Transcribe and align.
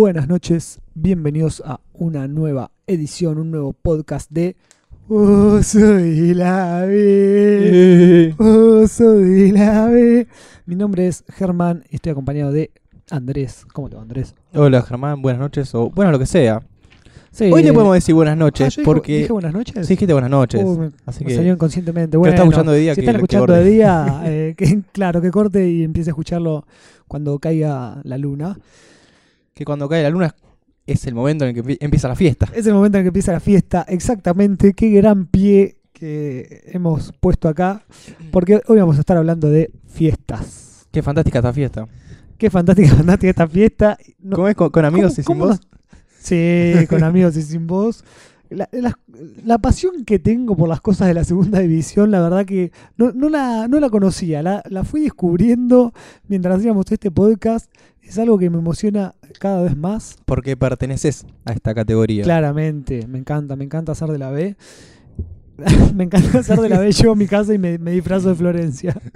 buenas 0.00 0.28
noches, 0.28 0.80
bienvenidos 0.94 1.62
a 1.62 1.78
una 1.92 2.26
nueva 2.26 2.70
edición, 2.86 3.36
un 3.36 3.50
nuevo 3.50 3.74
podcast 3.74 4.30
de 4.30 4.56
Oh, 5.10 5.62
soy 5.62 6.32
la 6.32 6.86
B. 6.86 8.34
Oh, 8.38 8.88
soy 8.88 9.52
la 9.52 9.88
B. 9.88 10.26
Mi 10.64 10.74
nombre 10.74 11.06
es 11.06 11.22
Germán 11.28 11.84
y 11.90 11.96
estoy 11.96 12.12
acompañado 12.12 12.50
de 12.50 12.70
Andrés. 13.10 13.66
¿Cómo 13.74 13.90
te 13.90 13.96
va, 13.96 14.00
Andrés? 14.02 14.34
Hola 14.54 14.80
Germán, 14.80 15.20
buenas 15.20 15.38
noches 15.38 15.74
o 15.74 15.90
bueno, 15.90 16.12
lo 16.12 16.18
que 16.18 16.24
sea. 16.24 16.62
Sí, 17.30 17.52
Hoy 17.52 17.62
le 17.62 17.68
eh, 17.68 17.72
podemos 17.74 17.92
decir 17.92 18.14
buenas 18.14 18.32
ah, 18.32 18.36
noches 18.36 18.76
yo 18.76 18.80
dije- 18.80 18.84
porque 18.86 19.18
dije 19.18 19.32
buenas 19.34 19.52
noches. 19.52 19.86
sí 19.86 19.92
dijiste 19.92 20.14
buenas 20.14 20.30
noches. 20.30 20.64
Uh, 20.64 20.78
me- 20.78 20.90
así 21.04 21.24
me 21.24 21.28
que 21.28 21.36
salió 21.36 21.52
inconscientemente. 21.52 22.16
Bueno, 22.16 22.32
estás 22.32 22.46
escuchando 22.46 22.72
de 22.72 22.78
día, 22.78 22.94
si 22.94 23.02
que 23.02 23.06
están 23.06 23.16
escuchando 23.16 23.52
de 23.52 23.64
día, 23.64 24.22
eh, 24.24 24.54
que, 24.56 24.80
claro, 24.92 25.20
que 25.20 25.30
corte 25.30 25.68
y 25.68 25.82
empiece 25.82 26.08
a 26.08 26.12
escucharlo 26.12 26.64
cuando 27.06 27.38
caiga 27.38 28.00
la 28.04 28.16
luna. 28.16 28.56
Que 29.60 29.66
cuando 29.66 29.90
cae 29.90 30.02
la 30.02 30.08
luna 30.08 30.34
es 30.86 31.06
el 31.06 31.14
momento 31.14 31.44
en 31.44 31.50
el 31.50 31.54
que 31.54 31.62
empie- 31.62 31.76
empieza 31.82 32.08
la 32.08 32.16
fiesta. 32.16 32.48
Es 32.54 32.66
el 32.66 32.72
momento 32.72 32.96
en 32.96 33.04
que 33.04 33.08
empieza 33.08 33.30
la 33.30 33.40
fiesta, 33.40 33.84
exactamente. 33.88 34.72
Qué 34.72 34.88
gran 34.88 35.26
pie 35.26 35.76
que 35.92 36.62
hemos 36.72 37.12
puesto 37.20 37.46
acá, 37.46 37.84
porque 38.32 38.62
hoy 38.68 38.78
vamos 38.78 38.96
a 38.96 39.00
estar 39.00 39.18
hablando 39.18 39.50
de 39.50 39.70
fiestas. 39.86 40.86
Qué 40.90 41.02
fantástica 41.02 41.40
esta 41.40 41.52
fiesta. 41.52 41.86
Qué 42.38 42.48
fantástica, 42.48 42.88
fantástica 42.96 43.28
esta 43.30 43.46
fiesta. 43.48 43.98
No- 44.18 44.36
¿Cómo 44.36 44.48
es 44.48 44.54
con, 44.56 44.70
con 44.70 44.86
amigos 44.86 45.10
¿cómo- 45.12 45.12
y 45.12 45.14
sin 45.16 45.24
cómo 45.24 45.46
vos? 45.46 45.60
Sí, 46.22 46.72
con 46.88 47.04
amigos 47.04 47.36
y 47.36 47.42
sin 47.42 47.66
voz. 47.66 48.02
La, 48.50 48.68
la- 48.72 48.98
la 49.44 49.58
pasión 49.58 50.04
que 50.04 50.18
tengo 50.18 50.56
por 50.56 50.68
las 50.68 50.80
cosas 50.80 51.08
de 51.08 51.14
la 51.14 51.24
segunda 51.24 51.60
división, 51.60 52.10
la 52.10 52.20
verdad 52.20 52.44
que 52.44 52.72
no, 52.96 53.12
no, 53.12 53.28
la, 53.28 53.68
no 53.68 53.78
la 53.80 53.88
conocía, 53.90 54.42
la, 54.42 54.62
la 54.68 54.84
fui 54.84 55.02
descubriendo 55.02 55.92
mientras 56.28 56.58
hacíamos 56.58 56.90
este 56.90 57.10
podcast. 57.10 57.70
Es 58.02 58.18
algo 58.18 58.38
que 58.38 58.50
me 58.50 58.58
emociona 58.58 59.14
cada 59.38 59.62
vez 59.62 59.76
más. 59.76 60.16
Porque 60.24 60.56
perteneces 60.56 61.24
a 61.44 61.52
esta 61.52 61.74
categoría. 61.74 62.24
Claramente, 62.24 63.06
me 63.06 63.18
encanta, 63.18 63.54
me 63.54 63.64
encanta 63.64 63.92
hacer 63.92 64.08
de 64.08 64.18
la 64.18 64.30
B. 64.30 64.56
me 65.94 66.04
encanta 66.04 66.38
hacer 66.40 66.58
de 66.60 66.68
la 66.70 66.80
B, 66.80 66.90
llevo 66.90 67.12
a 67.12 67.16
mi 67.16 67.26
casa 67.28 67.54
y 67.54 67.58
me, 67.58 67.78
me 67.78 67.92
disfrazo 67.92 68.30
de 68.30 68.34
Florencia. 68.34 68.96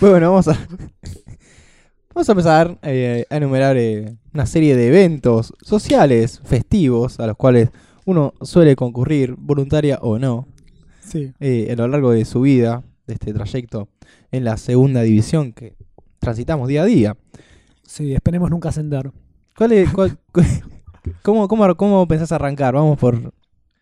Bueno, 0.00 0.30
vamos 0.30 0.48
a 0.48 0.56
vamos 2.14 2.28
a 2.28 2.32
empezar 2.32 2.78
eh, 2.82 3.26
a 3.30 3.36
enumerar 3.36 3.76
eh, 3.76 4.16
una 4.32 4.46
serie 4.46 4.76
de 4.76 4.88
eventos 4.88 5.52
sociales, 5.62 6.40
festivos, 6.44 7.18
a 7.20 7.26
los 7.26 7.36
cuales 7.36 7.70
uno 8.06 8.34
suele 8.42 8.76
concurrir, 8.76 9.34
voluntaria 9.38 9.98
o 10.02 10.18
no, 10.18 10.46
Sí. 11.00 11.32
eh, 11.40 11.68
a 11.72 11.76
lo 11.76 11.88
largo 11.88 12.10
de 12.12 12.24
su 12.24 12.40
vida, 12.42 12.82
de 13.06 13.14
este 13.14 13.32
trayecto 13.34 13.88
en 14.32 14.44
la 14.44 14.56
segunda 14.56 15.02
división 15.02 15.52
que 15.52 15.74
transitamos 16.18 16.68
día 16.68 16.82
a 16.82 16.86
día. 16.86 17.16
Sí, 17.82 18.14
esperemos 18.14 18.50
nunca 18.50 18.70
ascender. 18.70 19.10
¿Cuál 19.56 19.72
es, 19.72 19.90
cuál- 19.92 20.16
cu- 20.32 20.40
cómo, 21.22 21.46
cómo, 21.48 21.74
¿Cómo 21.76 22.08
pensás 22.08 22.32
arrancar? 22.32 22.74
¿Vamos 22.74 22.98
por 22.98 23.32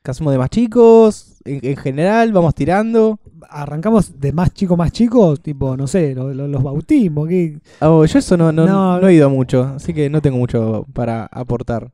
qué 0.03 0.11
hacemos 0.11 0.33
de 0.33 0.39
más 0.39 0.50
chicos? 0.50 1.36
¿En, 1.45 1.61
en 1.62 1.77
general? 1.77 2.33
¿Vamos 2.33 2.55
tirando? 2.55 3.19
Arrancamos 3.48 4.20
de 4.20 4.33
más 4.33 4.53
chico, 4.53 4.77
más 4.77 4.92
chico, 4.92 5.36
tipo, 5.36 5.77
no 5.77 5.86
sé, 5.86 6.14
lo- 6.14 6.33
lo- 6.33 6.48
los 6.48 6.62
bautismos. 6.62 7.28
¿qué? 7.28 7.58
Oh, 7.81 8.05
yo 8.05 8.19
eso 8.19 8.36
no, 8.36 8.53
no, 8.53 8.67
No, 8.67 9.00
no 9.00 9.08
he 9.08 9.14
ido 9.14 9.28
mucho, 9.30 9.62
así 9.64 9.92
que 9.92 10.08
no 10.11 10.20
tengo 10.23 10.39
mucho 10.39 10.86
para 10.92 11.27
aportar. 11.27 11.91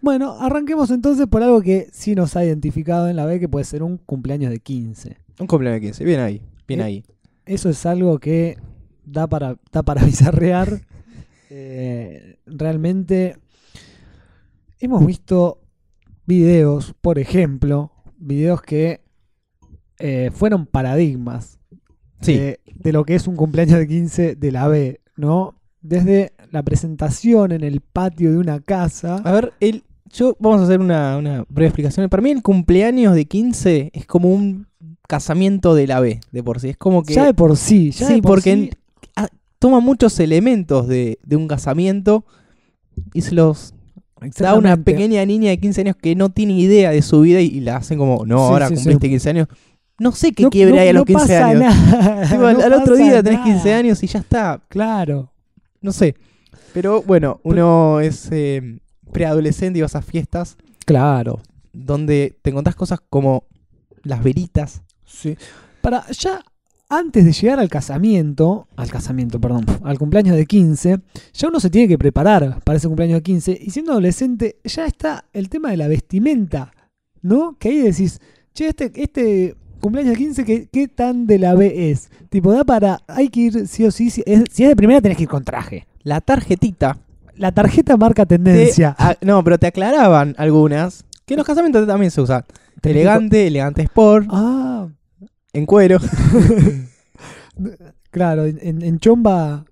Bueno, 0.00 0.36
arranquemos 0.38 0.90
entonces 0.90 1.26
por 1.26 1.42
algo 1.42 1.62
que 1.62 1.88
sí 1.92 2.14
nos 2.14 2.36
ha 2.36 2.44
identificado 2.44 3.08
en 3.08 3.16
la 3.16 3.24
B, 3.26 3.40
que 3.40 3.48
puede 3.48 3.64
ser 3.64 3.82
un 3.82 3.96
cumpleaños 3.98 4.50
de 4.50 4.58
15. 4.60 5.16
Un 5.40 5.46
cumpleaños 5.46 5.80
de 5.80 5.86
15, 5.86 6.04
bien 6.04 6.20
ahí, 6.20 6.42
bien 6.68 6.80
Eh, 6.80 6.84
ahí. 6.84 7.04
Eso 7.46 7.68
es 7.70 7.84
algo 7.86 8.18
que 8.18 8.58
da 9.04 9.26
para, 9.26 9.56
da 9.72 9.82
para 9.82 10.02
bizarrear. 10.04 10.80
Eh, 11.50 12.36
realmente 12.46 13.36
hemos 14.80 15.04
visto 15.06 15.58
videos, 16.26 16.94
por 17.00 17.18
ejemplo, 17.18 17.92
videos 18.18 18.62
que 18.62 19.00
eh, 19.98 20.30
fueron 20.32 20.66
paradigmas 20.66 21.58
Sí, 22.20 22.36
de, 22.38 22.60
de 22.74 22.92
lo 22.92 23.04
que 23.04 23.14
es 23.16 23.26
un 23.28 23.36
cumpleaños 23.36 23.78
de 23.78 23.86
15 23.86 24.34
de 24.36 24.52
la 24.52 24.66
B, 24.68 25.00
¿no? 25.16 25.60
Desde 25.82 26.32
la 26.50 26.62
presentación 26.62 27.52
en 27.52 27.62
el 27.62 27.80
patio 27.82 28.30
de 28.32 28.38
una 28.38 28.60
casa. 28.60 29.16
a 29.16 29.32
ver, 29.32 29.52
el, 29.60 29.84
yo 30.10 30.34
vamos 30.40 30.60
a 30.62 30.64
hacer 30.64 30.80
una, 30.80 31.18
una 31.18 31.44
breve 31.48 31.66
explicación. 31.68 32.08
Para 32.08 32.22
mí 32.22 32.30
el 32.30 32.42
cumpleaños 32.42 33.14
de 33.14 33.26
15 33.26 33.90
es 33.92 34.06
como 34.06 34.32
un 34.32 34.66
casamiento 35.06 35.74
de 35.74 35.86
la 35.86 36.00
B, 36.00 36.20
de 36.32 36.42
por 36.42 36.60
sí. 36.60 36.70
Es 36.70 36.76
como 36.78 37.02
que... 37.02 37.12
Ya 37.12 37.26
de 37.26 37.34
por 37.34 37.56
sí, 37.58 37.90
ya 37.90 38.06
Sí, 38.06 38.14
de 38.14 38.22
por 38.22 38.30
porque 38.36 38.54
sí, 38.54 38.60
en- 38.62 38.70
ah, 39.16 39.28
toma 39.58 39.80
muchos 39.80 40.18
elementos 40.20 40.88
de, 40.88 41.18
de 41.24 41.36
un 41.36 41.46
casamiento 41.46 42.24
y 43.12 43.20
se 43.20 43.34
los 43.34 43.73
da 44.38 44.54
una 44.54 44.76
pequeña 44.76 45.24
niña 45.26 45.50
de 45.50 45.58
15 45.58 45.80
años 45.82 45.96
que 45.96 46.14
no 46.14 46.30
tiene 46.30 46.54
idea 46.54 46.90
de 46.90 47.02
su 47.02 47.20
vida 47.22 47.40
y, 47.40 47.46
y 47.46 47.60
la 47.60 47.76
hacen 47.76 47.98
como, 47.98 48.24
no, 48.26 48.38
Sí, 48.38 48.52
ahora 48.52 48.68
sí, 48.68 48.74
cumpliste 48.74 49.06
sí. 49.06 49.10
15 49.10 49.30
años. 49.30 49.48
No 49.98 50.12
sé 50.12 50.32
qué 50.32 50.42
No- 50.44 50.50
quiebre 50.50 50.74
no- 50.76 50.80
hay 50.82 50.88
a 50.88 50.92
los 50.92 51.00
no 51.02 51.04
15 51.06 51.22
pasa 51.22 51.46
años. 51.46 51.60
nada, 51.60 52.28
Tipo, 52.30 52.46
al, 52.46 52.72
otro 52.72 52.96
día 52.96 53.22
tenés 53.22 53.40
15 53.40 53.64
nada. 53.68 53.78
años 53.78 54.02
y 54.02 54.06
ya 54.08 54.18
está. 54.18 54.60
Claro. 54.68 55.32
No 55.80 55.92
sé. 55.92 56.14
Pero 56.72 57.02
bueno, 57.02 57.40
uno 57.44 58.00
es 58.00 58.28
eh, 58.32 58.80
preadolescente 59.12 59.78
y 59.78 59.82
vas 59.82 59.94
a 59.94 60.02
fiestas 60.02 60.56
Claro. 60.84 61.40
donde 61.72 62.36
te 62.42 62.50
encontrás 62.50 62.74
cosas 62.74 62.98
como 63.08 63.44
las 64.02 64.22
velitas. 64.22 64.82
Sí. 65.06 65.36
Para 65.80 66.06
ya 66.10 66.40
antes 66.88 67.24
de 67.24 67.32
llegar 67.32 67.58
al 67.60 67.68
casamiento, 67.68 68.68
al 68.76 68.90
casamiento, 68.90 69.40
perdón, 69.40 69.64
al 69.82 69.98
cumpleaños 69.98 70.36
de 70.36 70.46
15, 70.46 71.00
ya 71.32 71.48
uno 71.48 71.58
se 71.60 71.70
tiene 71.70 71.88
que 71.88 71.98
preparar 71.98 72.60
para 72.64 72.76
ese 72.78 72.86
cumpleaños 72.88 73.16
de 73.18 73.22
15 73.22 73.58
y 73.60 73.70
siendo 73.70 73.92
adolescente 73.92 74.56
ya 74.64 74.86
está 74.86 75.24
el 75.32 75.48
tema 75.48 75.70
de 75.70 75.76
la 75.78 75.88
vestimenta, 75.88 76.72
¿no? 77.22 77.56
Que 77.58 77.68
ahí 77.70 77.78
decís, 77.78 78.20
"Che, 78.54 78.68
este 78.68 78.92
este 78.94 79.56
cumpleaños 79.80 80.12
de 80.12 80.18
15 80.18 80.44
¿qué, 80.44 80.68
qué 80.70 80.88
tan 80.88 81.26
de 81.26 81.38
la 81.38 81.54
B 81.54 81.90
es?" 81.90 82.10
Tipo, 82.28 82.52
da 82.52 82.64
para 82.64 83.00
hay 83.08 83.28
que 83.28 83.40
ir 83.40 83.66
sí 83.68 83.84
o 83.84 83.90
sí, 83.90 84.10
si 84.10 84.22
es, 84.26 84.44
si 84.52 84.62
es 84.64 84.68
de 84.68 84.76
primera 84.76 85.00
tenés 85.00 85.16
que 85.16 85.24
ir 85.24 85.28
con 85.28 85.44
traje. 85.44 85.86
La 86.02 86.20
tarjetita. 86.20 86.98
La 87.36 87.50
tarjeta 87.50 87.96
marca 87.96 88.26
te- 88.26 88.36
tendencia. 88.36 88.94
no, 89.22 89.42
pero 89.42 89.58
te 89.58 89.66
aclaraban 89.66 90.34
algunas. 90.38 91.04
Que 91.26 91.34
en 91.34 91.38
los 91.38 91.46
casamientos 91.46 91.86
también 91.86 92.10
se 92.12 92.20
usa. 92.20 92.44
Elegante, 92.82 93.46
elegante 93.46 93.82
sport, 93.82 94.26
Ah, 94.30 94.86
en 95.54 95.66
cuero. 95.66 95.98
claro, 98.10 98.44
en, 98.44 98.82
en- 98.82 98.98
chomba 98.98 99.64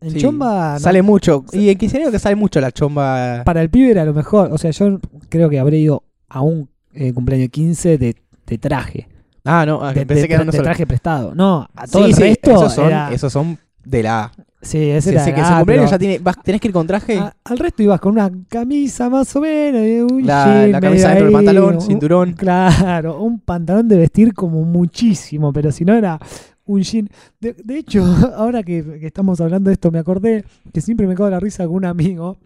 en 0.00 0.10
Sí, 0.10 0.18
chomba 0.20 0.74
no- 0.74 0.80
Sale 0.80 1.02
mucho. 1.02 1.44
Y 1.52 1.70
en 1.70 1.78
quinceañero 1.78 2.10
que 2.10 2.18
sale 2.18 2.36
mucho 2.36 2.60
la 2.60 2.72
chomba. 2.72 3.42
para 3.44 3.62
el 3.62 3.70
pibe 3.70 3.90
era 3.92 4.04
lo 4.04 4.12
mejor. 4.14 4.50
O 4.52 4.58
sea, 4.58 4.70
yo 4.72 4.98
creo 5.28 5.48
que 5.48 5.58
habré 5.58 5.78
ido 5.78 6.02
a 6.28 6.40
un 6.40 6.68
eh, 6.92 7.12
cumpleaños 7.12 7.50
15 7.50 7.98
de, 7.98 8.16
de 8.46 8.58
traje. 8.58 9.08
Ah, 9.44 9.64
no, 9.66 9.84
ah, 9.84 9.92
De, 9.92 10.06
pensé 10.06 10.22
de 10.22 10.28
que 10.28 10.34
era 10.34 10.44
de 10.44 10.58
traje 10.58 10.86
prestado. 10.86 11.34
No, 11.34 11.66
a 11.74 11.86
todo 11.86 12.04
Sí, 12.04 12.10
el 12.10 12.14
sí, 12.16 12.22
resto 12.22 12.50
esos 12.52 12.74
son, 12.74 12.86
era- 12.86 13.12
esos 13.12 13.32
son 13.32 13.58
de 13.84 14.02
la. 14.02 14.32
Sí, 14.62 14.78
ese 14.78 15.10
Sí, 15.10 15.14
era 15.16 15.24
sí, 15.24 15.32
que 15.32 15.40
ah, 15.40 15.64
ya 15.90 15.98
tiene, 15.98 16.18
vas- 16.20 16.40
tenés 16.42 16.60
que 16.60 16.68
ir 16.68 16.72
con 16.74 16.86
traje. 16.86 17.18
a- 17.18 17.34
al 17.44 17.58
resto 17.58 17.82
ibas 17.82 18.00
con 18.00 18.12
una 18.12 18.30
camisa 18.48 19.10
más 19.10 19.34
o 19.34 19.40
menos, 19.40 19.82
y 19.82 20.00
un 20.14 20.24
la, 20.24 20.44
jean 20.44 20.72
la 20.72 20.80
camisa 20.80 21.08
dentro 21.08 21.24
del 21.26 21.32
pantalón, 21.34 21.74
un- 21.74 21.80
cinturón. 21.80 22.32
Claro, 22.34 23.20
un 23.20 23.40
pantalón 23.40 23.88
de 23.88 23.96
vestir 23.96 24.32
como 24.34 24.62
muchísimo, 24.62 25.52
pero 25.52 25.72
si 25.72 25.84
no 25.84 25.94
era 25.94 26.18
un 26.64 26.80
jean. 26.80 27.08
De, 27.40 27.54
de 27.54 27.76
hecho, 27.78 28.04
ahora 28.36 28.62
que, 28.62 28.84
que 29.00 29.06
estamos 29.06 29.40
hablando 29.40 29.68
de 29.68 29.74
esto, 29.74 29.90
me 29.90 29.98
acordé 29.98 30.44
que 30.72 30.80
siempre 30.80 31.08
me 31.08 31.14
cago 31.16 31.28
la 31.28 31.40
risa 31.40 31.66
con 31.66 31.74
un 31.76 31.84
amigo. 31.84 32.36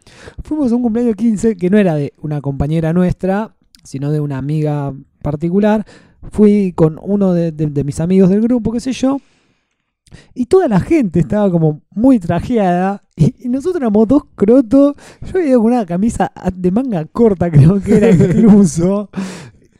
Fuimos 0.42 0.72
a 0.72 0.76
un 0.76 0.82
cumpleaños 0.82 1.16
15 1.16 1.56
que 1.58 1.68
no 1.68 1.76
era 1.76 1.94
de 1.96 2.14
una 2.22 2.40
compañera 2.40 2.94
nuestra, 2.94 3.54
sino 3.84 4.10
de 4.10 4.20
una 4.20 4.38
amiga 4.38 4.94
particular. 5.20 5.84
Fui 6.30 6.72
con 6.74 6.98
uno 7.02 7.34
de, 7.34 7.52
de- 7.52 7.66
de 7.66 7.84
mis 7.84 8.00
amigos 8.00 8.30
del 8.30 8.40
grupo, 8.40 8.72
qué 8.72 8.80
sé 8.80 8.92
yo. 8.92 9.20
Y 10.34 10.46
toda 10.46 10.68
la 10.68 10.80
gente 10.80 11.20
estaba 11.20 11.50
como 11.50 11.82
muy 11.90 12.18
trajeada. 12.18 13.02
Y, 13.16 13.46
y 13.46 13.48
nosotros 13.48 13.76
éramos 13.80 14.06
dos 14.08 14.22
crotos. 14.34 14.94
Yo 15.22 15.38
había 15.38 15.56
con 15.56 15.66
una 15.66 15.86
camisa 15.86 16.30
de 16.54 16.70
manga 16.70 17.04
corta, 17.06 17.50
creo 17.50 17.80
que 17.80 17.96
era 17.96 18.10
incluso. 18.12 19.10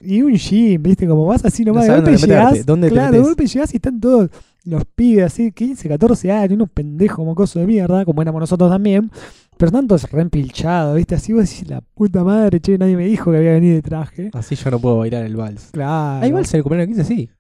Y 0.00 0.23
un 0.23 0.34
jean, 0.34 0.82
¿viste? 0.82 1.06
Como 1.06 1.26
vas 1.26 1.44
así 1.44 1.64
nomás. 1.64 1.87
No 1.87 1.94
de 1.94 2.00
golpe 2.00 2.17
llegás. 2.17 2.67
dónde 2.67 2.88
te 2.88 2.93
claro, 2.93 3.12
de 3.12 3.19
metés. 3.19 3.26
golpe 3.26 3.46
llegás 3.46 3.73
y 3.73 3.76
están 3.76 4.00
todos 4.00 4.31
los 4.64 4.84
pibes 4.84 5.25
así, 5.26 5.52
15, 5.52 5.88
14 5.88 6.32
años, 6.32 6.52
unos 6.55 6.70
pendejos 6.70 7.25
mocosos 7.25 7.61
de 7.61 7.67
mierda, 7.67 8.05
como 8.05 8.20
éramos 8.23 8.40
nosotros 8.40 8.70
también. 8.70 9.11
Pero 9.56 9.69
están 9.69 9.87
todos 9.87 10.11
reempilchados, 10.11 10.96
¿viste? 10.96 11.14
Así 11.14 11.32
vos 11.32 11.49
decís, 11.49 11.69
la 11.69 11.81
puta 11.81 12.23
madre, 12.25 12.61
che, 12.61 12.76
nadie 12.76 12.96
me 12.96 13.06
dijo 13.06 13.31
que 13.31 13.38
había 13.38 13.52
venido 13.52 13.75
de 13.75 13.82
traje. 13.82 14.31
Así 14.34 14.55
yo 14.55 14.70
no 14.70 14.78
puedo 14.78 14.99
bailar 14.99 15.25
el 15.25 15.37
vals. 15.37 15.70
Claro. 15.73 16.25
¿Hay 16.25 16.32
vals 16.32 16.52
en 16.52 16.58
el 16.58 16.62
cumpleaños 16.62 16.96
15? 16.96 17.05
Sí. 17.05 17.31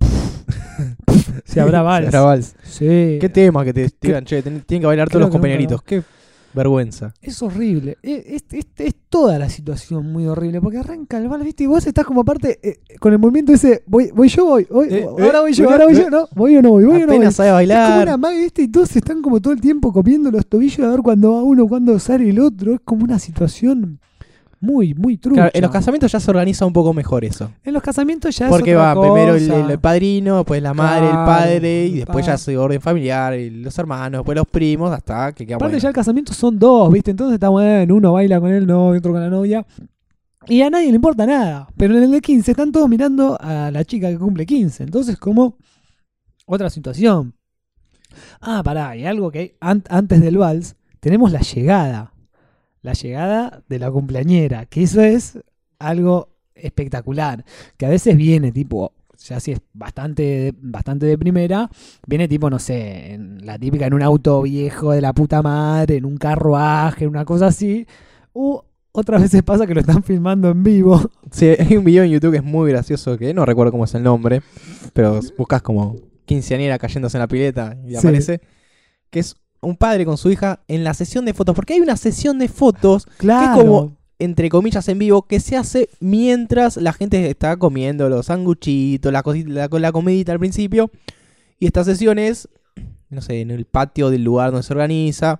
Si 1.44 1.60
habrá 1.60 1.82
vals. 1.82 2.06
Habrá 2.08 2.20
vals. 2.22 2.54
Sí. 2.62 3.18
¿Qué 3.20 3.28
tema 3.32 3.64
que 3.64 3.72
te 3.72 3.90
digan, 4.00 4.24
che, 4.24 4.42
tienen 4.42 4.62
que 4.66 4.86
bailar 4.86 5.08
todos 5.08 5.22
los 5.22 5.30
compañeritos? 5.30 5.82
¿Qué? 5.82 6.02
vergüenza. 6.54 7.12
Es 7.20 7.42
horrible. 7.42 7.98
Es, 8.02 8.24
es- 8.26 8.44
es- 8.50 8.66
es 8.78 8.94
toda 9.10 9.38
la 9.38 9.50
situación 9.50 10.10
muy 10.10 10.26
horrible. 10.26 10.58
Porque 10.62 10.78
arranca 10.78 11.18
el 11.18 11.28
vals, 11.28 11.44
¿viste? 11.44 11.64
Y 11.64 11.66
vos 11.66 11.86
estás 11.86 12.06
como 12.06 12.22
aparte 12.22 12.58
eh, 12.62 12.78
con 12.98 13.12
el 13.12 13.18
movimiento 13.18 13.52
ese. 13.52 13.82
Voy, 13.86 14.10
voy 14.14 14.28
yo, 14.28 14.46
voy. 14.46 14.66
voy 14.70 14.88
Eh, 14.90 15.04
ahora 15.06 15.38
eh, 15.38 15.40
voy 15.42 15.52
yo, 15.52 15.64
eh, 15.64 15.72
ahora 15.72 15.84
voy 15.84 15.94
eh. 15.94 15.98
yo. 15.98 16.08
No, 16.10 16.26
voy 16.34 16.56
o 16.56 16.62
no 16.62 16.70
voy, 16.70 16.84
voy 16.84 17.02
o 17.02 17.06
no 17.06 17.14
voy. 17.14 17.30
Sabe 17.30 17.30
Es 17.30 17.36
como 17.36 17.52
bailar. 17.56 18.02
una 18.08 18.16
magia, 18.16 18.38
¿viste? 18.40 18.62
Y 18.62 18.68
todos 18.68 18.96
están 18.96 19.20
como 19.20 19.38
todo 19.38 19.52
el 19.52 19.60
tiempo 19.60 19.92
comiendo 19.92 20.30
los 20.30 20.46
tobillos 20.46 20.78
a 20.80 20.88
ver 20.92 21.00
cuándo 21.00 21.34
va 21.34 21.42
uno, 21.42 21.68
cuándo 21.68 21.98
sale 21.98 22.30
el 22.30 22.40
otro. 22.40 22.72
Es 22.72 22.80
como 22.82 23.04
una 23.04 23.18
situación 23.18 24.00
muy, 24.60 24.94
muy 24.94 25.16
trucha. 25.18 25.34
Claro, 25.42 25.50
en 25.54 25.62
los 25.62 25.70
casamientos 25.70 26.10
ya 26.12 26.18
se 26.20 26.30
organiza 26.30 26.64
un 26.66 26.72
poco 26.72 26.92
mejor 26.94 27.24
eso. 27.24 27.50
En 27.64 27.72
los 27.74 27.82
casamientos 27.82 28.36
ya 28.36 28.48
Porque 28.48 28.72
es 28.72 28.76
otra 28.76 28.94
va 28.94 29.00
primero 29.00 29.34
el, 29.68 29.78
padrino, 29.78 30.38
después 30.38 30.62
la 30.62 30.74
madre, 30.74 31.08
Claro, 31.08 31.20
el 31.20 31.26
padre, 31.26 31.86
y 31.86 31.92
después 31.98 32.24
ya 32.26 32.38
se 32.38 32.56
orden 32.56 32.80
familiar, 32.80 33.34
y 33.38 33.50
los 33.50 33.78
hermanos, 33.78 34.20
después 34.20 34.36
los 34.36 34.46
primos, 34.46 34.90
hasta 34.92 35.32
que 35.32 35.46
queda 35.46 35.56
Aparte 35.56 35.72
bueno. 35.74 35.82
ya 35.82 35.88
el 35.88 35.94
casamiento 35.94 36.32
son 36.32 36.58
dos, 36.58 36.90
¿viste? 36.92 37.10
Entonces 37.10 37.34
está 37.34 37.48
bueno, 37.48 37.94
uno 37.94 38.12
baila 38.14 38.40
con 38.40 38.50
el 38.50 38.66
novio, 38.66 38.98
otro 38.98 39.12
con 39.12 39.20
la 39.20 39.28
novia. 39.30 39.66
Y 40.48 40.62
a 40.62 40.70
nadie 40.70 40.88
le 40.90 40.96
importa 40.96 41.26
nada. 41.26 41.68
Pero 41.76 41.96
en 41.96 42.04
el 42.04 42.10
de 42.12 42.20
15 42.20 42.52
están 42.52 42.70
todos 42.70 42.88
mirando 42.88 43.36
a 43.40 43.70
la 43.72 43.84
chica 43.84 44.08
que 44.10 44.16
cumple 44.18 44.46
15. 44.46 44.84
Entonces 44.84 45.16
como 45.16 45.56
otra 46.46 46.70
situación. 46.70 47.34
Ah, 48.40 48.62
pará, 48.64 48.96
y 48.96 49.04
algo 49.04 49.30
que 49.30 49.56
an- 49.60 49.82
antes 49.90 50.20
del 50.20 50.38
vals, 50.38 50.76
tenemos 51.00 51.32
la 51.32 51.40
llegada. 51.40 52.12
La 52.86 52.92
llegada 52.92 53.64
de 53.68 53.80
la 53.80 53.90
cumpleañera, 53.90 54.64
que 54.66 54.84
eso 54.84 55.00
es 55.00 55.40
algo 55.80 56.28
espectacular. 56.54 57.44
Que 57.76 57.84
a 57.86 57.88
veces 57.88 58.16
viene 58.16 58.52
tipo, 58.52 58.92
ya 59.18 59.40
si 59.40 59.50
es 59.50 59.60
bastante, 59.72 60.54
bastante 60.60 61.04
de 61.04 61.18
primera, 61.18 61.68
viene 62.06 62.28
tipo, 62.28 62.48
no 62.48 62.60
sé, 62.60 63.14
en 63.14 63.44
la 63.44 63.58
típica 63.58 63.88
en 63.88 63.94
un 63.94 64.02
auto 64.02 64.42
viejo 64.42 64.92
de 64.92 65.00
la 65.00 65.12
puta 65.12 65.42
madre, 65.42 65.96
en 65.96 66.04
un 66.04 66.16
carruaje, 66.16 67.06
en 67.06 67.10
una 67.10 67.24
cosa 67.24 67.48
así. 67.48 67.88
O 68.32 68.64
otras 68.92 69.20
veces 69.20 69.42
pasa 69.42 69.66
que 69.66 69.74
lo 69.74 69.80
están 69.80 70.04
filmando 70.04 70.48
en 70.50 70.62
vivo. 70.62 71.10
Sí, 71.32 71.46
hay 71.58 71.76
un 71.76 71.84
video 71.84 72.04
en 72.04 72.10
YouTube 72.12 72.30
que 72.30 72.38
es 72.38 72.44
muy 72.44 72.70
gracioso, 72.70 73.18
que 73.18 73.34
no 73.34 73.44
recuerdo 73.44 73.72
cómo 73.72 73.84
es 73.84 73.94
el 73.96 74.04
nombre, 74.04 74.42
pero 74.92 75.18
buscas 75.36 75.60
como 75.60 75.96
quinceañera 76.24 76.78
cayéndose 76.78 77.16
en 77.16 77.20
la 77.22 77.26
pileta 77.26 77.76
y 77.84 77.90
Sí. 77.90 77.96
aparece, 77.96 78.40
que 79.10 79.18
es 79.18 79.34
un 79.60 79.76
padre 79.76 80.04
con 80.04 80.16
su 80.18 80.30
hija 80.30 80.60
en 80.68 80.84
la 80.84 80.94
sesión 80.94 81.24
de 81.24 81.34
fotos, 81.34 81.54
porque 81.54 81.74
hay 81.74 81.80
una 81.80 81.96
sesión 81.96 82.38
de 82.38 82.48
fotos, 82.48 83.06
Claro. 83.18 83.60
como- 83.60 83.96
entre 84.18 84.48
comillas, 84.48 84.88
en 84.88 84.98
vivo, 84.98 85.26
que 85.26 85.40
se 85.40 85.56
hace 85.56 85.90
mientras 86.00 86.78
la 86.78 86.92
gente 86.94 87.28
está 87.28 87.56
comiendo 87.58 88.08
los 88.08 88.26
sanguchitos, 88.26 89.12
la, 89.12 89.22
cosita, 89.22 89.50
la, 89.50 89.68
la 89.70 89.92
comidita 89.92 90.32
al 90.32 90.38
principio, 90.38 90.90
y 91.58 91.66
esta 91.66 91.84
sesión 91.84 92.18
es, 92.18 92.48
no 93.10 93.20
sé, 93.20 93.40
en 93.42 93.50
el 93.50 93.66
patio 93.66 94.08
del 94.08 94.24
lugar 94.24 94.52
donde 94.52 94.62
se 94.66 94.72
organiza, 94.72 95.38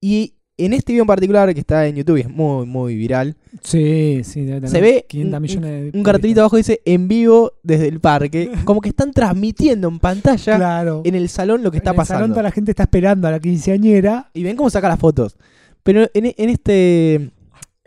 y 0.00 0.34
en 0.64 0.72
este 0.72 0.92
video 0.92 1.02
en 1.02 1.06
particular, 1.08 1.52
que 1.54 1.60
está 1.60 1.86
en 1.86 1.96
YouTube 1.96 2.18
y 2.18 2.20
es 2.22 2.28
muy, 2.30 2.66
muy 2.66 2.94
viral, 2.96 3.36
Sí, 3.62 4.22
sí, 4.24 4.40
debe 4.44 4.56
tener 4.60 4.70
Se 4.70 4.80
ve 4.80 5.06
500 5.08 5.36
un- 5.36 5.42
millones 5.42 5.92
de 5.92 5.98
un 5.98 6.04
cartelito 6.04 6.40
abajo 6.40 6.56
dice 6.56 6.80
en 6.84 7.08
vivo 7.08 7.52
desde 7.62 7.88
el 7.88 8.00
parque. 8.00 8.50
Como 8.64 8.80
que 8.80 8.88
están 8.90 9.12
transmitiendo 9.12 9.88
en 9.88 9.98
pantalla 9.98 10.56
Claro. 10.56 11.02
en 11.04 11.14
el 11.14 11.28
salón 11.28 11.62
lo 11.62 11.70
que 11.70 11.78
está 11.78 11.90
en 11.90 12.00
el 12.00 12.06
salón 12.06 12.20
pasando. 12.20 12.34
toda 12.34 12.42
la 12.44 12.50
gente 12.52 12.70
está 12.72 12.84
esperando 12.84 13.28
a 13.28 13.30
la 13.32 13.40
quinceañera. 13.40 14.30
Y 14.34 14.42
ven 14.44 14.56
cómo 14.56 14.70
saca 14.70 14.88
las 14.88 14.98
fotos. 14.98 15.36
Pero 15.82 16.02
en, 16.14 16.26
en 16.36 16.48
este 16.50 17.14
eh, 17.14 17.30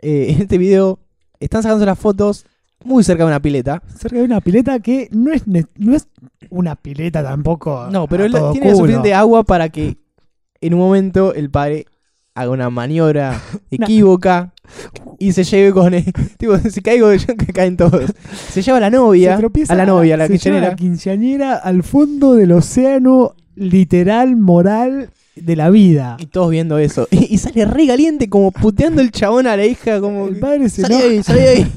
en 0.02 0.42
este 0.42 0.58
video 0.58 0.98
están 1.40 1.62
sacando 1.62 1.84
las 1.86 1.98
fotos 1.98 2.46
muy 2.84 3.02
cerca 3.02 3.24
de 3.24 3.28
una 3.28 3.40
pileta. 3.40 3.82
cerca 3.98 4.18
de 4.18 4.24
una 4.24 4.40
pileta 4.40 4.78
que 4.80 5.08
no 5.10 5.32
es, 5.32 5.42
no 5.46 5.94
es 5.96 6.06
una 6.50 6.76
pileta 6.76 7.22
tampoco. 7.22 7.88
No, 7.90 8.06
pero 8.06 8.24
él 8.26 8.32
tiene 8.52 8.66
culo. 8.66 8.76
suficiente 8.76 9.14
agua 9.14 9.42
para 9.44 9.70
que 9.70 9.96
en 10.60 10.74
un 10.74 10.80
momento 10.80 11.32
el 11.34 11.50
padre 11.50 11.86
haga 12.34 12.50
una 12.50 12.68
maniobra 12.70 13.40
equívoca 13.70 14.52
y 15.18 15.32
se 15.32 15.44
lleve 15.44 15.72
con 15.72 15.94
él. 15.94 16.04
tipo, 16.38 16.58
si 16.58 16.80
caigo 16.82 17.12
yo, 17.14 17.36
que 17.36 17.52
caen 17.52 17.76
todos. 17.76 18.10
Se 18.50 18.62
lleva 18.62 18.78
a 18.78 18.80
la 18.80 18.90
novia, 18.90 19.38
Se 19.38 19.72
a 19.72 19.76
la 19.76 19.86
novia, 19.86 20.14
a 20.14 20.18
la 20.18 20.26
se 20.26 20.38
lleva 20.38 20.60
quinceañera. 20.60 20.68
la 20.70 20.76
quinceañera 20.76 21.54
al 21.54 21.82
fondo 21.82 22.34
del 22.34 22.52
océano 22.52 23.34
literal, 23.54 24.36
moral 24.36 25.10
de 25.36 25.56
la 25.56 25.70
vida. 25.70 26.16
Y 26.18 26.26
todos 26.26 26.50
viendo 26.50 26.78
eso. 26.78 27.06
Y, 27.10 27.34
y 27.34 27.38
sale 27.38 27.64
re 27.64 27.86
caliente, 27.86 28.28
como 28.28 28.50
puteando 28.50 29.00
el 29.00 29.12
chabón 29.12 29.46
a 29.46 29.56
la 29.56 29.64
hija, 29.66 30.00
como. 30.00 30.26
El 30.26 30.38
padre 30.38 30.68
se 30.68 30.82
Salí 30.82 30.94
enoja, 30.94 31.08
ahí, 31.10 31.22
salí 31.22 31.40
ahí. 31.40 31.72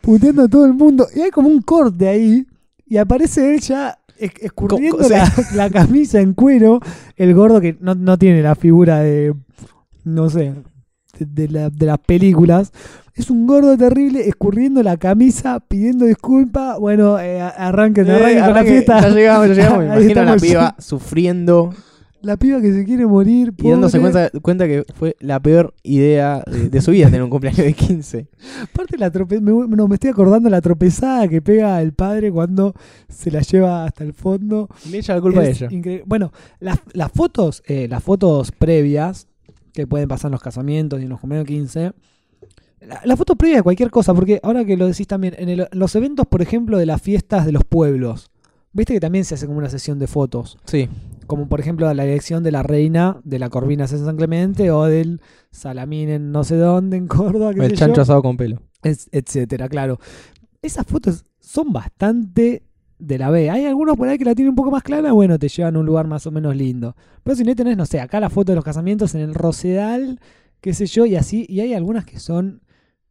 puteando 0.00 0.42
a 0.42 0.48
todo 0.48 0.64
el 0.66 0.74
mundo. 0.74 1.06
Y 1.14 1.20
hay 1.20 1.30
como 1.30 1.48
un 1.48 1.60
corte 1.62 2.08
ahí. 2.08 2.46
Y 2.88 2.98
aparece 2.98 3.52
él 3.54 3.60
ya 3.60 3.98
escurriendo 4.18 4.98
Co- 4.98 5.08
la, 5.08 5.30
la 5.54 5.70
camisa 5.70 6.20
en 6.20 6.34
cuero. 6.34 6.80
El 7.16 7.34
gordo 7.34 7.60
que 7.60 7.76
no, 7.80 7.94
no 7.94 8.18
tiene 8.18 8.42
la 8.42 8.54
figura 8.54 9.00
de. 9.00 9.34
No 10.04 10.28
sé. 10.30 10.54
De, 11.18 11.26
de 11.26 11.48
la- 11.48 11.70
de 11.70 11.86
las 11.86 11.98
películas. 11.98 12.72
Es 13.14 13.30
un 13.30 13.46
gordo 13.46 13.78
terrible 13.78 14.28
escurriendo 14.28 14.82
la 14.82 14.98
camisa, 14.98 15.58
pidiendo 15.60 16.04
disculpas. 16.04 16.78
Bueno, 16.78 17.18
eh, 17.18 17.40
arranquen, 17.40 18.06
Eh, 18.08 18.12
arranquen 18.12 18.44
con 18.44 18.54
la 18.54 18.64
fiesta. 18.64 19.00
Ya 19.00 19.08
llegamos, 19.08 19.48
ya 19.48 19.54
llegamos. 19.54 19.78
Me 19.84 19.84
imagino 19.86 20.20
a 20.20 20.24
la 20.24 20.36
piba 20.36 20.74
sufriendo 20.78 21.72
La 22.22 22.36
piba 22.36 22.60
que 22.60 22.72
se 22.72 22.84
quiere 22.84 23.06
morir. 23.06 23.52
y 23.58 23.70
dándose 23.70 23.98
pobre. 24.00 24.12
cuenta, 24.12 24.40
cuenta 24.40 24.66
que 24.66 24.84
fue 24.94 25.16
la 25.20 25.38
peor 25.40 25.74
idea 25.82 26.42
de, 26.50 26.68
de 26.70 26.80
su 26.80 26.90
vida 26.90 27.06
tener 27.06 27.22
un 27.22 27.30
cumpleaños 27.30 27.64
de 27.64 27.72
15. 27.74 28.26
Aparte, 28.62 28.98
la 28.98 29.10
trope 29.10 29.40
me, 29.40 29.52
no, 29.52 29.86
me 29.88 29.94
estoy 29.94 30.10
acordando 30.10 30.48
la 30.50 30.60
tropezada 30.60 31.28
que 31.28 31.40
pega 31.42 31.80
el 31.82 31.92
padre 31.92 32.32
cuando 32.32 32.74
se 33.08 33.30
la 33.30 33.42
lleva 33.42 33.84
hasta 33.84 34.02
el 34.02 34.12
fondo. 34.12 34.68
Le 34.90 34.98
echa 34.98 35.14
la 35.14 35.20
culpa 35.20 35.40
a 35.40 35.44
Es 35.44 35.60
ella. 35.62 35.68
increíble. 35.70 36.04
Bueno, 36.06 36.32
las, 36.58 36.80
las 36.92 37.12
fotos, 37.12 37.62
eh, 37.66 37.86
las 37.88 38.02
fotos 38.02 38.50
previas 38.52 39.28
que 39.72 39.86
pueden 39.86 40.08
pasar 40.08 40.30
en 40.30 40.32
los 40.32 40.42
casamientos 40.42 40.98
y 41.00 41.02
en 41.04 41.10
los 41.10 41.20
cumpleaños 41.20 41.46
15. 41.46 41.92
La, 42.80 43.00
la 43.04 43.16
foto 43.16 43.36
previa 43.36 43.58
de 43.58 43.62
cualquier 43.62 43.90
cosa, 43.90 44.14
porque 44.14 44.40
ahora 44.42 44.64
que 44.64 44.76
lo 44.76 44.86
decís 44.86 45.06
también, 45.06 45.34
en 45.38 45.48
el- 45.48 45.68
los 45.72 45.94
eventos, 45.96 46.26
por 46.26 46.40
ejemplo, 46.42 46.78
de 46.78 46.86
las 46.86 47.00
fiestas 47.02 47.44
de 47.46 47.52
los 47.52 47.64
pueblos, 47.64 48.30
viste 48.72 48.94
que 48.94 49.00
también 49.00 49.24
se 49.24 49.34
hace 49.34 49.46
como 49.46 49.58
una 49.58 49.68
sesión 49.70 49.98
de 49.98 50.06
fotos. 50.06 50.56
Sí. 50.64 50.88
Como 51.26 51.48
por 51.48 51.60
ejemplo 51.60 51.92
la 51.92 52.04
elección 52.04 52.42
de 52.42 52.52
la 52.52 52.62
reina 52.62 53.20
de 53.24 53.38
la 53.38 53.48
Corvinas 53.50 53.92
en 53.92 54.04
San 54.04 54.16
Clemente 54.16 54.70
o 54.70 54.84
del 54.84 55.20
Salamín 55.50 56.08
en 56.08 56.32
no 56.32 56.44
sé 56.44 56.56
dónde, 56.56 56.96
en 56.98 57.06
Córdoba, 57.06 57.52
qué 57.54 57.60
El 57.60 57.70
sé 57.70 57.76
yo 57.76 57.78
chancho 57.86 58.02
asado 58.02 58.22
con 58.22 58.36
pelo. 58.36 58.60
es- 58.82 59.08
etcétera, 59.12 59.68
claro. 59.68 59.98
Esas 60.62 60.86
fotos 60.86 61.24
son 61.40 61.72
bastante 61.72 62.62
de 62.98 63.18
la 63.18 63.30
B. 63.30 63.50
Hay 63.50 63.64
algunos 63.66 63.96
por 63.96 64.08
ahí 64.08 64.16
que 64.18 64.24
la 64.24 64.34
tienen 64.34 64.50
un 64.50 64.56
poco 64.56 64.70
más 64.70 64.82
clara, 64.82 65.12
bueno, 65.12 65.38
te 65.38 65.48
llevan 65.48 65.76
a 65.76 65.78
un 65.80 65.86
lugar 65.86 66.06
más 66.06 66.26
o 66.26 66.30
menos 66.30 66.56
lindo. 66.56 66.96
Pero 67.22 67.36
si 67.36 67.44
no 67.44 67.54
tenés, 67.54 67.76
no 67.76 67.84
sé, 67.86 68.00
acá 68.00 68.18
la 68.20 68.30
foto 68.30 68.52
de 68.52 68.56
los 68.56 68.64
casamientos 68.64 69.14
en 69.14 69.20
el 69.20 69.34
Rosedal, 69.34 70.18
qué 70.60 70.72
sé 70.74 70.86
yo, 70.86 71.04
y 71.06 71.14
así, 71.16 71.44
y 71.48 71.60
hay 71.60 71.74
algunas 71.74 72.04
que 72.06 72.18
son 72.18 72.62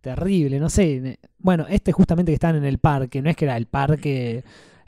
terribles, 0.02 0.60
no 0.60 0.70
sé. 0.70 1.00
ne- 1.02 1.20
Bueno, 1.38 1.66
este 1.70 1.92
justamente 1.92 2.32
que 2.32 2.36
están 2.36 2.56
en 2.56 2.66
el 2.66 2.80
parque, 2.80 3.22
no 3.22 3.30
es 3.30 3.36
que 3.36 3.46
era 3.46 3.58
el 3.58 3.68
parque, 3.68 4.44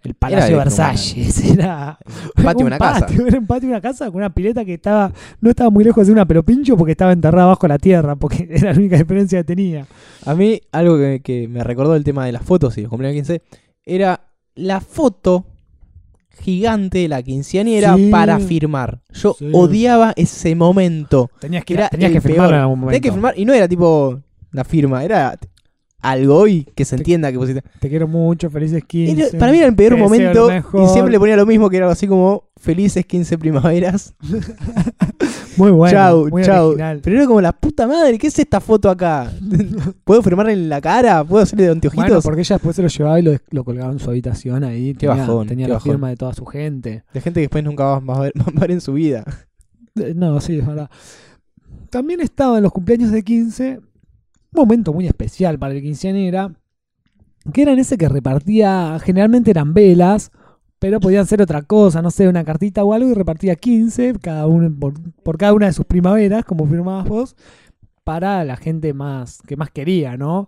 el 0.08 0.16
Palacio 0.16 0.58
de 0.58 0.64
Versalles, 0.64 1.44
era 1.52 1.98
Patio 2.36 2.60
un 2.62 2.68
una 2.68 2.78
casa. 2.78 3.00
patio, 3.08 3.28
Era 3.28 3.40
un 3.40 3.48
patio 3.48 3.68
de 3.70 3.74
una 3.74 3.82
casa 3.82 4.06
con 4.08 4.16
una 4.18 4.30
pileta 4.34 4.64
que 4.66 4.74
estaba, 4.76 5.12
no 5.42 5.50
estaba 5.50 5.70
muy 5.70 5.84
lejos 5.84 6.08
de 6.08 6.14
una 6.14 6.26
pelopincho 6.26 6.78
porque 6.78 6.92
estaba 6.94 7.12
enterrada 7.12 7.48
bajo 7.48 7.68
la 7.68 7.78
tierra, 7.78 8.16
porque 8.16 8.48
era 8.52 8.72
la 8.72 8.78
única 8.80 8.98
diferencia 8.98 9.40
que 9.40 9.44
tenía. 9.44 9.86
A 10.26 10.34
mí, 10.36 10.62
algo 10.72 10.98
que, 10.98 11.22
que 11.24 11.48
me 11.48 11.64
recordó 11.64 11.96
el 11.96 12.04
tema 12.04 12.26
de 12.26 12.32
las 12.32 12.44
fotos 12.44 12.78
y 12.78 12.82
los 12.82 12.90
cumpleaños 12.90 13.16
15 13.28 13.42
era 13.86 14.22
la 14.56 14.80
foto 14.82 15.46
gigante 16.40 17.00
de 17.00 17.08
la 17.08 17.22
quinceañera 17.24 17.96
Sí. 17.96 18.10
para 18.12 18.40
firmar. 18.40 19.02
Yo 19.14 19.36
Sí. 19.38 19.50
odiaba 19.54 20.14
ese 20.16 20.56
momento. 20.56 21.30
Tenías 21.40 21.66
que, 21.66 21.74
Era 21.74 21.90
tenías 21.90 22.12
que 22.12 22.34
en 22.34 22.40
algún 22.40 22.80
momento. 22.80 22.88
Tenías 22.88 23.02
que 23.02 23.12
firmar 23.12 23.34
y 23.38 23.46
no 23.46 23.54
era 23.54 23.68
tipo 23.68 24.20
la 24.52 24.64
firma, 24.64 25.04
era 25.04 25.38
algo 26.01 26.48
y 26.48 26.63
que 26.75 26.86
se 26.86 26.96
entienda 26.96 27.32
que 27.32 27.38
pusiste. 27.39 27.63
Te 27.80 27.89
quiero 27.89 28.08
mucho, 28.08 28.50
felices 28.50 28.84
15. 28.86 29.27
Era- 29.30 29.39
para 29.39 29.51
mí 29.51 29.58
era 29.58 29.68
el 29.68 29.75
peor 29.75 29.89
te 29.89 29.96
deseo 29.96 30.10
momento 30.10 30.48
mejor. 30.50 30.84
y 30.84 30.88
siempre 30.94 31.12
le 31.12 31.20
ponía 31.20 31.36
lo 31.36 31.46
mismo 31.46 31.70
que 31.70 31.77
era 31.77 31.86
algo 31.88 31.94
así 31.94 32.08
como 32.08 32.44
felices 32.58 33.06
15 33.06 33.38
primaveras. 33.38 34.13
Muy 35.58 35.72
bueno. 35.72 35.92
chau, 35.92 36.30
muy 36.30 36.44
chau. 36.44 36.68
original. 36.68 37.00
Pero 37.04 37.16
era 37.18 37.25
como 37.25 37.42
la 37.42 37.51
puta 37.51 37.88
madre, 37.88 38.20
¿qué 38.20 38.27
es 38.27 38.38
esta 38.38 38.60
foto 38.60 38.92
acá? 38.92 39.32
¿Puedo 40.04 40.22
firmarle 40.22 40.54
en 40.54 40.70
la 40.70 40.80
cara? 40.80 41.24
¿Puedo 41.24 41.42
hacerle 41.44 41.66
de 41.66 41.72
anteojitos? 41.72 42.08
Bueno, 42.10 42.22
porque 42.22 42.42
ella 42.42 42.56
después 42.58 42.75
se 42.75 42.84
lo 42.84 42.88
llevaba 42.88 43.20
y 43.20 43.24
lo, 43.24 43.36
lo 43.50 43.63
colgaba 43.63 43.92
en 43.92 43.98
su 43.98 44.10
habitación 44.12 44.63
ahí. 44.63 44.94
Qué 44.94 45.08
tenía 45.08 45.16
bajón, 45.16 45.48
tenía 45.48 45.66
qué 45.66 45.70
la 45.70 45.75
bajón. 45.77 45.92
firma 45.94 46.10
de 46.10 46.16
toda 46.16 46.34
su 46.36 46.46
gente. 46.46 47.04
De 47.12 47.22
gente 47.22 47.39
que 47.39 47.46
después 47.46 47.63
nunca 47.63 48.00
va 48.00 48.16
a 48.18 48.20
ver, 48.20 48.34
va 48.39 48.44
a 48.56 48.60
ver 48.60 48.72
en 48.72 48.82
su 48.82 48.94
vida. 48.94 49.24
Eh, 49.96 50.13
No, 50.16 50.39
sí, 50.42 50.60
es 50.60 50.68
verdad. 50.68 50.92
También 51.89 52.20
estaba 52.22 52.58
en 52.58 52.63
los 52.63 52.72
cumpleaños 52.72 53.12
de 53.12 53.24
15, 53.24 53.80
un 53.80 53.87
momento 54.51 54.94
muy 54.94 55.08
especial 55.08 55.58
para 55.60 55.74
el 55.74 55.82
quinceañera, 55.82 56.54
que 57.54 57.62
era 57.62 57.74
en 57.74 57.80
ese 57.80 57.98
que 57.98 58.10
repartía, 58.10 58.98
generalmente 59.01 59.51
eran 59.51 59.74
velas, 59.74 60.32
pero 60.80 61.00
podían 61.00 61.25
ser 61.25 61.42
otra 61.42 61.62
cosa, 61.63 62.01
no 62.01 62.12
sé, 62.12 62.27
una 62.27 62.44
cartita 62.44 62.84
o 62.84 62.94
algo, 62.94 63.10
y 63.10 63.13
repartía 63.13 63.56
15, 63.56 64.16
cada 64.22 64.48
uno 64.48 64.74
por, 64.80 64.94
por 65.24 65.38
cada 65.38 65.54
una 65.54 65.68
de 65.68 65.74
sus 65.74 65.86
primaveras, 65.86 66.46
como 66.46 66.68
firmabas 66.68 67.08
vos, 67.08 67.36
para 68.04 68.44
la 68.44 68.58
gente 68.58 68.94
más 68.94 69.42
que 69.48 69.56
más 69.58 69.70
quería, 69.72 70.18
¿no? 70.18 70.48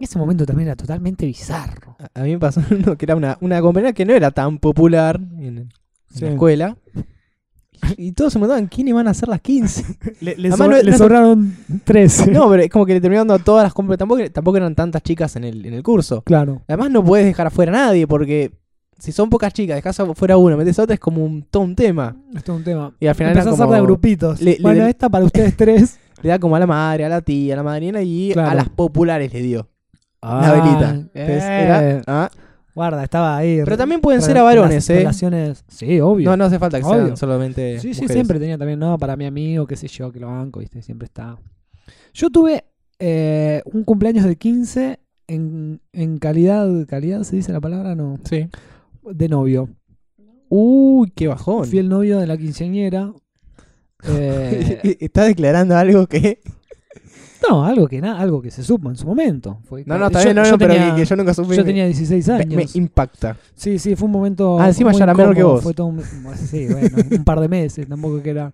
Ese 0.00 0.18
momento 0.18 0.46
también 0.46 0.68
era 0.68 0.76
totalmente 0.76 1.26
bizarro. 1.26 1.96
A 2.14 2.20
a 2.20 2.22
mí 2.24 2.32
me 2.32 2.38
pasó 2.38 2.60
uno 2.70 2.96
que 2.96 3.04
era 3.04 3.16
una, 3.16 3.36
una 3.40 3.60
compañera 3.60 3.92
que 3.92 4.04
no 4.04 4.14
era 4.14 4.30
tan 4.30 4.58
popular 4.58 5.20
en, 5.38 5.58
en 5.58 5.68
Sí. 6.10 6.24
la 6.24 6.30
escuela. 6.30 6.76
y 7.96 8.12
todos 8.12 8.32
se 8.32 8.38
preguntaban 8.38 8.66
quién 8.66 8.88
iban 8.88 9.06
a 9.08 9.10
hacer 9.12 9.28
las 9.28 9.40
15. 9.40 9.84
Le, 10.20 10.36
le 10.36 10.48
Además, 10.48 10.58
sobra- 10.58 10.76
no- 10.78 10.82
le 10.82 10.90
no- 10.90 10.98
sobraron 10.98 11.56
13. 11.84 12.30
no, 12.32 12.48
pero 12.48 12.62
es 12.62 12.70
como 12.70 12.86
que 12.86 12.94
le 12.94 13.00
terminaron 13.00 13.28
dando 13.28 13.44
todas 13.44 13.64
las 13.64 13.74
compras. 13.74 13.98
Tampoco, 13.98 14.22
tampoco 14.30 14.56
eran 14.56 14.74
tantas 14.74 15.02
chicas 15.02 15.36
en 15.36 15.44
el, 15.44 15.64
en 15.66 15.74
el 15.74 15.82
curso. 15.82 16.22
Claro. 16.22 16.62
Además, 16.68 16.90
no 16.90 17.04
puedes 17.04 17.26
dejar 17.26 17.46
afuera 17.48 17.70
a 17.72 17.86
nadie 17.86 18.06
porque 18.06 18.52
si 18.98 19.12
son 19.12 19.30
pocas 19.30 19.52
chicas, 19.52 19.76
dejas 19.76 19.98
afuera 20.00 20.34
a 20.34 20.36
una, 20.38 20.56
metes 20.56 20.78
a 20.78 20.82
otra, 20.82 20.94
es 20.94 21.00
como 21.00 21.24
un, 21.24 21.42
todo 21.42 21.62
un 21.62 21.76
tema. 21.76 22.16
Es 22.34 22.48
un 22.48 22.64
tema. 22.64 22.92
Y 22.98 23.06
al 23.06 23.14
final 23.14 23.32
Empezás 23.32 23.58
a 23.60 23.64
hacer 23.64 23.76
de 23.76 23.82
grupitos. 23.82 24.40
le- 24.40 24.52
le- 24.56 24.62
bueno, 24.62 24.86
esta 24.86 25.08
para 25.08 25.24
ustedes 25.24 25.56
tres. 25.56 25.98
Le 26.20 26.30
da 26.30 26.38
como 26.40 26.56
a 26.56 26.58
la 26.58 26.66
madre, 26.66 27.04
a 27.04 27.08
la 27.08 27.20
tía, 27.20 27.54
a 27.54 27.56
la 27.58 27.62
madrina 27.62 28.02
y 28.02 28.30
Claro. 28.32 28.50
a 28.50 28.54
las 28.56 28.68
populares 28.68 29.32
le 29.32 29.40
dio. 29.40 29.68
Ah, 30.20 30.40
la 30.42 30.52
velita. 30.52 30.90
Entonces, 31.14 31.44
eh, 31.44 31.62
era- 31.62 32.02
ah. 32.08 32.30
Guarda, 32.78 33.02
estaba 33.02 33.36
ahí. 33.36 33.60
Pero 33.64 33.76
también 33.76 34.00
pueden 34.00 34.22
ser 34.22 34.38
a 34.38 34.42
varones, 34.44 34.88
¿eh? 34.88 34.98
Relaciones. 34.98 35.64
Sí, 35.66 35.98
obvio. 36.00 36.30
No, 36.30 36.36
no 36.36 36.44
hace 36.44 36.60
falta 36.60 36.78
que 36.78 36.86
Obvio. 36.86 37.06
sean 37.06 37.16
solamente. 37.16 37.80
Sí, 37.80 37.92
sí, 37.92 38.02
mujeres. 38.02 38.12
siempre 38.12 38.38
tenía 38.38 38.56
también, 38.56 38.78
no, 38.78 38.96
para 38.98 39.16
mi 39.16 39.24
amigo, 39.26 39.66
qué 39.66 39.74
sé 39.74 39.88
yo, 39.88 40.12
que 40.12 40.20
lo 40.20 40.28
banco, 40.28 40.60
viste, 40.60 40.80
siempre 40.80 41.06
está. 41.06 41.36
Yo 42.14 42.30
tuve 42.30 42.66
eh, 43.00 43.62
un 43.64 43.82
cumpleaños 43.82 44.24
de 44.26 44.36
15 44.36 45.00
en, 45.26 45.80
en 45.92 46.18
calidad, 46.18 46.68
calidad 46.86 47.24
se 47.24 47.34
dice 47.34 47.52
la 47.52 47.60
palabra, 47.60 47.96
no, 47.96 48.16
Sí. 48.22 48.48
de 49.10 49.28
novio. 49.28 49.68
Uy, 50.48 51.10
qué 51.16 51.26
bajón. 51.26 51.64
Fui 51.64 51.80
el 51.80 51.88
novio 51.88 52.20
de 52.20 52.28
la 52.28 52.36
quinceañera. 52.36 53.12
Eh, 54.06 54.96
Está 55.00 55.24
declarando 55.24 55.76
algo 55.76 56.06
que. 56.06 56.40
No, 57.48 57.64
algo 57.64 57.88
que 57.88 58.00
nada, 58.00 58.20
algo 58.20 58.40
que 58.42 58.50
se 58.50 58.62
supo 58.62 58.88
en 58.90 58.96
su 58.96 59.06
momento. 59.06 59.60
Fue- 59.64 59.84
No, 59.86 59.98
no, 59.98 60.06
está 60.06 60.22
bien, 60.22 60.36
no, 60.36 60.44
yo 60.44 60.52
no, 60.52 60.58
pero 60.58 60.74
tenía- 60.74 60.94
que, 60.94 61.00
que 61.02 61.06
yo 61.06 61.16
nunca 61.16 61.34
supe. 61.34 61.56
yo 61.56 61.64
tenía 61.64 61.84
16 61.86 62.28
me, 62.28 62.34
años. 62.34 62.54
me 62.54 62.66
impacta. 62.80 63.36
Sí, 63.54 63.78
sí, 63.78 63.96
fue 63.96 64.06
un 64.06 64.12
momento. 64.12 64.58
Ah, 64.60 64.68
encima 64.68 64.92
ya 64.92 65.04
era 65.04 65.14
menor 65.14 65.34
que 65.34 65.42
vos. 65.42 65.62
Fue 65.62 65.74
todo 65.74 65.86
un, 65.88 66.02
sí, 66.36 66.66
bueno, 66.70 66.88
un 67.10 67.24
par 67.24 67.40
de 67.40 67.48
meses, 67.48 67.88
tampoco 67.88 68.22
que 68.22 68.30
era. 68.30 68.52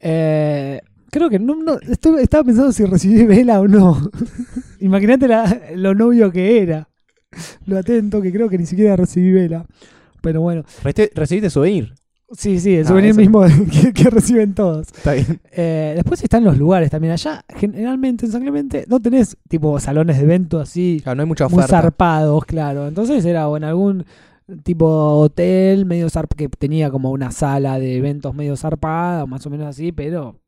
Eh, 0.00 0.80
creo 1.10 1.30
que 1.30 1.38
no, 1.38 1.54
no- 1.56 1.78
estoy- 1.80 2.22
estaba 2.22 2.44
pensando 2.44 2.72
si 2.72 2.84
recibí 2.84 3.24
vela 3.24 3.60
o 3.60 3.68
no. 3.68 4.10
Imagínate 4.80 5.28
lo 5.76 5.94
novio 5.94 6.30
que 6.30 6.60
era. 6.62 6.88
Lo 7.66 7.78
atento 7.78 8.20
que 8.22 8.30
creo 8.32 8.48
que 8.48 8.58
ni 8.58 8.66
siquiera 8.66 8.96
recibí 8.96 9.32
vela. 9.32 9.66
Pero 10.20 10.40
bueno, 10.40 10.62
Recibiste 10.82 11.50
souvenir. 11.50 11.94
Sí, 12.36 12.58
sí, 12.60 12.76
el 12.76 12.84
Ah, 12.84 12.88
souvenir 12.88 13.10
eso. 13.12 13.20
mismo 13.20 13.42
que, 13.72 13.92
que 13.92 14.10
reciben 14.10 14.54
todos. 14.54 14.88
Está 14.88 15.12
bien. 15.14 15.40
Eh, 15.52 15.92
después 15.96 16.22
están 16.22 16.44
los 16.44 16.58
lugares 16.58 16.90
también. 16.90 17.12
Allá, 17.12 17.44
generalmente 17.56 18.26
en 18.26 18.32
San 18.32 18.42
Clemente, 18.42 18.84
no 18.88 19.00
tenés 19.00 19.36
tipo 19.48 19.78
salones 19.80 20.18
de 20.18 20.24
evento 20.24 20.60
así 20.60 21.00
Claro, 21.02 21.16
no 21.16 21.22
hay 21.22 21.28
mucha 21.28 21.48
muy 21.48 21.58
oferta. 21.58 21.80
zarpados, 21.82 22.44
claro. 22.44 22.86
Entonces 22.88 23.24
era 23.24 23.48
o 23.48 23.56
en 23.56 23.64
algún 23.64 24.04
tipo 24.62 24.86
hotel 25.20 25.86
medio 25.86 26.10
zarp 26.10 26.34
que 26.34 26.48
tenía 26.50 26.90
como 26.90 27.10
una 27.10 27.30
sala 27.30 27.78
de 27.78 27.96
eventos 27.96 28.34
medio 28.34 28.56
zarpada, 28.56 29.24
más 29.26 29.46
o 29.46 29.50
menos 29.50 29.66
así, 29.66 29.90
pero 29.92 30.38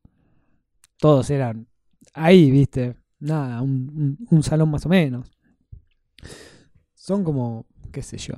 todos 0.99 1.31
eran 1.31 1.67
ahí, 2.15 2.51
viste. 2.51 2.97
Nada, 3.19 3.63
un, 3.63 4.17
un- 4.21 4.27
un 4.31 4.43
salón 4.43 4.71
más 4.71 4.85
o 4.85 4.91
menos. 4.91 5.31
Son 6.95 7.25
como, 7.25 7.67
qué 7.93 8.03
sé 8.03 8.19
yo. 8.19 8.35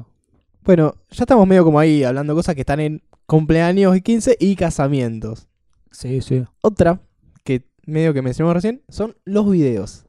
Bueno, 0.64 0.94
ya 1.10 1.24
estamos 1.24 1.46
medio 1.46 1.64
como 1.64 1.78
ahí 1.80 2.04
hablando 2.04 2.34
cosas 2.34 2.54
que 2.54 2.60
están 2.62 2.80
en 2.80 3.02
cumpleaños 3.28 3.94
y 3.96 4.00
15 4.00 4.36
y 4.40 4.56
casamientos. 4.56 5.46
Sí, 5.92 6.20
sí. 6.22 6.42
Otra 6.62 7.00
que 7.44 7.62
medio 7.86 8.12
que 8.14 8.22
mencionamos 8.22 8.54
recién 8.54 8.82
son 8.88 9.14
los 9.24 9.48
videos. 9.50 10.06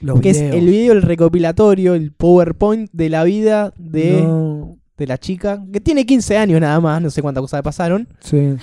Los 0.00 0.20
que 0.20 0.30
es 0.30 0.38
videos. 0.40 0.54
el 0.56 0.66
video, 0.66 0.92
el 0.92 1.02
recopilatorio, 1.02 1.94
el 1.94 2.12
PowerPoint 2.12 2.88
de 2.92 3.08
la 3.08 3.24
vida 3.24 3.72
de, 3.78 4.22
No, 4.22 4.78
de 4.96 5.06
la 5.06 5.18
chica, 5.18 5.64
que 5.72 5.80
tiene 5.80 6.06
15 6.06 6.36
años 6.36 6.60
nada 6.60 6.78
más, 6.78 7.02
no 7.02 7.10
sé 7.10 7.22
cuántas 7.22 7.40
cosas 7.40 7.62
pasaron. 7.62 8.06
sí. 8.20 8.54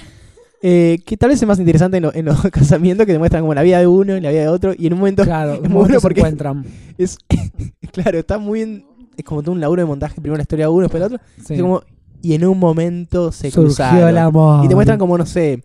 eh, 0.61 0.99
que 1.05 1.17
tal 1.17 1.29
vez 1.29 1.41
es 1.41 1.47
más 1.47 1.59
interesante 1.59 1.97
en, 1.97 2.03
lo- 2.03 2.13
en 2.15 2.25
los 2.25 2.41
casamientos 2.51 3.05
que 3.05 3.11
demuestran 3.11 3.41
como 3.43 3.53
la 3.53 3.63
vida 3.63 3.79
de 3.79 3.87
uno 3.87 4.15
y 4.15 4.21
la 4.21 4.29
vida 4.31 4.41
de 4.41 4.47
otro. 4.47 4.73
Y 4.77 4.87
en 4.87 4.93
un 4.93 4.99
momento 4.99 5.23
Claro, 5.23 5.53
es 5.55 5.63
es 5.63 5.69
muy 5.69 5.79
bueno 5.79 5.95
se 5.95 6.01
porque- 6.01 6.21
encuentran. 6.21 6.63
es. 6.97 7.17
claro, 7.91 8.19
está 8.19 8.37
muy 8.37 8.59
bien. 8.59 8.85
Es 9.17 9.23
como 9.25 9.41
todo 9.41 9.51
un 9.53 9.59
laburo 9.61 9.81
de 9.81 9.85
montaje, 9.87 10.15
primero 10.21 10.35
la 10.37 10.41
historia 10.43 10.65
de 10.65 10.71
uno, 10.71 10.81
después 10.83 10.99
la 11.01 11.07
otra. 11.07 11.21
Sí. 11.45 11.55
y 11.55 11.59
como- 11.59 11.81
y 12.25 12.33
en 12.35 12.45
un 12.45 12.57
momento 12.59 13.31
se 13.31 13.49
Surgió 13.51 13.63
cruzaron. 13.63 14.09
el 14.09 14.17
amor. 14.17 14.65
Y 14.65 14.67
te 14.67 14.75
muestran 14.75 14.97
como, 14.99 15.17
no 15.17 15.25
sé, 15.25 15.63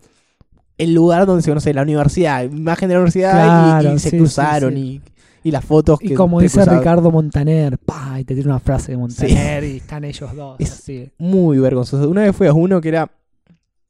el 0.79 0.95
lugar 0.95 1.26
donde 1.26 1.43
se 1.43 1.50
conoce, 1.50 1.73
la 1.75 1.83
universidad, 1.83 2.43
imagen 2.45 2.88
de 2.88 2.95
la 2.95 3.00
universidad 3.00 3.83
y- 3.83 3.95
y, 3.95 3.99
se 3.99 4.11
sí, 4.11 4.17
cruzaron 4.19 4.73
sí, 4.75 5.00
Y, 5.45 5.49
y 5.49 5.50
las 5.50 5.64
fotos 5.64 5.99
Y 6.02 6.09
que 6.09 6.14
como 6.14 6.38
te 6.38 6.45
dice 6.45 6.57
cruzaron. 6.59 6.79
Ricardo 6.81 7.11
Montaner, 7.11 7.79
pa, 7.79 8.19
y 8.21 8.25
te 8.25 8.35
tiene 8.35 8.49
una 8.50 8.61
frase 8.61 8.93
de 8.93 8.99
Montaner 8.99 9.64
y 9.64 9.76
están 9.79 10.05
ellos 10.05 10.35
dos. 10.35 10.57
Es- 10.59 10.73
así. 10.73 11.11
Muy 11.19 11.59
vergonzoso. 11.59 12.09
Una 12.09 12.23
vez 12.23 12.35
fui 12.37 12.47
a 12.47 12.52
uno 12.52 12.81
que 12.81 12.88
era. 12.88 13.11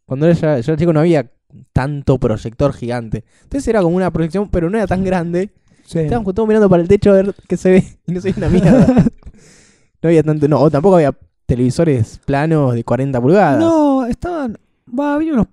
Cuando 0.06 0.26
era 0.26 0.34
ya, 0.34 0.58
yo 0.60 0.72
era 0.72 0.76
chico 0.78 0.92
no 0.92 1.00
había 1.00 1.30
tanto 1.72 2.18
proyector 2.18 2.72
gigante. 2.72 3.24
Entonces 3.44 3.66
era 3.68 3.82
como 3.82 3.94
una 3.96 4.10
proyección, 4.12 4.48
pero 4.48 4.68
no 4.70 4.76
era 4.78 4.86
tan 4.86 5.04
grande. 5.04 5.50
Sí. 5.84 6.00
Estábamos 6.00 6.34
todos 6.34 6.46
mirando 6.48 6.68
para 6.68 6.82
el 6.82 6.88
techo 6.88 7.10
a 7.10 7.14
ver 7.14 7.34
qué 7.48 7.56
se 7.56 7.70
ve. 7.70 7.84
Y 8.06 8.12
no 8.12 8.20
se 8.20 8.30
ve 8.32 8.34
una 8.38 8.48
mierda. 8.48 8.86
no 10.02 10.08
había 10.08 10.22
tanto. 10.22 10.46
No, 10.48 10.70
tampoco 10.70 10.96
había 10.96 11.12
televisores 11.50 12.20
planos 12.24 12.74
de 12.74 12.84
40 12.84 13.20
pulgadas. 13.20 13.58
No, 13.60 14.06
estaban. 14.06 14.56
Va, 14.98 15.14
había 15.14 15.34
unos. 15.34 15.46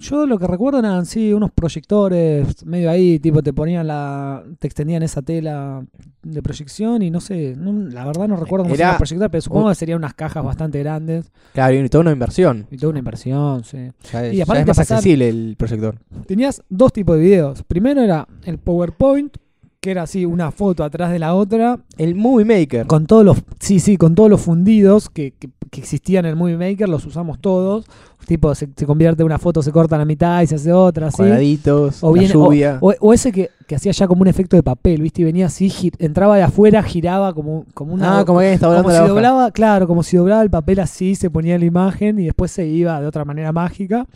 Yo 0.00 0.24
lo 0.26 0.38
que 0.38 0.46
recuerdo 0.46 0.78
eran, 0.78 1.04
sí, 1.04 1.32
unos 1.34 1.50
proyectores 1.50 2.64
medio 2.64 2.88
ahí, 2.90 3.18
tipo 3.18 3.42
te 3.42 3.52
ponían 3.52 3.86
la. 3.86 4.42
Te 4.58 4.66
extendían 4.66 5.02
esa 5.02 5.20
tela 5.20 5.84
de 6.22 6.42
proyección 6.42 7.02
y 7.02 7.10
no 7.10 7.20
sé. 7.20 7.54
no- 7.56 7.90
la 7.90 8.04
verdad 8.06 8.26
no 8.28 8.36
recuerdo 8.36 8.64
cómo 8.64 8.74
Era- 8.74 8.86
llama 8.86 8.98
proyector, 8.98 9.30
pero 9.30 9.42
supongo 9.42 9.68
que 9.68 9.74
serían 9.74 9.98
unas 9.98 10.14
cajas 10.14 10.42
bastante 10.44 10.78
grandes 10.78 11.30
Claro, 11.52 11.74
y 11.74 11.88
toda 11.88 12.02
una 12.02 12.12
inversión. 12.12 12.66
y 12.70 12.76
toda 12.78 12.90
una 12.90 13.00
inversión, 13.00 13.62
sí. 13.64 13.90
Ya, 14.12 14.26
Y 14.28 14.36
ya 14.36 14.44
aparte 14.44 14.62
es 14.62 14.66
más 14.68 14.76
pasaban- 14.78 14.98
accesible 14.98 15.28
el 15.28 15.54
proyector. 15.58 15.96
Tenías 16.26 16.62
dos 16.70 16.92
tipos 16.92 17.16
de 17.16 17.22
videos. 17.22 17.62
Primero 17.64 18.00
era 18.00 18.26
el 18.44 18.58
PowerPoint, 18.58 19.36
que 19.84 19.90
era 19.90 20.02
así, 20.04 20.24
una 20.24 20.50
foto 20.50 20.82
atrás 20.82 21.12
de 21.12 21.18
la 21.18 21.34
otra, 21.34 21.78
El 21.98 22.14
Movie 22.14 22.46
Maker. 22.46 22.86
con 22.86 23.04
todos 23.06 23.22
los. 23.22 23.36
Sí, 23.60 23.80
sí, 23.80 23.98
con 23.98 24.14
todos 24.14 24.30
los 24.30 24.40
fundidos 24.40 25.10
que, 25.10 25.32
que, 25.32 25.50
que 25.70 25.80
existían 25.80 26.24
en 26.24 26.30
el 26.30 26.36
Movie 26.36 26.56
Maker, 26.56 26.88
los 26.88 27.04
usamos 27.04 27.38
todos. 27.38 27.84
Tipo, 28.26 28.54
se, 28.54 28.70
se 28.74 28.86
convierte 28.86 29.22
una 29.22 29.38
foto, 29.38 29.60
se 29.62 29.70
corta 29.72 29.96
a 29.96 29.98
la 29.98 30.06
mitad 30.06 30.40
y 30.40 30.46
se 30.46 30.54
hace 30.54 30.72
otra, 30.72 31.08
así. 31.08 31.18
Cuadraditos, 31.18 32.02
O, 32.02 32.14
la 32.16 32.20
viene- 32.22 32.34
o- 32.34 32.44
lluvia. 32.46 32.78
o, 32.80 32.94
o 32.98 33.12
ese 33.12 33.30
que, 33.30 33.50
que 33.68 33.74
hacía 33.76 33.92
ya 33.92 34.08
como 34.08 34.22
un 34.22 34.28
efecto 34.28 34.56
de 34.56 34.62
papel, 34.62 35.02
¿viste? 35.02 35.20
Y 35.20 35.26
venía 35.26 35.44
así, 35.46 35.70
entraba 35.98 36.36
de 36.38 36.44
afuera, 36.44 36.82
giraba 36.82 37.34
como, 37.34 37.66
como 37.74 37.92
una. 37.92 38.20
ah, 38.20 38.24
como 38.24 38.38
que 38.40 38.54
está 38.54 38.68
como 38.68 38.88
si 38.88 38.94
la 38.96 39.02
hoja. 39.04 39.12
doblaba, 39.12 39.50
claro, 39.50 39.86
como 39.86 40.02
si 40.02 40.16
doblaba 40.16 40.40
el 40.42 40.48
papel 40.48 40.80
así, 40.80 41.14
se 41.14 41.28
ponía 41.28 41.58
la 41.58 41.66
imagen 41.66 42.18
y 42.18 42.24
después 42.24 42.50
se 42.50 42.66
iba 42.66 42.98
de 43.02 43.06
otra 43.06 43.26
manera 43.26 43.52
mágica. 43.52 44.06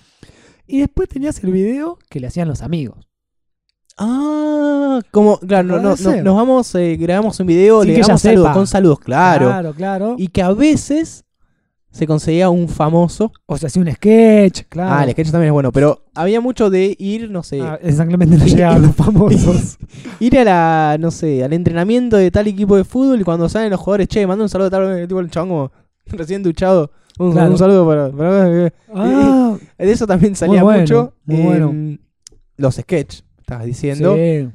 Y 0.67 0.81
después 0.81 1.11
tenías 1.11 1.45
el 1.45 1.53
video 1.53 1.99
que 2.09 2.21
le 2.21 2.27
hacían 2.29 2.49
los 2.49 2.63
amigos. 2.63 3.08
Ah, 3.99 5.01
como, 5.11 5.39
claro, 5.41 5.67
no, 5.69 5.79
no, 5.81 5.95
no- 5.97 6.23
nos 6.23 6.37
vamos, 6.37 6.75
eh, 6.77 6.97
grabamos 6.97 7.39
un 7.41 7.47
video, 7.47 7.83
Sin 7.83 7.93
le 7.95 8.01
damos 8.01 8.21
saludos, 8.23 8.45
sepa. 8.45 8.55
con 8.55 8.67
saludos, 8.67 9.01
claro. 9.01 9.47
Claro, 9.49 9.73
claro. 9.75 10.15
Y 10.19 10.29
que 10.29 10.43
a 10.43 10.53
veces 10.53 11.25
se 11.91 12.07
conseguía 12.07 12.49
un 12.51 12.69
famoso. 12.69 13.33
o 13.47 13.57
sea, 13.57 13.67
hacía 13.67 13.83
un 13.83 13.91
sketch, 13.91 14.63
claro. 14.69 14.95
Ah, 14.95 15.05
el 15.05 15.11
sketch 15.13 15.31
también 15.31 15.49
es 15.49 15.53
bueno, 15.53 15.73
pero 15.73 16.05
había 16.15 16.41
mucho 16.41 16.71
de 16.71 16.95
ir, 16.99 17.31
no 17.31 17.43
sé, 17.43 17.61
Ah, 17.61 17.79
en 17.83 17.97
San 17.97 18.07
Clemente 18.09 18.37
no 18.37 18.45
llegaban 18.47 18.83
los 18.83 18.95
famosos. 18.97 19.79
ir 20.21 20.39
a 20.39 20.45
la, 20.45 20.97
no 21.01 21.11
sé, 21.11 21.43
al 21.43 21.53
entrenamiento 21.53 22.17
de 22.17 22.31
tal 22.31 22.47
equipo 22.47 22.77
de 22.77 22.85
fútbol 22.85 23.21
y 23.21 23.25
cuando 23.25 23.49
salen 23.49 23.71
los 23.71 23.81
jugadores, 23.81 24.07
che, 24.09 24.27
manda 24.27 24.45
un 24.45 24.49
saludo 24.49 24.69
a 24.69 24.71
tal, 24.71 25.09
tipo 25.09 25.19
el 25.21 25.31
chabón 25.31 25.49
como 25.49 25.73
recién 26.07 26.43
duchado. 26.43 26.91
Un, 27.19 27.33
Claro. 27.33 27.51
un 27.51 27.59
saludo 27.59 27.85
para, 27.85 28.11
para- 28.13 28.73
ah, 28.95 29.57
De 29.77 29.91
eso 29.91 30.07
también 30.07 30.37
salía 30.37 30.63
bueno, 30.63 30.81
mucho. 30.83 31.15
muy 31.25 31.37
en 31.41 31.45
bueno. 31.45 31.99
Los 32.59 32.77
sketch, 32.77 33.23
estabas 33.49 33.67
diciendo. 33.67 34.15
sí, 34.15 34.49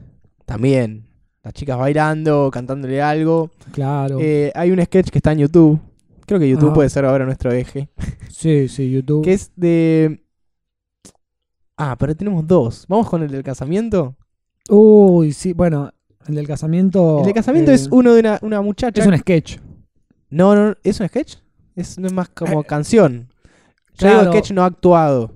También. 0.45 1.07
Las 1.43 1.53
chicas 1.53 1.77
bailando, 1.77 2.49
cantándole 2.51 3.01
algo. 3.01 3.49
claro. 3.71 4.17
Eh, 4.21 4.51
hay 4.55 4.71
un 4.71 4.81
sketch 4.83 5.09
que 5.09 5.17
está 5.17 5.31
en 5.33 5.39
YouTube. 5.39 5.79
Creo 6.25 6.39
que 6.39 6.47
YouTube 6.47 6.69
Ah. 6.69 6.73
puede 6.73 6.89
ser 6.89 7.03
ahora 7.05 7.25
nuestro 7.25 7.51
eje. 7.51 7.89
sí, 8.29 8.67
sí, 8.69 8.89
YouTube. 8.91 9.23
Que 9.25 9.33
es 9.33 9.51
de. 9.55 10.23
Ah, 11.75 11.95
pero 11.99 12.15
tenemos 12.15 12.45
dos. 12.47 12.85
Vamos 12.87 13.09
con 13.09 13.23
el 13.23 13.31
del 13.31 13.43
casamiento. 13.43 14.15
Uy, 14.69 15.33
sí, 15.33 15.51
bueno, 15.53 15.91
el 16.27 16.35
del 16.35 16.47
casamiento. 16.47 17.19
el 17.19 17.25
del 17.25 17.33
casamiento 17.33 17.71
eh, 17.71 17.75
es 17.75 17.89
uno 17.91 18.13
de 18.13 18.19
una, 18.21 18.39
una 18.41 18.61
muchacha. 18.61 19.01
Es 19.01 19.07
un 19.07 19.17
sketch. 19.17 19.57
No, 20.29 20.55
no, 20.55 20.75
¿es 20.83 20.99
un 21.01 21.07
sketch? 21.09 21.35
Es, 21.75 21.97
no 21.99 22.07
es 22.07 22.13
más 22.13 22.29
como 22.29 22.61
Eh, 22.61 22.65
canción. 22.65 23.27
Yo 23.95 23.97
claro. 23.97 24.19
digo 24.21 24.31
sketch 24.33 24.51
no 24.51 24.63
actuado. 24.63 25.31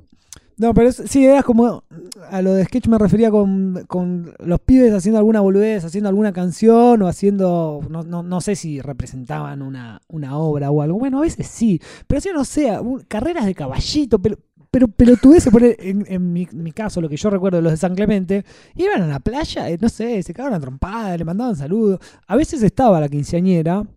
No, 0.58 0.74
pero 0.74 0.90
es- 0.90 1.04
sí, 1.08 1.26
era 1.26 1.44
como. 1.44 1.84
A 2.32 2.42
lo 2.42 2.54
de 2.54 2.66
sketch 2.66 2.88
me 2.88 2.98
refería 2.98 3.30
con, 3.30 3.84
con 3.88 4.34
los 4.40 4.60
pibes 4.60 4.92
haciendo 4.94 5.20
alguna 5.20 5.40
boludez, 5.42 5.86
haciendo 5.86 6.10
alguna 6.10 6.34
canción 6.34 7.02
o 7.02 7.08
haciendo. 7.08 7.82
No, 7.90 8.04
no, 8.04 8.24
no 8.24 8.42
sé 8.42 8.56
si 8.56 8.82
representaban 8.82 9.62
una, 9.62 10.02
una 10.08 10.38
obra 10.38 10.72
o 10.72 10.82
algo. 10.82 10.98
Bueno, 10.98 11.20
a 11.20 11.22
veces 11.22 11.48
sí. 11.48 11.80
Pero 12.08 12.22
si 12.22 12.30
no 12.32 12.44
un- 12.82 13.02
carreras 13.02 13.46
de 13.46 13.56
caballito, 13.56 14.20
pero. 14.20 14.38
Pero, 14.70 14.90
pero 14.90 15.16
tuve 15.16 15.40
que 15.42 15.50
poner, 15.50 15.78
en, 15.80 16.06
en 16.10 16.34
mi, 16.34 16.46
mi 16.52 16.74
caso, 16.74 17.00
lo 17.00 17.08
que 17.08 17.16
yo 17.16 17.30
recuerdo 17.30 17.56
de 17.58 17.64
los 17.64 17.72
de 17.72 17.78
San 17.78 17.96
Clemente, 17.96 18.44
iban 18.76 19.02
a 19.02 19.08
la 19.08 19.20
playa, 19.22 19.70
eh, 19.70 19.78
no 19.82 19.88
sé, 19.88 20.22
se 20.22 20.34
cagaban 20.34 20.58
a 20.58 20.60
trompada, 20.60 21.18
le 21.18 21.24
mandaban 21.24 21.56
saludos. 21.56 22.00
A 22.28 22.36
veces 22.36 22.62
estaba 22.62 23.00
la 23.00 23.08
quinceañera, 23.08 23.88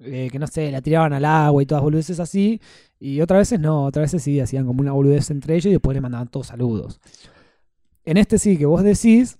eh, 0.00 0.28
que 0.32 0.38
no 0.38 0.46
sé, 0.46 0.70
la 0.70 0.80
tiraban 0.82 1.12
al 1.12 1.24
agua 1.24 1.62
y 1.62 1.66
todas 1.66 1.82
boludeces 1.84 2.20
así. 2.20 2.60
Y 3.02 3.22
otras 3.22 3.38
veces 3.40 3.58
no, 3.60 3.84
otras 3.86 4.04
veces 4.12 4.22
sí 4.22 4.38
hacían 4.40 4.66
como 4.66 4.82
una 4.82 4.92
boludez 4.92 5.30
entre 5.30 5.54
ellos 5.54 5.66
y 5.66 5.70
después 5.70 5.94
le 5.94 6.02
mandaban 6.02 6.28
todos 6.28 6.48
saludos. 6.48 7.00
En 8.04 8.18
este 8.18 8.38
sí 8.38 8.56
que 8.58 8.66
vos 8.66 8.82
decís, 8.82 9.38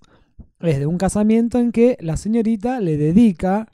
es 0.59 0.79
de 0.79 0.87
un 0.87 0.97
casamiento 0.97 1.59
en 1.59 1.71
que 1.71 1.95
la 2.01 2.17
señorita 2.17 2.79
le 2.79 2.97
dedica 2.97 3.67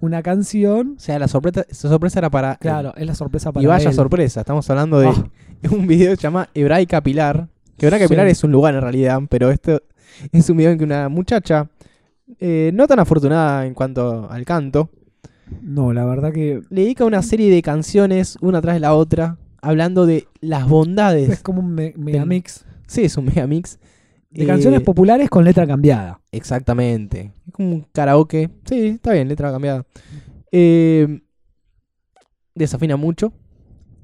una 0.00 0.22
canción. 0.22 0.94
O 0.96 1.00
sea, 1.00 1.18
la 1.18 1.28
sorpresa, 1.28 1.64
esa 1.68 1.88
sorpresa 1.88 2.20
era 2.20 2.30
para. 2.30 2.52
él. 2.52 2.58
Claro, 2.60 2.94
es 2.96 3.06
la 3.06 3.14
sorpresa 3.14 3.52
para 3.52 3.62
y 3.62 3.66
vaya 3.66 3.90
él. 3.90 3.94
sorpresa, 3.94 4.40
estamos 4.40 4.68
hablando 4.70 4.98
de 4.98 5.08
Ah. 5.08 5.30
un 5.70 5.86
video 5.86 6.10
que 6.12 6.16
se 6.16 6.22
llama 6.22 6.48
Hebraica 6.54 7.02
Pilar. 7.02 7.48
Que 7.76 7.86
Hebraica 7.86 8.06
Sí. 8.06 8.12
Pilar 8.14 8.26
es 8.28 8.42
un 8.44 8.52
lugar 8.52 8.74
en 8.74 8.80
realidad, 8.80 9.20
pero 9.28 9.50
esto 9.50 9.82
es 10.32 10.48
un 10.48 10.56
video 10.56 10.70
en 10.72 10.78
que 10.78 10.84
una 10.84 11.08
muchacha, 11.08 11.68
eh, 12.38 12.70
no 12.72 12.86
tan 12.86 12.98
afortunada 12.98 13.66
en 13.66 13.74
cuanto 13.74 14.30
al 14.30 14.44
canto, 14.44 14.90
No, 15.62 15.92
la 15.92 16.04
verdad 16.04 16.32
que 16.32 16.62
le 16.70 16.82
dedica 16.82 17.04
una 17.04 17.22
serie 17.22 17.50
de 17.50 17.62
canciones, 17.62 18.36
una 18.40 18.60
tras 18.62 18.80
la 18.80 18.94
otra, 18.94 19.38
hablando 19.62 20.06
de 20.06 20.26
las 20.40 20.68
bondades. 20.68 21.28
es 21.28 21.42
como 21.42 21.60
un 21.60 21.74
me- 21.74 21.94
megamix 21.96 22.64
Sí, 22.86 23.02
es 23.04 23.16
un 23.16 23.24
megamix. 23.26 23.78
de 24.30 24.44
Eh, 24.44 24.46
canciones 24.46 24.80
populares 24.82 25.30
con 25.30 25.44
letra 25.44 25.66
cambiada. 25.66 26.20
Exactamente. 26.32 27.32
Es 27.46 27.52
como 27.52 27.68
un 27.76 27.86
karaoke. 27.92 28.50
Sí, 28.64 28.88
está 28.88 29.12
bien, 29.12 29.28
letra 29.28 29.50
cambiada. 29.52 29.86
Eh, 30.52 31.20
desafina 32.54 32.96
mucho. 32.96 33.32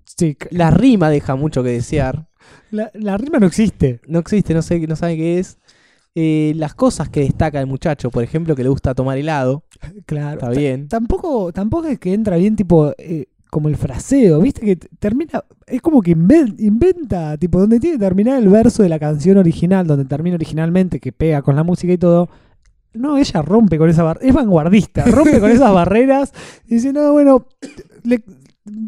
Sí, 0.04 0.36
La 0.50 0.70
rima 0.70 1.10
deja 1.10 1.36
mucho 1.36 1.62
que 1.62 1.70
desear. 1.70 2.28
la, 2.70 2.90
la 2.94 3.16
rima 3.16 3.38
no 3.38 3.46
existe. 3.46 4.00
No 4.06 4.18
existe, 4.18 4.54
no 4.54 4.62
sé, 4.62 4.78
no 4.86 4.96
sabe 4.96 5.16
qué 5.16 5.38
es. 5.38 5.58
Eh, 6.14 6.52
las 6.56 6.74
cosas 6.74 7.08
que 7.08 7.20
destaca 7.20 7.60
el 7.60 7.66
muchacho, 7.66 8.10
por 8.10 8.24
ejemplo, 8.24 8.56
que 8.56 8.62
le 8.64 8.68
gusta 8.68 8.94
tomar 8.94 9.16
helado, 9.18 9.64
Claro. 10.06 10.34
está 10.40 10.50
bien. 10.50 10.88
Tampoco, 10.88 11.52
tampoco 11.52 11.86
es 11.88 11.98
que 11.98 12.12
entra 12.12 12.36
bien, 12.36 12.56
tipo, 12.56 12.92
eh, 12.98 13.26
como 13.50 13.68
el 13.68 13.76
fraseo, 13.76 14.40
¿viste? 14.40 14.60
Que 14.60 14.76
termina. 14.76 15.44
Es 15.66 15.80
como 15.82 16.02
que 16.02 16.16
inven- 16.16 16.54
inventa, 16.58 17.36
tipo, 17.38 17.58
donde 17.60 17.80
tiene 17.80 17.96
que 17.96 18.04
terminar 18.04 18.38
el 18.38 18.48
verso 18.48 18.82
de 18.82 18.88
la 18.88 18.98
canción 18.98 19.38
original, 19.38 19.86
donde 19.86 20.04
termina 20.04 20.36
originalmente, 20.36 21.00
que 21.00 21.12
pega 21.12 21.42
con 21.42 21.56
la 21.56 21.62
música 21.64 21.92
y 21.92 21.98
todo. 21.98 22.28
No, 22.92 23.16
ella 23.18 23.42
rompe 23.42 23.78
con 23.78 23.88
esa 23.88 24.02
barrera. 24.02 24.28
Es 24.28 24.34
vanguardista, 24.34 25.04
rompe 25.04 25.38
con 25.40 25.50
esas 25.50 25.72
barreras. 25.74 26.32
Y 26.66 26.74
dice, 26.76 26.92
no, 26.92 27.12
bueno, 27.12 27.46
le- 28.04 28.22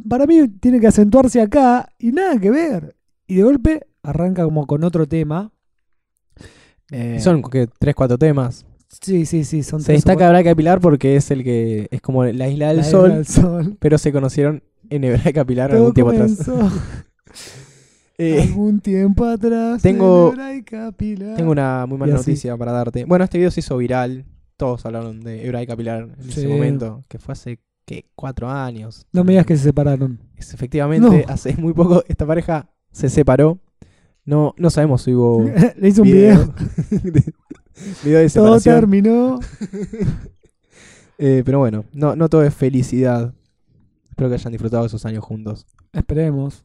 para 0.09 0.27
mí 0.27 0.47
tiene 0.61 0.79
que 0.81 0.87
acentuarse 0.89 1.41
acá 1.41 1.89
y 1.99 2.13
nada 2.13 2.39
que 2.39 2.51
ver. 2.51 2.97
Y 3.27 3.37
de 3.37 3.43
golpe 3.45 3.87
arranca 4.03 4.45
como 4.45 4.67
con 4.67 4.85
otro 4.85 5.07
tema. 5.07 5.53
Eh, 6.91 7.19
Son 7.21 7.43
que 7.43 7.69
tres, 7.79 7.95
cuatro 7.95 8.19
temas. 8.19 8.67
Sí, 9.01 9.27
sí, 9.27 9.45
sí. 9.45 9.63
Son 9.63 9.81
Se 9.81 9.87
tres 9.87 9.99
destaca 9.99 10.17
cuatro- 10.19 10.27
Hebraica 10.29 10.55
Pilar 10.55 10.81
porque 10.81 11.17
es 11.17 11.31
el 11.31 11.43
que 11.43 11.89
es 11.91 12.01
como 12.01 12.25
la 12.25 12.49
isla 12.49 12.69
del 12.69 12.77
La 12.79 12.85
sol, 12.85 13.07
Isla 13.11 13.17
del 13.17 13.27
Sol. 13.27 13.77
pero 13.81 13.99
se 13.99 14.13
conocieron 14.13 14.63
en 14.91 15.05
Hebraica 15.05 15.45
Pilar 15.45 15.71
Todo 15.71 15.79
algún 15.79 15.95
tiempo 15.95 16.13
atrás. 16.13 16.39
Eh, 18.19 18.43
algún 18.43 18.81
tiempo 18.81 19.25
atrás. 19.25 19.83
tengo- 19.83 20.29
en 20.29 20.33
Hebraica 20.41 20.93
Pilar. 20.93 21.37
Tengo 21.37 21.51
una 21.51 21.87
muy 21.87 21.99
mala 21.99 22.15
noticia 22.15 22.57
para 22.57 22.71
darte. 22.71 23.05
Bueno, 23.05 23.25
este 23.25 23.39
video 23.39 23.51
se 23.51 23.61
hizo 23.61 23.77
viral. 23.79 24.27
Todos 24.57 24.85
hablaron 24.87 25.21
de 25.23 25.45
Hebraica 25.45 25.75
Pilar 25.77 26.03
en 26.19 26.31
Sí. 26.31 26.41
ese 26.41 26.49
momento, 26.49 27.03
que 27.09 27.19
fue 27.19 27.33
hace, 27.33 27.59
¿qué? 27.87 28.05
Cuatro 28.15 28.49
años. 28.51 29.07
No 29.13 29.25
me 29.25 29.33
digas 29.33 29.47
que 29.47 29.57
se 29.57 29.65
separaron. 29.65 30.21
Es, 30.37 30.53
efectivamente, 30.55 31.25
No. 31.27 31.33
hace 31.33 31.57
muy 31.57 31.73
poco 31.73 32.05
esta 32.07 32.27
pareja 32.27 32.71
se 32.93 33.09
separó. 33.09 33.59
No, 34.25 34.55
no 34.57 34.71
sabemos 34.71 35.03
si 35.03 35.15
hubo 35.15 35.43
Le 35.77 35.89
hice 35.89 36.03
un 36.03 36.07
video. 36.07 36.55
de, 36.91 37.25
video 38.05 38.21
de 38.21 38.29
Todo 38.31 38.59
separación. 38.61 38.75
terminó. 38.81 39.41
Eh, 41.19 41.43
pero 41.45 41.61
bueno, 41.61 41.85
no, 41.93 42.17
no 42.17 42.29
todo 42.29 42.43
es 42.43 42.53
felicidad. 42.55 43.33
Espero 44.09 44.29
que 44.29 44.35
hayan 44.35 44.51
disfrutado 44.53 44.87
esos 44.87 45.05
años 45.07 45.23
juntos. 45.23 45.67
Esperemos. 45.93 46.65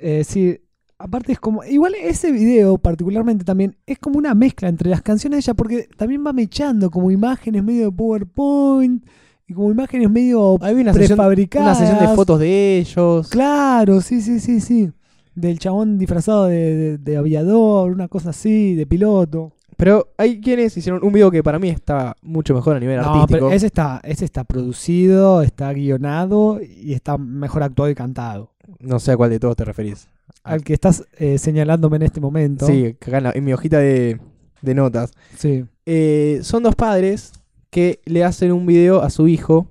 Eh, 0.00 0.24
sí, 0.24 0.58
aparte 0.98 1.32
es 1.32 1.40
como. 1.40 1.64
Igual 1.64 1.94
ese 1.94 2.32
video, 2.32 2.76
particularmente 2.76 3.44
también, 3.44 3.76
es 3.86 3.98
como 3.98 4.18
una 4.18 4.34
mezcla 4.34 4.68
entre 4.68 4.90
las 4.90 5.00
canciones 5.00 5.36
de 5.38 5.40
ella, 5.40 5.54
porque 5.54 5.88
también 5.96 6.22
va 6.26 6.34
mechando 6.34 6.90
como 6.90 7.10
imágenes 7.10 7.64
medio 7.64 7.86
de 7.86 7.92
PowerPoint 7.92 9.06
y 9.46 9.54
como 9.54 9.70
imágenes 9.70 10.10
medio 10.10 10.54
una 10.54 10.66
sesión, 10.68 10.80
una 10.82 10.92
prefabricadas. 10.92 11.78
sesión 11.78 11.98
de 12.00 12.14
fotos 12.14 12.40
de 12.40 12.78
ellos. 12.78 13.28
Claro, 13.30 14.02
sí, 14.02 14.20
sí, 14.20 14.38
sí, 14.40 14.60
sí. 14.60 14.90
Del 15.34 15.58
chabón 15.58 15.96
disfrazado 15.98 16.44
de, 16.46 16.74
de- 16.76 16.98
de 16.98 17.16
aviador, 17.16 17.90
una 17.90 18.08
cosa 18.08 18.30
así, 18.30 18.74
de 18.74 18.86
piloto. 18.86 19.52
Pero 19.76 20.08
hay 20.16 20.40
quienes 20.40 20.76
hicieron 20.76 21.04
un 21.04 21.12
video 21.12 21.30
que 21.30 21.42
para 21.42 21.58
mí 21.58 21.68
está 21.68 22.16
mucho 22.22 22.54
mejor 22.54 22.76
a 22.76 22.80
nivel 22.80 22.96
No, 23.00 23.02
artístico. 23.08 23.26
pero 23.30 23.50
ese 23.52 23.66
está, 23.66 24.00
ese 24.04 24.24
está 24.24 24.44
producido, 24.44 25.42
está 25.42 25.72
guionado 25.72 26.60
y 26.62 26.94
está 26.94 27.18
mejor 27.18 27.62
actuado 27.62 27.90
y 27.90 27.94
cantado. 27.94 28.52
No 28.80 28.98
sé 28.98 29.12
a 29.12 29.16
cuál 29.16 29.30
de 29.30 29.38
todos 29.40 29.54
te 29.56 29.64
referís. 29.64 30.08
Al 30.42 30.62
que 30.64 30.72
estás 30.72 31.04
eh, 31.18 31.38
señalándome 31.38 31.96
en 31.96 32.02
este 32.02 32.20
momento. 32.20 32.66
Sí, 32.66 32.86
acá 32.86 33.18
en, 33.18 33.24
la- 33.24 33.32
en 33.32 33.44
mi 33.44 33.52
hojita 33.52 33.78
de, 33.78 34.18
de 34.62 34.74
notas. 34.74 35.12
Sí. 35.36 35.64
Eh, 35.84 36.40
son 36.42 36.62
dos 36.62 36.74
padres 36.74 37.32
que 37.70 38.00
le 38.06 38.24
hacen 38.24 38.52
un 38.52 38.64
video 38.66 39.02
a 39.02 39.10
su 39.10 39.28
hijo. 39.28 39.68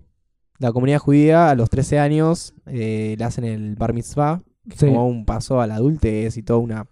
La 0.59 0.71
comunidad 0.71 0.99
judía 0.99 1.49
a 1.49 1.55
los 1.55 1.69
13 1.69 1.99
años 1.99 2.53
eh, 2.67 3.15
le 3.17 3.23
hacen 3.25 3.43
el 3.43 3.75
bar 3.75 3.93
mitzvah, 3.93 4.41
Sí. 4.75 4.85
como 4.87 5.07
un 5.07 5.25
paso 5.25 5.61
a 5.61 5.67
la 5.67 5.75
adultez 5.75 6.37
y 6.37 6.43
toda 6.43 6.59
una... 6.59 6.87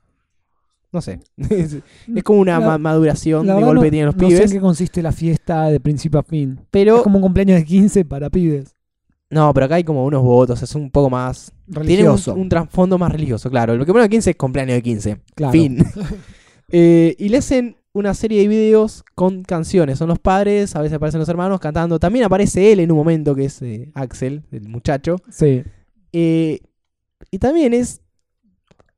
No 0.93 1.01
sé. 1.01 1.19
es, 1.49 1.77
es 2.15 2.23
como 2.23 2.39
una 2.39 2.59
La- 2.59 2.65
ma- 2.65 2.77
maduración 2.77 3.45
La 3.47 3.55
de 3.55 3.61
golpe 3.63 3.75
no, 3.75 3.81
que 3.81 3.91
tienen 3.91 4.05
los 4.05 4.15
no 4.15 4.19
sé 4.21 4.25
en 4.27 4.37
pibes. 4.37 4.51
qué 4.53 4.59
consiste 4.61 5.01
la 5.01 5.11
fiesta 5.11 5.65
de 5.69 5.79
principio 5.79 6.19
a 6.19 6.23
fin. 6.23 6.59
Pero... 6.71 6.97
Es 6.97 7.01
como 7.03 7.17
un 7.17 7.23
cumpleaños 7.23 7.57
de 7.59 7.65
15 7.65 8.05
para 8.05 8.29
pibes. 8.29 8.75
No, 9.29 9.51
pero 9.53 9.65
acá 9.65 9.75
hay 9.75 9.83
como 9.83 10.05
unos 10.05 10.21
votos, 10.21 10.61
es 10.61 10.75
un 10.75 10.91
poco 10.91 11.09
más... 11.09 11.51
Tiene 11.65 11.79
un, 11.81 11.87
Religioso. 11.87 12.35
un 12.35 12.47
trasfondo 12.49 12.97
más 12.99 13.11
religioso, 13.11 13.49
claro. 13.49 13.75
Lo 13.75 13.83
que 13.85 13.91
pone 13.91 14.07
15 14.07 14.29
es 14.29 14.35
cumpleaños 14.35 14.75
de 14.75 14.81
15. 14.83 15.17
claro. 15.35 15.51
Fin. 15.51 15.83
Eh, 16.75 17.15
y 17.19 17.29
le 17.29 17.37
hacen 17.37 17.75
una 17.93 18.13
serie 18.15 18.41
de 18.41 18.47
videos 18.47 19.03
con 19.13 19.43
canciones. 19.43 19.99
Son 19.99 20.07
los 20.07 20.17
padres, 20.17 20.75
a 20.75 20.81
veces 20.81 20.95
aparecen 20.95 21.19
los 21.19 21.29
hermanos 21.29 21.59
cantando. 21.59 21.99
También 21.99 22.25
aparece 22.25 22.71
él 22.71 22.79
en 22.79 22.91
un 22.91 22.97
momento, 22.97 23.35
que 23.35 23.45
es 23.45 23.61
eh, 23.61 23.91
Axel, 23.93 24.41
el 24.51 24.67
muchacho. 24.69 25.17
Sí. 25.29 25.63
Eh, 26.13 26.61
y 27.29 27.37
también 27.37 27.73
es. 27.75 28.01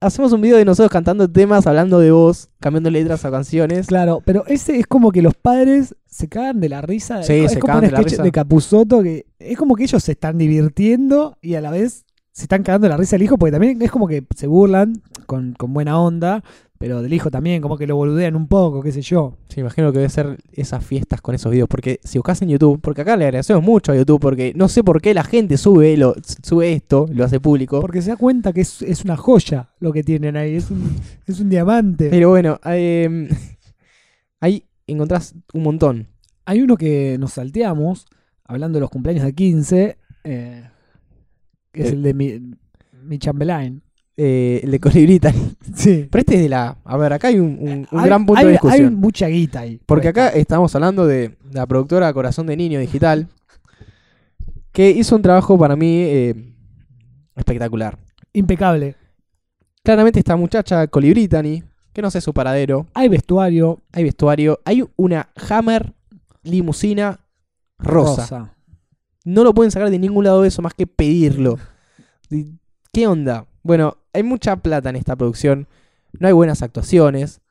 Hacemos 0.05 0.31
un 0.33 0.41
video 0.41 0.57
de 0.57 0.65
nosotros 0.65 0.91
cantando 0.91 1.27
temas, 1.27 1.65
hablando 1.65 1.97
de 1.97 2.11
voz, 2.11 2.49
cambiando 2.59 2.91
letras 2.91 3.25
a 3.25 3.31
canciones. 3.31 3.87
Claro, 3.87 4.21
pero 4.23 4.45
ese 4.45 4.77
es 4.77 4.85
como 4.85 5.11
que 5.11 5.23
los 5.23 5.33
padres 5.33 5.95
se 6.05 6.29
cagan 6.29 6.59
de 6.59 6.69
la 6.69 6.83
risa. 6.83 7.23
Sí, 7.23 7.33
es 7.33 7.53
se 7.53 7.59
como 7.59 7.73
cagan 7.73 7.85
un 7.85 7.89
de 7.89 7.91
la 7.91 7.97
sketch 7.97 8.11
risa. 8.11 8.23
de 8.23 8.31
Capuzoto 8.31 9.01
que 9.01 9.25
es 9.39 9.57
como 9.57 9.73
que 9.73 9.85
ellos 9.85 10.03
se 10.03 10.11
están 10.11 10.37
divirtiendo 10.37 11.39
y 11.41 11.55
a 11.55 11.61
la 11.61 11.71
vez 11.71 12.05
se 12.33 12.43
están 12.43 12.61
cagando 12.61 12.85
de 12.85 12.89
la 12.89 12.97
risa 12.97 13.15
del 13.15 13.23
hijo 13.23 13.39
porque 13.39 13.53
también 13.53 13.81
es 13.81 13.89
como 13.89 14.07
que 14.07 14.23
se 14.35 14.45
burlan 14.45 15.01
con, 15.25 15.53
con 15.53 15.73
buena 15.73 15.99
onda, 15.99 16.43
pero 16.77 17.01
del 17.01 17.13
hijo 17.13 17.31
también 17.31 17.61
como 17.61 17.77
que 17.77 17.87
lo 17.87 17.95
boludean 17.95 18.35
un 18.35 18.47
poco, 18.47 18.81
qué 18.81 18.91
sé 18.91 19.01
yo. 19.01 19.37
Sí, 19.47 19.61
imagino 19.61 19.91
que 19.91 19.99
debe 19.99 20.09
ser 20.09 20.37
esas 20.51 20.83
fiestas 20.85 21.21
con 21.21 21.33
esos 21.33 21.51
videos. 21.51 21.69
Porque 21.69 21.99
si 22.03 22.17
buscas 22.17 22.41
en 22.41 22.49
YouTube, 22.49 22.81
porque 22.81 23.01
acá 23.01 23.15
le 23.15 23.25
agradecemos 23.25 23.63
mucho 23.63 23.91
a 23.91 23.95
YouTube, 23.95 24.19
porque 24.19 24.51
no 24.55 24.67
sé 24.67 24.83
por 24.83 25.01
qué 25.01 25.13
la 25.13 25.23
gente 25.23 25.57
sube, 25.57 25.95
lo, 25.95 26.15
sube 26.43 26.73
esto, 26.73 27.07
lo 27.11 27.23
hace 27.23 27.39
público. 27.39 27.79
Porque 27.79 28.01
se 28.01 28.09
da 28.09 28.17
cuenta 28.17 28.51
que 28.51 28.61
es, 28.61 28.81
es 28.81 29.03
una 29.05 29.15
joya 29.15 29.69
lo 29.79 29.93
que 29.93 30.03
tienen 30.03 30.35
ahí, 30.35 30.55
es 30.55 30.69
un, 30.69 30.95
es 31.25 31.39
un 31.39 31.49
diamante. 31.49 32.09
Pero 32.09 32.29
bueno, 32.29 32.59
eh, 32.65 33.29
ahí 34.41 34.65
encontrás 34.87 35.33
un 35.53 35.63
montón. 35.63 36.07
Hay 36.45 36.61
uno 36.61 36.77
que 36.77 37.17
nos 37.19 37.33
salteamos, 37.33 38.05
hablando 38.43 38.77
de 38.77 38.81
los 38.81 38.89
cumpleaños 38.89 39.23
de 39.23 39.33
15, 39.33 39.97
eh, 40.25 40.63
que 41.71 41.81
es 41.81 41.87
Eh. 41.89 41.93
el 41.93 42.03
de 42.03 42.13
mi, 42.13 42.39
mi 43.03 43.17
chambelain. 43.17 43.81
Eh, 44.17 44.61
el 44.63 44.71
de 44.71 44.79
Colibrita. 44.79 45.33
Sí. 45.75 46.07
Pero 46.09 46.19
este 46.21 46.35
es 46.35 46.41
de 46.43 46.49
la. 46.49 46.77
A 46.85 46.95
ver, 46.97 47.11
acá 47.13 47.27
hay 47.27 47.37
un, 47.39 47.57
un- 47.59 47.87
un 47.91 47.99
Hay- 47.99 48.05
gran 48.05 48.25
punto 48.25 48.39
hay- 48.39 48.45
de 48.45 48.51
discusión. 48.53 48.87
Hay 48.87 48.95
mucha 48.95 49.27
guita 49.27 49.59
ahí. 49.61 49.79
Porque 49.85 50.07
acá 50.07 50.29
estamos 50.29 50.73
hablando 50.75 51.05
de 51.05 51.35
la 51.51 51.65
productora 51.65 52.13
Corazón 52.13 52.47
de 52.47 52.55
Niño 52.55 52.79
Digital, 52.79 53.27
que 54.71 54.89
hizo 54.91 55.15
un 55.15 55.21
trabajo 55.21 55.57
para 55.57 55.75
mí 55.75 56.01
eh, 56.03 56.53
espectacular. 57.35 57.97
Impecable. 58.33 58.95
Claramente 59.83 60.19
esta 60.19 60.35
muchacha 60.35 60.87
Colibritani, 60.87 61.63
que 61.93 62.01
no 62.01 62.09
sé 62.09 62.19
su 62.21 62.33
paradero, 62.33 62.87
Hay 62.93 63.07
vestuario 63.09 63.81
hay 63.91 64.03
vestuario, 64.03 64.59
hay 64.65 64.83
una 64.95 65.29
Hammer 65.49 65.93
limusina 66.43 67.19
rosa. 67.77 68.21
rosa. 68.21 68.55
No 69.25 69.43
lo 69.43 69.53
pueden 69.53 69.71
sacar 69.71 69.89
de 69.89 69.99
ningún 69.99 70.23
lado 70.23 70.41
de 70.41 70.47
eso 70.49 70.61
más 70.61 70.73
que 70.73 70.87
pedirlo. 70.87 71.57
Di- 72.29 72.57
¿Qué 72.95 73.07
onda? 73.07 73.45
Bueno, 73.61 73.97
hay 74.13 74.23
mucha 74.23 74.55
plata 74.55 74.89
en 74.89 74.95
esta 74.95 75.17
producción, 75.17 75.67
no 76.17 76.27
hay 76.27 76.33
buenas 76.33 76.61
actuaciones. 76.61 77.41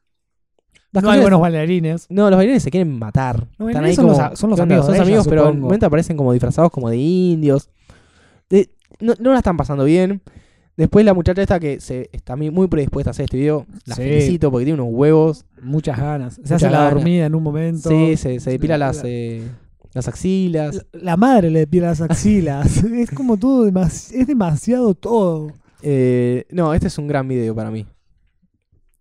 Las 0.90 1.04
no 1.04 1.10
hay 1.10 1.20
buenos 1.20 1.38
bailarines. 1.38 2.06
No, 2.08 2.30
los 2.30 2.38
bailarines 2.38 2.62
se 2.62 2.70
quieren 2.70 2.98
matar. 2.98 3.40
Los 3.58 3.68
Están 3.68 3.82
bailarines 3.82 3.90
ahí 3.90 3.94
son 3.96 4.06
los 4.06 4.16
como- 4.16 4.26
a- 4.32 4.36
son 4.36 4.50
los 4.50 4.60
amigos 4.60 4.86
Son 4.86 5.00
amigos, 5.00 5.28
pero 5.28 5.48
en 5.50 5.56
un 5.56 5.60
momento 5.60 5.84
aparecen 5.84 6.16
como 6.16 6.32
disfrazados 6.32 6.70
como 6.70 6.88
de 6.88 6.96
indios. 6.96 7.68
De- 8.48 8.70
no, 9.00 9.12
no 9.20 9.32
la 9.32 9.38
están 9.38 9.58
pasando 9.58 9.84
bien. 9.84 10.22
Después 10.78 11.04
la 11.04 11.12
muchacha 11.12 11.42
esta 11.42 11.60
que 11.60 11.78
se 11.78 12.08
está 12.12 12.36
muy- 12.36 12.66
predispuesta 12.68 13.10
a 13.10 13.12
hacer 13.12 13.24
este 13.24 13.36
video, 13.36 13.66
la 13.84 13.96
Sí. 13.96 14.02
felicito 14.02 14.50
porque 14.50 14.64
tiene 14.64 14.80
unos 14.80 14.94
huevos. 14.96 15.44
Muchas 15.60 15.98
ganas. 15.98 16.34
Se 16.36 16.40
Muchas 16.40 16.62
hace 16.62 16.70
la 16.70 16.90
dormida 16.90 17.26
en 17.26 17.34
un 17.34 17.42
momento. 17.42 17.90
Sí, 17.90 18.16
se, 18.16 18.40
se 18.40 18.50
depila 18.50 18.78
la- 18.78 18.86
las, 18.86 19.02
eh, 19.04 19.42
Las 19.94 20.08
axilas. 20.08 20.84
La, 20.92 21.00
la 21.02 21.16
madre 21.16 21.50
le 21.50 21.66
pide 21.66 21.82
las 21.86 22.00
axilas. 22.00 22.82
es 22.84 23.10
como 23.10 23.36
todo, 23.38 23.66
es 23.66 24.26
demasiado 24.26 24.94
todo. 24.94 25.52
Eh, 25.82 26.44
no, 26.50 26.74
este 26.74 26.88
es 26.88 26.98
un 26.98 27.06
gran 27.06 27.26
video 27.28 27.54
para 27.54 27.70
mí. 27.70 27.86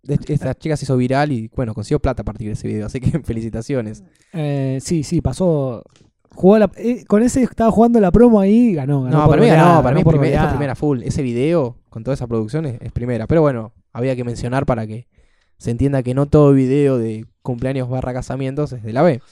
Est- 0.06 0.28
Esta 0.30 0.54
chica 0.54 0.76
se 0.76 0.84
hizo 0.84 0.96
viral 0.96 1.32
y, 1.32 1.50
bueno, 1.56 1.74
consiguió 1.74 1.98
plata 1.98 2.22
a 2.22 2.24
partir 2.24 2.46
de 2.48 2.52
ese 2.54 2.68
video, 2.68 2.86
así 2.86 3.00
que 3.00 3.18
felicitaciones. 3.24 4.02
Eh, 4.32 4.78
sí, 4.82 5.02
sí, 5.02 5.20
pasó. 5.20 5.82
Jugó 6.34 6.58
la- 6.58 6.70
eh, 6.76 7.04
con 7.06 7.22
ese 7.22 7.42
estaba 7.42 7.70
jugando 7.70 8.00
la 8.00 8.10
promo 8.12 8.40
ahí 8.40 8.70
y 8.70 8.74
ganó. 8.74 9.02
ganó 9.04 9.18
No, 9.20 9.28
para 9.28 9.40
mí 9.42 9.48
ganó, 9.48 9.82
para 9.82 9.96
mí 9.96 10.04
por 10.04 10.14
primer- 10.14 10.32
esta 10.34 10.50
primera 10.50 10.74
full. 10.74 11.02
Ese 11.02 11.22
video, 11.22 11.76
con 11.90 12.02
toda 12.04 12.14
esa 12.14 12.26
producción, 12.26 12.66
es, 12.66 12.80
es 12.80 12.92
primera. 12.92 13.26
Pero 13.26 13.40
bueno, 13.40 13.72
había 13.92 14.14
que 14.16 14.24
mencionar 14.24 14.66
para 14.66 14.86
que 14.86 15.06
se 15.58 15.70
entienda 15.70 16.02
que 16.02 16.12
no 16.14 16.26
todo 16.26 16.52
video 16.52 16.98
de 16.98 17.24
cumpleaños 17.42 17.88
barra 17.88 18.12
casamientos 18.12 18.72
es 18.72 18.82
de 18.82 18.92
la 18.92 19.02
B. 19.02 19.22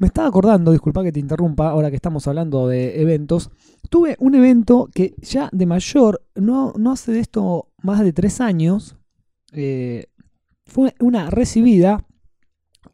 Me 0.00 0.06
estaba 0.06 0.28
acordando, 0.28 0.70
disculpa 0.70 1.02
que 1.02 1.10
te 1.10 1.18
interrumpa, 1.18 1.70
ahora 1.70 1.90
que 1.90 1.96
estamos 1.96 2.26
hablando 2.28 2.68
de 2.68 3.00
eventos. 3.00 3.50
Tuve 3.90 4.16
un 4.20 4.34
evento 4.36 4.88
que 4.94 5.14
ya 5.20 5.48
de 5.52 5.66
mayor, 5.66 6.22
no, 6.36 6.72
no 6.76 6.92
hace 6.92 7.12
de 7.12 7.20
esto 7.20 7.68
más 7.82 8.00
de 8.00 8.12
tres 8.12 8.40
años, 8.40 8.96
eh, 9.52 10.06
fue 10.66 10.94
una 11.00 11.30
recibida 11.30 12.04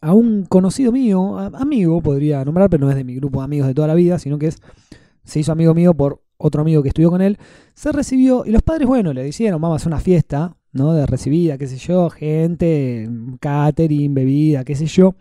a 0.01 0.15
un 0.15 0.45
conocido 0.45 0.93
mío, 0.93 1.39
amigo 1.39 2.01
podría 2.01 2.45
nombrar, 2.45 2.71
pero 2.71 2.85
no 2.85 2.91
es 2.91 2.97
de 2.97 3.05
mi 3.05 3.17
grupo 3.17 3.41
de 3.41 3.45
amigos 3.45 3.69
de 3.69 3.75
toda 3.75 3.89
la 3.89 3.95
vida, 3.95 4.19
sino 4.19 4.39
que 4.39 4.47
es, 4.47 4.59
se 5.25 5.41
hizo 5.41 5.53
amigo 5.53 5.75
mío 5.75 5.95
por 5.95 6.23
otro 6.37 6.63
amigo 6.63 6.83
que 6.83 6.89
estudió 6.89 7.11
con 7.11 7.21
él. 7.21 7.39
Se 7.75 7.93
recibió 7.93 8.45
y 8.47 8.51
los 8.51 8.63
padres, 8.63 8.87
bueno, 8.87 9.13
le 9.13 9.25
dijeron, 9.25 9.61
vamos 9.61 9.75
a 9.75 9.77
hacer 9.77 9.89
una 9.89 10.01
fiesta, 10.01 10.57
¿no? 10.75 10.93
De 10.93 11.07
recibida, 11.07 11.57
qué 11.57 11.67
sé 11.67 11.79
yo, 11.79 12.11
gente, 12.11 13.09
catering, 13.41 14.13
bebida, 14.13 14.65
qué 14.65 14.75
sé 14.75 14.87
yo. 14.87 15.15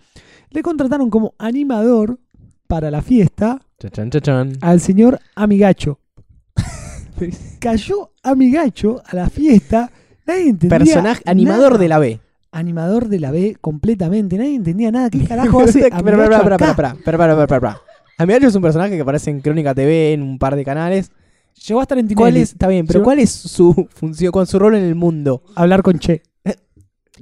Le 0.50 0.62
contrataron 0.62 1.10
como 1.10 1.34
animador 1.38 2.20
para 2.68 2.92
la 2.92 3.02
fiesta 3.02 3.62
Chachan, 3.80 4.10
chachan. 4.10 4.54
al 4.62 4.82
señor 4.82 5.20
Amigacho. 5.36 6.00
Cayó 7.60 8.12
Amigacho 8.24 9.02
a 9.06 9.16
la 9.16 9.30
fiesta. 9.30 9.92
Nadie 10.26 10.50
entendía. 10.50 10.80
Personaje, 10.80 11.24
animador 11.26 11.74
nada. 11.74 11.78
de 11.82 11.88
la 11.88 12.00
B. 12.00 12.20
Animador 12.52 13.08
de 13.08 13.20
la 13.20 13.32
B 13.32 13.58
completamente. 13.60 14.38
Nadie 14.38 14.56
entendía 14.56 14.92
nada. 14.92 15.10
¿Qué 15.10 15.24
carajo 15.28 15.62
hace. 15.62 15.90
Amigacho 18.18 18.48
es 18.48 18.56
un 18.56 18.62
personaje 18.62 18.96
que 18.96 19.02
aparece 19.02 19.32
en 19.32 19.42
Crónica 19.42 19.74
TV 19.74 20.14
en 20.14 20.22
un 20.22 20.40
par 20.40 20.56
de 20.56 20.64
canales. 20.64 21.12
Llegó 21.68 21.80
a 21.80 21.84
estar 21.84 21.98
en 21.98 22.08
¿Cuál 22.14 22.38
es, 22.38 22.52
está 22.52 22.68
bien, 22.68 22.86
pero 22.88 23.00
Llegó- 23.00 23.06
cuál 23.06 23.20
es 23.20 23.32
su 23.32 23.74
función, 23.96 24.32
con 24.32 24.46
su 24.48 24.60
rol 24.60 24.76
en 24.76 24.84
el 24.84 24.96
mundo? 24.96 25.44
Hablar 25.56 25.82
con 25.84 26.00
Che. 26.00 26.22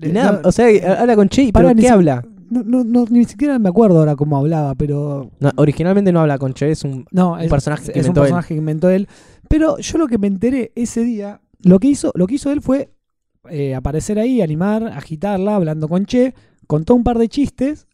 Y 0.02 0.08
nada, 0.10 0.42
o 0.46 0.52
sea, 0.52 0.68
habla 1.02 1.16
con 1.16 1.28
Che, 1.30 1.52
Pará, 1.52 1.68
pero 1.70 1.76
ni 1.76 1.82
¿qué 1.82 1.88
si- 1.88 1.94
habla? 1.94 2.24
no, 2.50 2.64
no, 2.64 2.84
no, 2.84 3.06
ni 3.10 3.24
siquiera 3.26 3.60
me 3.60 3.70
acuerdo 3.70 4.00
ahora 4.00 4.16
cómo 4.16 4.38
hablaba, 4.38 4.74
pero 4.76 5.30
No, 5.40 5.52
originalmente 5.58 6.12
no 6.12 6.22
habla 6.22 6.38
con 6.38 6.54
Che, 6.54 6.72
es 6.72 6.84
un 6.84 7.06
No, 7.12 7.38
es, 7.38 7.50
personaje 7.50 7.92
que 7.92 8.00
es 8.00 8.06
un 8.06 8.10
inventó 8.10 8.22
él. 8.22 8.26
personaje 8.28 8.48
que 8.54 8.58
inventó 8.60 8.90
él. 8.90 9.08
Pero 9.50 9.78
yo 9.80 9.98
lo 9.98 10.08
que 10.08 10.18
me 10.18 10.28
enteré 10.28 10.72
ese 10.76 11.04
día, 11.04 11.42
lo 11.62 11.80
que 11.80 11.90
hizo, 11.90 12.12
lo 12.16 12.26
que 12.28 12.36
hizo 12.36 12.52
él 12.52 12.62
fue 12.62 12.92
eh, 13.50 13.76
aparecer 13.76 14.18
ahí, 14.18 14.42
animar, 14.42 14.84
agitarla, 14.88 15.56
hablando 15.56 15.88
con 15.90 16.06
Che, 16.06 16.34
contó 16.68 16.96
un 16.96 17.04
par 17.04 17.18
de 17.18 17.28
chistes 17.28 17.88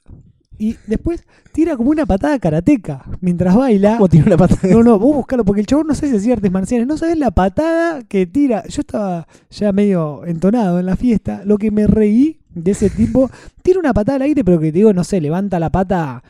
y 0.59 0.75
después 0.87 1.23
tira 1.51 1.77
como 1.77 1.89
una 1.91 2.05
patada 2.05 2.37
karateca 2.39 3.03
mientras 3.21 3.55
baila. 3.55 3.97
¿Cómo 3.97 4.09
tiene 4.09 4.25
una 4.27 4.37
pata? 4.37 4.55
No, 4.67 4.83
no, 4.83 4.97
vos 4.99 5.15
buscalo, 5.15 5.45
porque 5.45 5.61
el 5.61 5.67
chabón 5.67 5.87
no 5.87 5.95
sé 5.95 6.09
si 6.09 6.15
hacía 6.17 6.33
artes 6.33 6.51
marciales, 6.51 6.87
no 6.87 6.97
sabés 6.97 7.17
la 7.17 7.31
patada 7.31 8.03
que 8.03 8.25
tira. 8.25 8.63
Yo 8.67 8.81
estaba 8.81 9.27
ya 9.49 9.71
medio 9.71 10.25
entonado 10.25 10.79
en 10.79 10.85
la 10.85 10.95
fiesta. 10.95 11.41
Lo 11.45 11.57
que 11.57 11.71
me 11.71 11.85
reí 11.87 12.39
de 12.53 12.71
ese 12.71 12.89
tipo, 12.89 13.29
tira 13.61 13.79
una 13.79 13.93
patada 13.93 14.15
al 14.15 14.21
aire, 14.23 14.43
pero 14.43 14.59
que 14.59 14.71
te 14.71 14.79
digo, 14.79 14.93
no 14.93 15.03
sé, 15.03 15.21
levanta 15.21 15.59
la 15.59 15.69
pata, 15.71 16.23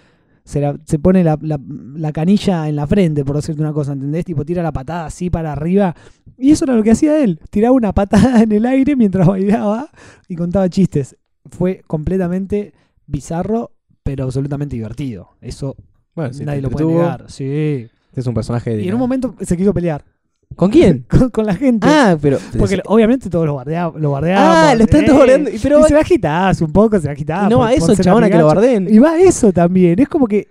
se, 0.43 0.59
la- 0.59 0.77
se 0.85 0.99
pone 0.99 1.23
la, 1.23 1.37
la- 1.41 1.59
la 1.95 2.11
canilla 2.11 2.67
en 2.67 2.75
la 2.75 2.85
frente, 2.85 3.23
por 3.23 3.37
decirte 3.37 3.61
una 3.61 3.71
cosa, 3.73 3.93
¿entendés? 3.93 4.25
Tipo, 4.25 4.43
tira 4.43 4.61
la 4.61 4.73
patada 4.73 5.05
así 5.05 5.29
para 5.29 5.53
arriba. 5.53 5.95
Y 6.37 6.51
eso 6.51 6.65
era 6.65 6.75
lo 6.75 6.83
que 6.83 6.91
hacía 6.91 7.23
él. 7.23 7.39
Tiraba 7.49 7.73
una 7.73 7.93
patada 7.93 8.43
en 8.43 8.51
el 8.51 8.65
aire 8.65 8.95
mientras 8.97 9.25
bailaba 9.25 9.89
y 10.27 10.35
contaba 10.35 10.69
chistes. 10.69 11.15
Fue 11.49 11.81
completamente 11.87 12.73
bizarro, 13.05 13.71
pero 14.07 14.23
absolutamente 14.23 14.75
divertido. 14.75 15.29
Eso 15.41 15.75
Bueno, 16.15 16.31
nadie 16.43 16.61
lo 16.61 16.69
puede 16.69 16.85
negar. 16.87 17.25
Sí. 17.27 17.87
Este 18.09 18.21
es 18.21 18.27
un 18.27 18.33
personaje 18.33 18.75
de. 18.75 18.83
Y 18.83 18.87
en 18.87 18.93
un 18.95 18.99
momento 18.99 19.35
se 19.41 19.55
quiso 19.55 19.73
pelear 19.73 20.03
¿Con 20.55 20.71
quién? 20.71 21.03
con, 21.09 21.29
con 21.29 21.45
la 21.45 21.53
gente. 21.55 21.85
ah, 21.89 22.17
pero. 22.21 22.37
porque 22.57 22.81
obviamente 22.85 23.29
todos 23.29 23.45
lo 23.45 23.53
guardeaban. 23.53 24.01
Lo 24.01 24.09
guardeábamos, 24.09 24.55
ah, 24.57 24.75
lo 24.75 24.83
están 24.85 25.05
todos 25.05 25.19
bordeando. 25.19 25.49
y- 25.49 25.59
Pero 25.61 25.81
y 25.81 25.83
se 25.83 25.93
la 25.93 25.99
agitás 25.99 26.61
un 26.61 26.71
poco, 26.71 26.99
se 26.99 27.09
agitás. 27.09 27.47
y 27.47 27.49
no 27.49 27.57
por- 27.57 27.67
a 27.67 27.73
eso, 27.73 27.95
ser 27.95 28.05
chabón, 28.05 28.23
a 28.23 28.29
que 28.29 28.37
lo 28.37 28.47
bardeen. 28.47 28.87
Y 28.89 28.97
va 28.97 29.11
a 29.11 29.19
eso 29.19 29.51
también. 29.51 29.99
Es 29.99 30.07
como 30.07 30.25
que 30.25 30.47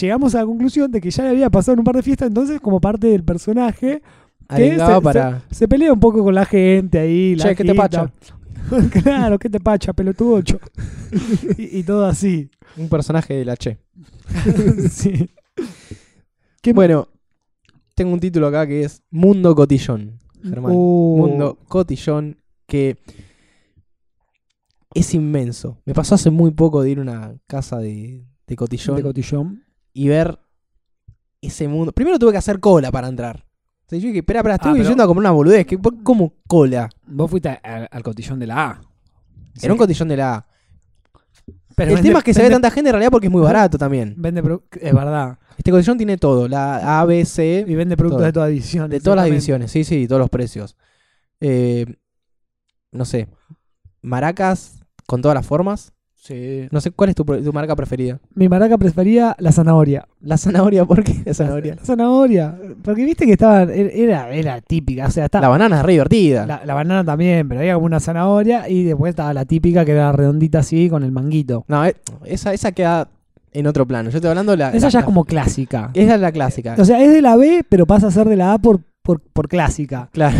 llegamos 0.00 0.34
a 0.34 0.40
la 0.40 0.44
conclusión 0.46 0.90
de 0.92 1.00
que 1.00 1.10
ya 1.10 1.24
le 1.24 1.30
había 1.30 1.48
pasado 1.50 1.72
en 1.72 1.78
un 1.80 1.84
par 1.86 1.96
de 1.96 2.02
fiestas, 2.02 2.28
entonces 2.28 2.60
como 2.60 2.78
parte 2.80 3.06
del 3.08 3.24
personaje 3.24 4.02
se- 4.54 5.00
para. 5.02 5.42
se 5.50 5.66
pelea 5.66 5.92
un 5.94 6.00
poco 6.00 6.22
con 6.22 6.34
la 6.34 6.44
gente 6.44 6.98
ahí. 6.98 7.34
la 7.34 7.44
Che, 7.44 7.54
¿qué 7.56 7.64
te 7.64 7.74
pacha? 7.74 8.12
claro, 9.02 9.38
¿qué 9.38 9.48
te 9.50 9.60
pacha, 9.60 9.92
pelotudo? 9.92 10.40
y, 11.56 11.78
y 11.78 11.82
todo 11.82 12.06
así. 12.06 12.50
Un 12.76 12.88
personaje 12.88 13.34
de 13.34 13.44
la 13.44 13.56
Che. 13.56 13.78
sí. 14.90 15.28
¿Qué- 16.62 16.72
Bueno, 16.72 17.08
tengo 17.94 18.12
un 18.12 18.20
título 18.20 18.46
acá 18.46 18.66
que 18.66 18.84
es 18.84 19.02
Mundo 19.10 19.54
Cotillón. 19.54 20.18
Germán. 20.42 20.72
Uh, 20.74 21.16
Mundo 21.18 21.58
Cotillón 21.68 22.36
que 22.66 22.98
es 24.94 25.14
inmenso. 25.14 25.80
Me 25.84 25.94
pasó 25.94 26.14
hace 26.14 26.30
muy 26.30 26.50
poco 26.52 26.82
de 26.82 26.90
ir 26.90 26.98
a 26.98 27.02
una 27.02 27.34
casa 27.46 27.78
de, 27.78 28.26
de 28.46 28.56
cotillón 28.56 28.96
de 28.96 29.02
cotillón. 29.02 29.64
y 29.92 30.08
ver 30.08 30.38
ese 31.40 31.68
mundo. 31.68 31.92
Primero 31.92 32.18
tuve 32.18 32.32
que 32.32 32.38
hacer 32.38 32.60
cola 32.60 32.90
para 32.90 33.08
entrar. 33.08 33.46
Yo 33.90 33.96
dije, 34.08 34.18
espera, 34.18 34.40
espera, 34.40 34.54
estoy 34.56 34.70
Ah, 34.70 34.74
pero- 34.76 34.88
yendo 34.88 35.02
a 35.02 35.06
comer 35.06 35.20
una 35.20 35.30
boludez. 35.30 35.66
¿qué- 35.66 35.78
por- 35.78 36.02
¿Cómo 36.02 36.34
cola? 36.46 36.90
Vos 37.06 37.30
fuiste 37.30 37.48
a- 37.48 37.88
al 37.90 38.02
cotillón 38.02 38.38
de 38.38 38.46
la 38.46 38.66
A. 38.70 38.80
Era 39.62 39.72
un 39.72 39.78
cotillón 39.78 40.08
de 40.08 40.16
la 40.16 40.34
A. 40.34 40.46
Pero 41.74 41.90
el 41.90 41.96
vende- 41.96 42.08
tema 42.08 42.18
es 42.18 42.24
que 42.24 42.34
se 42.34 42.40
ve 42.40 42.48
vende- 42.48 42.54
tanta 42.56 42.70
gente 42.70 42.90
en 42.90 42.94
realidad 42.94 43.10
porque 43.10 43.28
es 43.28 43.32
muy 43.32 43.40
barato 43.42 43.78
también. 43.78 44.14
Vende 44.18 44.40
es 44.80 44.94
verdad. 44.94 45.38
Este 45.56 45.70
cotillón 45.70 45.96
tiene 45.96 46.16
todo, 46.18 46.48
la 46.48 47.00
A, 47.00 47.04
B, 47.04 47.24
C, 47.24 47.64
Y 47.66 47.74
vende 47.76 47.96
productos 47.96 48.18
Todo. 48.18 48.26
de 48.26 48.32
todas 48.32 48.48
divisiones. 48.50 48.90
de 48.90 49.00
todas 49.00 49.16
las 49.16 49.24
divisiones, 49.26 49.70
sí, 49.70 49.84
sí, 49.84 50.06
todos 50.06 50.20
los 50.20 50.28
precios. 50.30 50.76
Eh, 51.40 51.86
no 52.92 53.04
sé, 53.04 53.28
maracas 54.02 54.80
con 55.06 55.22
todas 55.22 55.34
las 55.34 55.46
formas. 55.46 55.92
Sí. 56.28 56.68
No 56.70 56.80
sé, 56.82 56.90
¿cuál 56.90 57.08
es 57.08 57.16
tu, 57.16 57.24
tu 57.24 57.52
marca 57.54 57.74
preferida? 57.74 58.18
Mi 58.34 58.48
maraca 58.50 58.76
prefería 58.76 59.34
la 59.38 59.50
zanahoria. 59.50 60.06
La 60.20 60.36
zanahoria, 60.36 60.84
¿por 60.84 61.02
qué 61.02 61.22
la 61.24 61.32
zanahoria? 61.32 61.74
La 61.76 61.84
zanahoria. 61.84 62.54
Porque 62.84 63.04
viste 63.06 63.24
que 63.24 63.32
estaba. 63.32 63.62
Era, 63.62 64.30
era 64.30 64.60
típica. 64.60 65.06
O 65.06 65.10
sea, 65.10 65.24
estaba. 65.24 65.42
La 65.42 65.48
banana 65.48 65.78
es 65.78 65.82
re 65.86 65.92
divertida. 65.92 66.44
La, 66.44 66.60
la 66.66 66.74
banana 66.74 67.02
también, 67.02 67.48
pero 67.48 67.60
había 67.60 67.74
como 67.74 67.86
una 67.86 67.98
zanahoria 67.98 68.68
y 68.68 68.84
después 68.84 69.10
estaba 69.10 69.32
la 69.32 69.46
típica 69.46 69.86
que 69.86 69.92
era 69.92 70.12
redondita 70.12 70.58
así 70.58 70.90
con 70.90 71.02
el 71.02 71.12
manguito. 71.12 71.64
No, 71.66 71.86
eh, 71.86 71.96
esa, 72.26 72.52
esa 72.52 72.72
queda 72.72 73.08
en 73.52 73.66
otro 73.66 73.86
plano. 73.86 74.10
Yo 74.10 74.18
estoy 74.18 74.28
hablando 74.28 74.52
de 74.52 74.58
la. 74.58 74.68
Esa 74.72 74.86
la- 74.88 74.90
ya 74.90 74.98
es 75.00 75.04
como 75.06 75.24
clásica. 75.24 75.90
Esa 75.94 76.16
es 76.16 76.20
la 76.20 76.30
clásica. 76.30 76.74
O 76.78 76.84
sea, 76.84 77.02
es 77.02 77.10
de 77.10 77.22
la 77.22 77.36
B, 77.36 77.64
pero 77.68 77.86
pasa 77.86 78.08
a 78.08 78.10
ser 78.10 78.28
de 78.28 78.36
la 78.36 78.52
A 78.52 78.58
por, 78.58 78.80
por, 79.02 79.20
por 79.22 79.48
clásica. 79.48 80.10
Claro. 80.12 80.36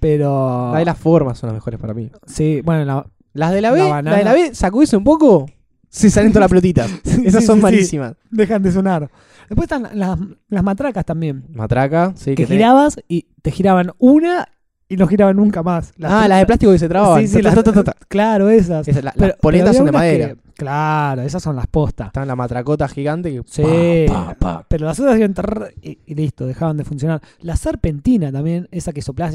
Pero. 0.00 0.72
De 0.74 0.84
las 0.84 0.98
formas 0.98 1.38
son 1.38 1.48
las 1.48 1.54
mejores 1.54 1.80
para 1.80 1.94
mí. 1.94 2.10
Sí, 2.26 2.60
bueno, 2.64 2.84
la, 2.84 3.06
Las 3.36 3.52
de 3.52 3.60
la 3.60 3.70
B, 3.70 3.78
la, 4.02 4.16
de 4.16 4.24
la 4.24 4.32
B, 4.32 4.54
sacudís 4.54 4.92
un 4.94 5.04
poco, 5.04 5.46
se 5.88 6.10
salen 6.10 6.32
todas 6.32 6.42
las 6.42 6.50
pelotitas. 6.50 6.90
Esas 7.24 7.42
Sí, 7.42 7.46
son 7.46 7.56
sí, 7.56 7.60
sí. 7.60 7.62
malísimas. 7.62 8.14
dejan 8.30 8.62
de 8.62 8.72
sonar. 8.72 9.10
Después 9.48 9.70
están 9.70 9.88
las, 9.98 10.18
las 10.48 10.62
matracas 10.64 11.04
también. 11.04 11.44
Matraca, 11.52 12.12
sí, 12.16 12.30
que 12.30 12.34
que 12.34 12.44
tenés- 12.44 12.48
girabas 12.48 12.96
y 13.08 13.26
te 13.42 13.50
giraban 13.52 13.92
una 13.98 14.48
y 14.88 14.96
no 14.96 15.06
giraban 15.08 15.36
nunca 15.36 15.62
más. 15.62 15.92
Las 15.96 16.12
Ah, 16.12 16.28
las 16.28 16.38
de 16.40 16.46
plástico 16.46 16.70
que 16.72 16.78
se 16.78 16.88
trababan. 16.88 17.20
Sí, 17.20 17.26
sí, 17.28 17.42
Ta, 17.42 17.62
ta, 17.62 17.72
las- 17.72 17.84
ta. 17.84 17.94
Claro, 18.08 18.48
esas. 18.50 18.86
Esas, 18.88 19.04
la- 19.04 19.12
Pero- 19.12 19.26
las 19.28 19.36
poletas 19.36 19.76
son 19.76 19.86
de 19.86 19.92
madera. 19.92 20.28
que- 20.28 20.36
claro, 20.54 21.22
esas 21.22 21.42
son 21.42 21.54
las 21.56 21.66
postas. 21.66 22.08
Estaban 22.08 22.26
la 22.28 22.36
matracota 22.36 22.88
gigante 22.88 23.32
que. 23.32 23.42
Sí, 23.46 24.06
pa, 24.08 24.26
pa, 24.28 24.34
pa. 24.34 24.66
pero 24.68 24.86
las 24.86 24.98
otras 25.00 25.18
trrr 25.34 25.72
y, 25.82 25.98
y 26.06 26.14
listo, 26.14 26.46
dejaban 26.46 26.76
de 26.76 26.84
funcionar. 26.84 27.20
La 27.40 27.56
serpentina 27.56 28.30
también, 28.32 28.68
esa 28.70 28.92
que 28.92 29.02
soplaba 29.02 29.30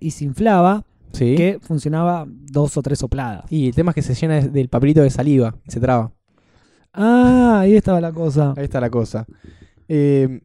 y 0.00 0.10
se 0.12 0.24
inflaba, 0.24 0.84
Sí. 1.12 1.34
que 1.36 1.58
funcionaba 1.60 2.24
dos 2.28 2.76
o 2.76 2.82
tres 2.82 2.98
sopladas. 2.98 3.44
Y 3.50 3.68
el 3.68 3.74
tema 3.74 3.90
es 3.90 3.94
que 3.96 4.02
se 4.02 4.14
llena 4.14 4.40
de- 4.40 4.48
del 4.48 4.68
papelito 4.68 5.02
de 5.02 5.10
saliva 5.10 5.54
se 5.68 5.78
traba. 5.80 6.12
Ah, 6.92 7.60
ahí 7.60 7.74
estaba 7.76 8.00
la 8.00 8.12
cosa. 8.12 8.54
Ahí 8.56 8.64
está 8.64 8.80
la 8.80 8.90
cosa. 8.90 9.24
Eh, 9.88 10.40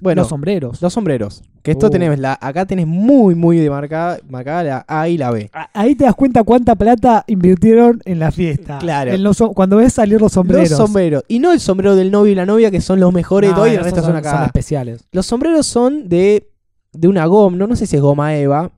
bueno, 0.00 0.22
Los 0.22 0.28
sombreros. 0.28 0.80
los 0.80 0.92
sombreros. 0.92 1.42
Que 1.62 1.72
esto 1.72 1.88
Uh. 1.88 1.90
tenés, 1.90 2.18
la, 2.18 2.38
acá 2.40 2.66
tenés 2.66 2.86
muy, 2.86 3.34
muy 3.34 3.56
demarcada, 3.58 4.18
marcada 4.28 4.62
la 4.62 4.84
A 4.88 5.08
y 5.08 5.18
la 5.18 5.30
B. 5.30 5.50
A- 5.52 5.68
Ahí 5.74 5.94
te 5.96 6.04
das 6.04 6.14
cuenta 6.14 6.44
cuánta 6.44 6.74
plata 6.76 7.24
invirtieron 7.26 8.00
en 8.04 8.18
la 8.20 8.30
fiesta. 8.30 8.78
Claro. 8.78 9.10
En 9.12 9.22
los 9.22 9.36
so- 9.36 9.52
cuando 9.52 9.76
ves 9.76 9.92
salir 9.92 10.20
los 10.20 10.32
sombreros. 10.32 10.70
Los 10.70 10.78
sombreros. 10.78 11.24
Y 11.28 11.38
no 11.40 11.52
el 11.52 11.60
sombrero 11.60 11.96
del 11.96 12.10
novio 12.12 12.32
y 12.32 12.36
la 12.36 12.46
novia, 12.46 12.70
que 12.70 12.80
son 12.80 13.00
los 13.00 13.12
mejores 13.12 13.48
de 13.50 13.52
No, 13.52 13.56
todo, 13.56 13.66
y 13.66 13.70
el 13.70 13.74
esos 13.76 13.84
resto 13.86 14.00
son 14.02 14.10
son, 14.10 14.16
acá. 14.16 14.30
son 14.36 14.44
especiales. 14.44 15.04
Los 15.12 15.26
sombreros 15.26 15.66
son 15.66 16.08
de, 16.08 16.48
de 16.92 17.08
una 17.08 17.26
goma, 17.26 17.56
no, 17.56 17.66
no 17.66 17.74
sé 17.76 17.86
si 17.86 17.96
es 17.96 18.02
goma 18.02 18.36
Eva, 18.36 18.70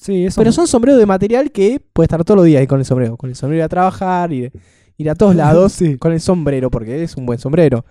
Sí, 0.00 0.26
eso. 0.26 0.40
pero 0.40 0.50
son 0.52 0.66
sombreros 0.66 0.98
de 0.98 1.06
material 1.06 1.50
que 1.52 1.80
puede 1.92 2.06
estar 2.06 2.24
todos 2.24 2.36
los 2.38 2.46
días 2.46 2.60
ahí 2.60 2.66
con 2.66 2.78
el 2.78 2.84
sombrero. 2.86 3.16
Con 3.16 3.28
el 3.30 3.36
sombrero 3.36 3.64
a 3.64 3.68
trabajar 3.68 4.32
y 4.32 4.40
de, 4.42 4.52
ir 4.96 5.10
a 5.10 5.14
todos 5.14 5.34
lados 5.36 5.72
Sí. 5.72 5.98
con 5.98 6.12
el 6.12 6.20
sombrero, 6.20 6.70
porque 6.70 7.02
es 7.02 7.16
un 7.16 7.26
buen 7.26 7.38
sombrero, 7.38 7.84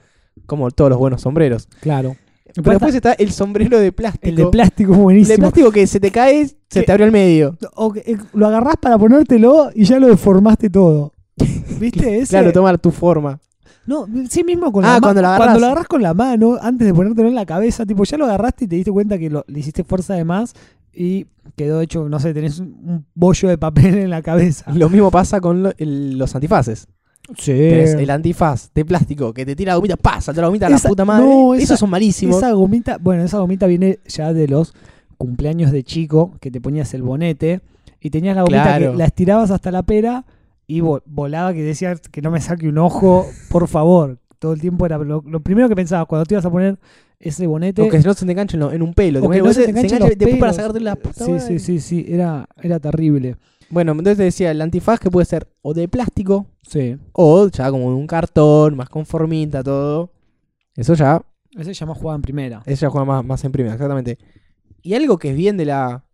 como 0.46 0.72
todos 0.72 0.90
los 0.90 1.00
buenos 1.00 1.22
sombreros. 1.22 1.68
Claro. 1.82 2.16
Pero 2.56 2.72
después 2.72 2.96
está 2.96 3.14
el 3.14 3.32
sombrero 3.32 3.80
de 3.80 3.92
plástico. 3.92 4.28
El 4.28 4.36
de 4.36 4.48
plástico 4.48 4.92
es 4.94 4.98
El 4.98 5.04
buenísimo. 5.04 5.34
de 5.34 5.38
plástico 5.38 5.72
que 5.72 5.86
se 5.86 6.00
te 6.00 6.10
cae, 6.12 6.48
se 6.48 6.56
Que- 6.68 6.82
te 6.84 6.92
abrió 6.92 7.06
al 7.06 7.12
medio. 7.12 7.56
O 7.76 7.94
que, 7.94 8.00
eh, 8.00 8.18
lo 8.34 8.48
agarrás 8.48 8.76
para 8.82 8.98
ponértelo 8.98 9.70
y 9.76 9.84
ya 9.86 10.00
lo 10.00 10.08
deformaste 10.08 10.70
todo. 10.72 11.14
¿Viste? 11.80 12.18
Ese, 12.20 12.30
Claro, 12.32 12.52
tomar 12.52 12.80
tu 12.80 12.90
forma. 12.90 13.40
No, 13.86 14.08
sí 14.30 14.44
mismo 14.44 14.72
con 14.72 14.84
Ah, 14.84 14.96
la 14.96 15.02
cuando 15.02 15.22
lo 15.22 15.28
agarrás. 15.28 15.46
Cuando 15.48 15.60
lo 15.60 15.66
agarrás 15.68 15.88
con 15.88 16.02
la 16.02 16.14
mano, 16.16 16.58
antes 16.62 16.88
de 16.88 16.94
ponértelo 16.94 17.28
en 17.28 17.36
la 17.36 17.46
cabeza, 17.46 17.86
tipo, 17.86 18.04
ya 18.04 18.18
lo 18.18 18.26
agarraste 18.26 18.66
y 18.66 18.68
te 18.68 18.76
diste 18.78 18.92
cuenta 18.92 19.18
que 19.20 19.30
lo- 19.30 19.46
le 19.48 19.60
hiciste 19.60 19.84
fuerza 19.84 20.16
de 20.16 20.24
más 20.26 20.54
y 20.94 21.28
quedó 21.56 21.82
hecho, 21.82 22.08
no 22.10 22.20
sé, 22.20 22.34
tenés 22.34 22.60
un, 22.60 23.06
bollo 23.14 23.50
de 23.50 23.58
papel 23.58 23.96
en 23.98 24.10
la 24.10 24.22
cabeza. 24.22 24.72
Lo 24.74 24.90
mismo 24.90 25.12
pasa 25.12 25.40
con 25.42 25.64
lo- 25.64 25.74
el- 25.78 26.18
los 26.18 26.34
antifaces. 26.36 26.88
Sí. 27.38 27.52
Tenés 27.54 27.94
el 27.94 28.10
antifaz 28.10 28.72
de 28.74 28.86
plástico 28.86 29.34
que 29.34 29.46
te 29.46 29.56
tira 29.56 29.74
la 29.74 29.76
gomita, 29.76 29.98
¡pah! 29.98 30.20
Salta 30.20 30.42
la 30.42 30.48
gomita 30.48 30.66
a 30.66 30.70
la 30.70 30.78
Esa- 30.78 30.90
puta 30.90 31.06
madre. 31.06 31.26
no, 31.26 31.54
esa- 31.54 31.64
Esos 31.64 31.80
son 31.80 31.90
malísimos. 31.92 32.38
Esa 32.38 32.52
gomita, 32.54 32.98
bueno, 33.00 33.24
esa 33.24 33.38
gomita 33.40 33.68
viene 33.68 34.00
ya 34.08 34.34
de 34.34 34.48
los 34.48 34.74
cumpleaños 35.18 35.72
de 35.72 35.84
chico, 35.84 36.34
que 36.40 36.50
te 36.50 36.60
ponías 36.62 36.94
el 36.94 37.04
bonete 37.04 37.62
y 38.00 38.10
tenías 38.10 38.36
la 38.36 38.42
gomita 38.44 38.64
Claro. 38.64 38.92
que 38.94 38.98
la 38.98 39.06
estirabas 39.06 39.52
hasta 39.52 39.70
la 39.72 39.84
pera 39.84 40.26
y 40.66 40.82
vo- 40.82 41.02
volaba 41.06 41.54
que 41.54 41.62
decías 41.62 42.00
que 42.00 42.22
no 42.22 42.32
me 42.32 42.42
saque 42.42 42.68
un 42.68 42.78
ojo, 42.78 43.28
por 43.50 43.68
favor. 43.68 44.18
Todo 44.40 44.54
el 44.54 44.62
tiempo 44.62 44.86
era 44.86 44.98
lo, 44.98 45.22
lo 45.26 45.40
primero 45.42 45.68
que 45.68 45.76
pensabas 45.76 46.08
cuando 46.08 46.26
te 46.26 46.34
ibas 46.34 46.46
a 46.46 46.50
poner 46.50 46.80
ese 47.20 47.46
bonete. 47.46 47.82
Porque 47.82 48.02
si 48.02 48.08
no 48.08 48.14
se 48.14 48.26
te 48.26 48.32
engancha 48.32 48.58
en, 48.58 48.82
un 48.82 48.94
pelo. 48.94 49.24
O 49.24 49.30
que 49.30 49.42
no 49.42 49.54
se 49.54 49.72
te 49.72 50.00
los 50.00 50.10
después 50.18 50.38
para 50.38 50.54
sacarte 50.54 50.80
la 50.80 50.96
puta 50.96 51.26
Sí, 51.26 51.40
sí, 51.40 51.60
sí, 51.60 51.80
sí, 51.80 52.06
era, 52.08 52.48
era 52.62 52.80
terrible. 52.80 53.36
Bueno, 53.70 53.92
entonces 53.92 54.18
te 54.18 54.24
decía, 54.24 54.52
el 54.52 54.62
antifaz 54.62 55.00
que 55.00 55.12
puede 55.12 55.26
ser 55.26 55.48
o 55.62 55.74
de 55.74 55.88
plástico 55.88 56.48
Sí. 56.64 56.98
o 57.12 57.48
ya 57.50 57.70
como 57.70 57.88
un 57.96 58.08
cartón, 58.08 58.76
más 58.76 58.90
conformita, 58.90 59.64
todo. 59.64 60.12
Eso 60.76 60.94
ya, 60.94 61.22
Ese 61.58 61.74
ya 61.74 61.86
más 61.86 61.98
jugaba 61.98 62.16
en 62.16 62.22
primera. 62.22 62.64
eso 62.66 62.86
ya 62.86 62.90
juega 62.90 63.06
más, 63.06 63.26
más 63.26 63.44
en 63.44 63.52
primera, 63.52 63.74
exactamente. 63.76 64.18
Y 64.82 64.94
algo 64.94 65.18
que 65.18 65.32
es 65.32 65.36
bien 65.36 65.58
de 65.58 65.66
la... 65.66 66.06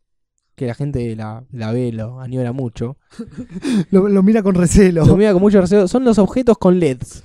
que 0.55 0.65
la 0.65 0.73
gente 0.73 1.15
la, 1.15 1.45
la 1.51 1.71
ve, 1.71 1.91
lo 1.91 2.19
añora 2.19 2.51
mucho. 2.51 2.97
Lo, 3.91 4.09
lo 4.09 4.23
mira 4.23 4.41
con 4.41 4.55
recelo. 4.55 5.05
Lo 5.05 5.15
mira 5.15 5.31
con 5.31 5.41
mucho 5.41 5.61
recelo. 5.61 5.87
Son 5.87 6.03
los 6.03 6.17
objetos 6.17 6.57
con 6.57 6.79
LEDs. 6.79 7.23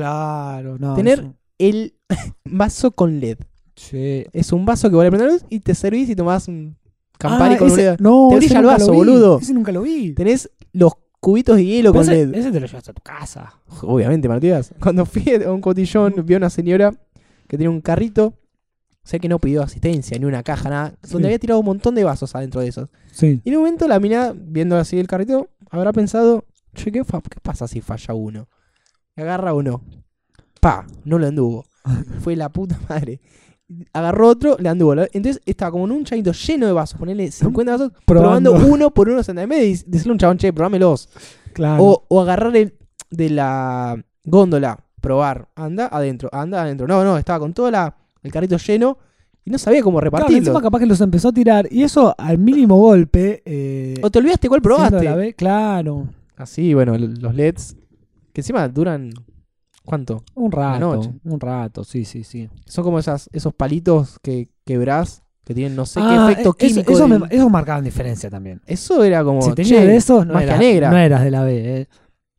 Claro, 0.00 0.78
no. 0.78 0.94
Tener- 0.94 1.20
eso- 1.20 1.34
El 1.58 1.94
vaso 2.44 2.90
con 2.92 3.20
LED. 3.20 3.38
Sí. 3.76 4.24
Es 4.32 4.52
un 4.52 4.64
vaso 4.66 4.90
que 4.90 4.96
vale 4.96 5.10
prender 5.10 5.30
luz 5.32 5.44
y 5.48 5.60
te 5.60 5.74
servís 5.74 6.08
y 6.10 6.16
tomás 6.16 6.48
un 6.48 6.76
Campari 7.18 7.54
Ah, 7.54 7.58
con 7.58 7.66
un 7.70 7.72
ese- 7.78 7.90
LED. 7.92 8.00
No, 8.00 8.28
Te 8.30 8.36
ese 8.36 8.46
brilla 8.46 8.56
el 8.58 8.62
nunca 8.62 8.72
vaso, 8.74 8.86
lo 8.86 8.92
vi. 8.92 8.98
boludo. 8.98 9.38
Ese 9.40 9.52
nunca 9.54 9.72
lo 9.72 9.82
vi. 9.82 10.12
Tenés 10.14 10.50
los 10.72 10.92
cubitos 11.20 11.56
de 11.56 11.64
hielo 11.66 11.92
Pero 11.92 12.04
con 12.04 12.12
ese, 12.12 12.26
LED. 12.26 12.34
ese 12.38 12.50
te 12.52 12.60
lo 12.60 12.66
llevas 12.66 12.88
a 12.88 12.92
tu 12.94 13.02
casa. 13.02 13.54
Obviamente, 13.82 14.28
Matías. 14.28 14.72
Cuando 14.80 15.04
fui 15.04 15.24
a 15.44 15.52
un 15.52 15.60
cotillón, 15.60 16.14
vi 16.24 16.34
a 16.34 16.36
una 16.38 16.48
señora 16.50 16.94
que 17.46 17.56
tenía 17.58 17.70
un 17.70 17.80
carrito. 17.82 18.34
Sé 19.02 19.18
que 19.18 19.28
no 19.28 19.38
pidió 19.38 19.62
asistencia, 19.62 20.18
ni 20.18 20.24
una 20.26 20.42
caja, 20.42 20.68
nada. 20.70 20.94
Donde 21.02 21.18
Sí. 21.20 21.24
había 21.26 21.38
tirado 21.38 21.60
un 21.60 21.66
montón 21.66 21.94
de 21.94 22.04
vasos 22.04 22.34
adentro 22.34 22.60
de 22.60 22.68
esos. 22.68 22.88
Sí. 23.12 23.40
Y 23.44 23.48
en 23.50 23.56
un 23.56 23.62
momento 23.62 23.88
la 23.88 23.98
mina, 23.98 24.32
viendo 24.36 24.76
así 24.76 24.98
el 24.98 25.06
carrito, 25.08 25.48
habrá 25.70 25.92
pensado, 25.92 26.44
che, 26.74 26.92
¿qué, 26.92 27.02
fa- 27.04 27.20
qué 27.22 27.40
pasa 27.42 27.66
si 27.66 27.80
falla 27.80 28.14
uno? 28.14 28.48
Agarra 29.16 29.52
uno. 29.54 29.82
Pa, 30.60 30.86
no 31.04 31.18
le 31.18 31.28
anduvo. 31.28 31.64
Fue 32.20 32.36
la 32.36 32.48
puta 32.50 32.78
madre. 32.88 33.20
Agarró 33.92 34.28
otro, 34.28 34.56
le 34.58 34.68
anduvo. 34.68 34.94
Entonces 34.94 35.40
estaba 35.46 35.70
como 35.70 35.84
en 35.84 35.92
un 35.92 36.04
chanito 36.04 36.32
lleno 36.32 36.66
de 36.66 36.72
vasos. 36.72 36.98
Ponerle 36.98 37.30
50 37.30 37.72
vasos, 37.72 37.92
Probando. 38.04 38.50
probando, 38.52 38.72
uno 38.74 38.90
por 38.90 39.08
uno. 39.08 39.20
En 39.26 39.48
vez 39.48 39.84
de 39.84 39.90
decirle 39.90 40.10
a 40.10 40.12
un 40.12 40.18
chabón, 40.18 40.38
che, 40.38 40.52
probámelos. 40.52 41.08
Claro. 41.52 41.82
O, 41.82 42.04
o 42.08 42.20
agarrar 42.20 42.56
el 42.56 42.74
de 43.10 43.30
la 43.30 44.02
góndola, 44.24 44.78
probar, 45.00 45.48
anda 45.56 45.88
adentro, 45.90 46.28
anda 46.32 46.62
adentro. 46.62 46.86
No, 46.86 47.02
no, 47.04 47.16
estaba 47.18 47.38
con 47.40 47.52
todo 47.54 47.70
la, 47.70 47.96
el 48.22 48.30
carrito 48.30 48.56
lleno 48.56 48.98
y 49.44 49.50
no 49.50 49.58
sabía 49.58 49.82
cómo 49.82 49.98
Claro, 49.98 50.04
repartirlo. 50.10 50.38
encima 50.38 50.60
capaz 50.62 50.78
que 50.80 50.86
los 50.86 51.00
empezó 51.00 51.28
a 51.28 51.32
tirar. 51.32 51.66
Y 51.70 51.82
eso 51.82 52.14
al 52.18 52.38
mínimo 52.38 52.76
golpe. 52.76 53.42
Eh, 53.44 53.98
o 54.02 54.10
te 54.10 54.18
olvidaste 54.18 54.48
cuál 54.48 54.62
probaste. 54.62 55.02
la 55.02 55.16
B, 55.16 55.34
claro. 55.34 56.08
Así, 56.36 56.74
bueno, 56.74 56.96
los 56.98 57.34
LEDs, 57.34 57.76
que 58.32 58.40
encima 58.40 58.66
duran, 58.68 59.10
¿cuánto? 59.84 60.22
Un 60.34 60.52
rato. 60.52 60.78
noche. 60.78 61.10
Un 61.24 61.40
rato, 61.40 61.84
sí, 61.84 62.04
sí, 62.04 62.24
sí. 62.24 62.48
Son 62.66 62.84
como 62.84 62.98
esas, 62.98 63.28
esos 63.32 63.54
palitos 63.54 64.18
que 64.22 64.48
quebrás, 64.64 65.22
que 65.44 65.54
tienen 65.54 65.74
no 65.74 65.86
sé 65.86 66.00
Ah, 66.02 66.26
qué 66.26 66.32
efecto 66.32 66.50
eh, 66.50 66.66
eso- 66.66 66.74
químico. 66.74 66.92
Eso, 66.92 67.08
del- 67.08 67.20
me- 67.20 67.26
eso 67.30 67.48
marcaban 67.48 67.84
diferencia 67.84 68.30
también. 68.30 68.60
Eso 68.66 69.02
era 69.04 69.24
como, 69.24 69.42
si 69.42 69.52
tenías 69.52 69.84
de 69.84 69.96
esos, 69.96 70.26
no, 70.26 70.34
magia 70.34 70.48
eras- 70.48 70.58
negra. 70.60 70.90
no 70.90 70.96
eras 70.98 71.24
de 71.24 71.30
la 71.30 71.42
B. 71.44 71.80
eh. 71.80 71.88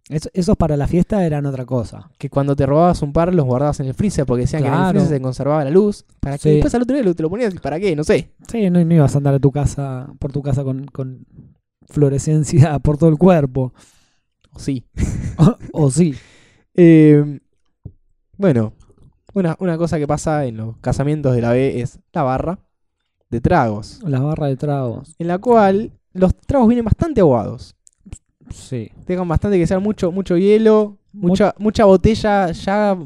Eso- 0.09 0.29
esos 0.33 0.57
para 0.57 0.75
la 0.75 0.87
fiesta 0.87 1.25
eran 1.25 1.45
otra 1.45 1.65
cosa. 1.65 2.09
que 2.17 2.29
cuando 2.29 2.53
te 2.55 2.65
robabas 2.65 3.01
un 3.01 3.13
par 3.13 3.33
los 3.33 3.45
guardabas 3.45 3.79
en 3.79 3.85
el 3.87 3.93
freezer 3.93 4.25
porque 4.25 4.41
decían 4.41 4.61
que 4.61 4.67
en 4.67 4.73
el 4.73 4.89
freezer 4.89 5.09
se 5.09 5.21
conservaba 5.21 5.63
la 5.63 5.69
luz. 5.69 6.05
¿Para 6.19 6.37
qué? 6.37 6.41
Sí. 6.43 6.49
Después 6.55 6.75
al 6.75 6.81
otro 6.81 6.97
día 7.01 7.13
te 7.13 7.23
lo 7.23 7.29
ponías, 7.29 7.53
¿para 7.55 7.79
qué? 7.79 7.95
No 7.95 8.03
sé. 8.03 8.33
Sí, 8.49 8.69
no, 8.69 8.83
no 8.83 8.93
ibas 8.93 9.15
a 9.15 9.19
andar 9.19 9.35
a 9.35 9.39
tu 9.39 9.51
casa, 9.51 10.11
por 10.19 10.31
tu 10.33 10.41
casa 10.41 10.63
con, 10.65 10.85
con 10.87 11.25
fluorescencia 11.87 12.79
por 12.79 12.97
todo 12.97 13.09
el 13.09 13.17
cuerpo. 13.17 13.73
Sí. 14.57 14.85
o 15.73 15.89
sí. 15.91 16.15
Eh, 16.73 17.39
bueno, 18.37 18.71
una, 19.33 19.57
una 19.59 19.77
cosa 19.77 19.99
que 19.99 20.07
pasa 20.07 20.45
en 20.45 20.55
los 20.55 20.77
casamientos 20.77 21.35
de 21.35 21.41
la 21.41 21.51
B 21.51 21.81
es 21.81 21.99
la 22.13 22.23
barra 22.23 22.59
de 23.29 23.41
tragos, 23.41 23.99
Las 24.05 24.21
barras 24.21 24.49
de 24.51 24.55
tragos. 24.55 25.13
en 25.19 25.27
la 25.27 25.37
cual 25.37 25.91
los 26.13 26.33
tragos 26.33 26.69
vienen 26.69 26.85
bastante 26.85 27.19
aguados. 27.19 27.75
Sí. 28.51 28.89
Dejan 29.05 29.27
bastante 29.27 29.59
que 29.59 29.67
sea 29.67 29.79
mucho, 29.79 30.13
mucho 30.13 30.37
hielo, 30.37 30.97
Mu- 31.11 31.27
mucha, 31.27 31.53
mucha 31.57 31.83
botella 31.83 32.51
ya 32.53 32.97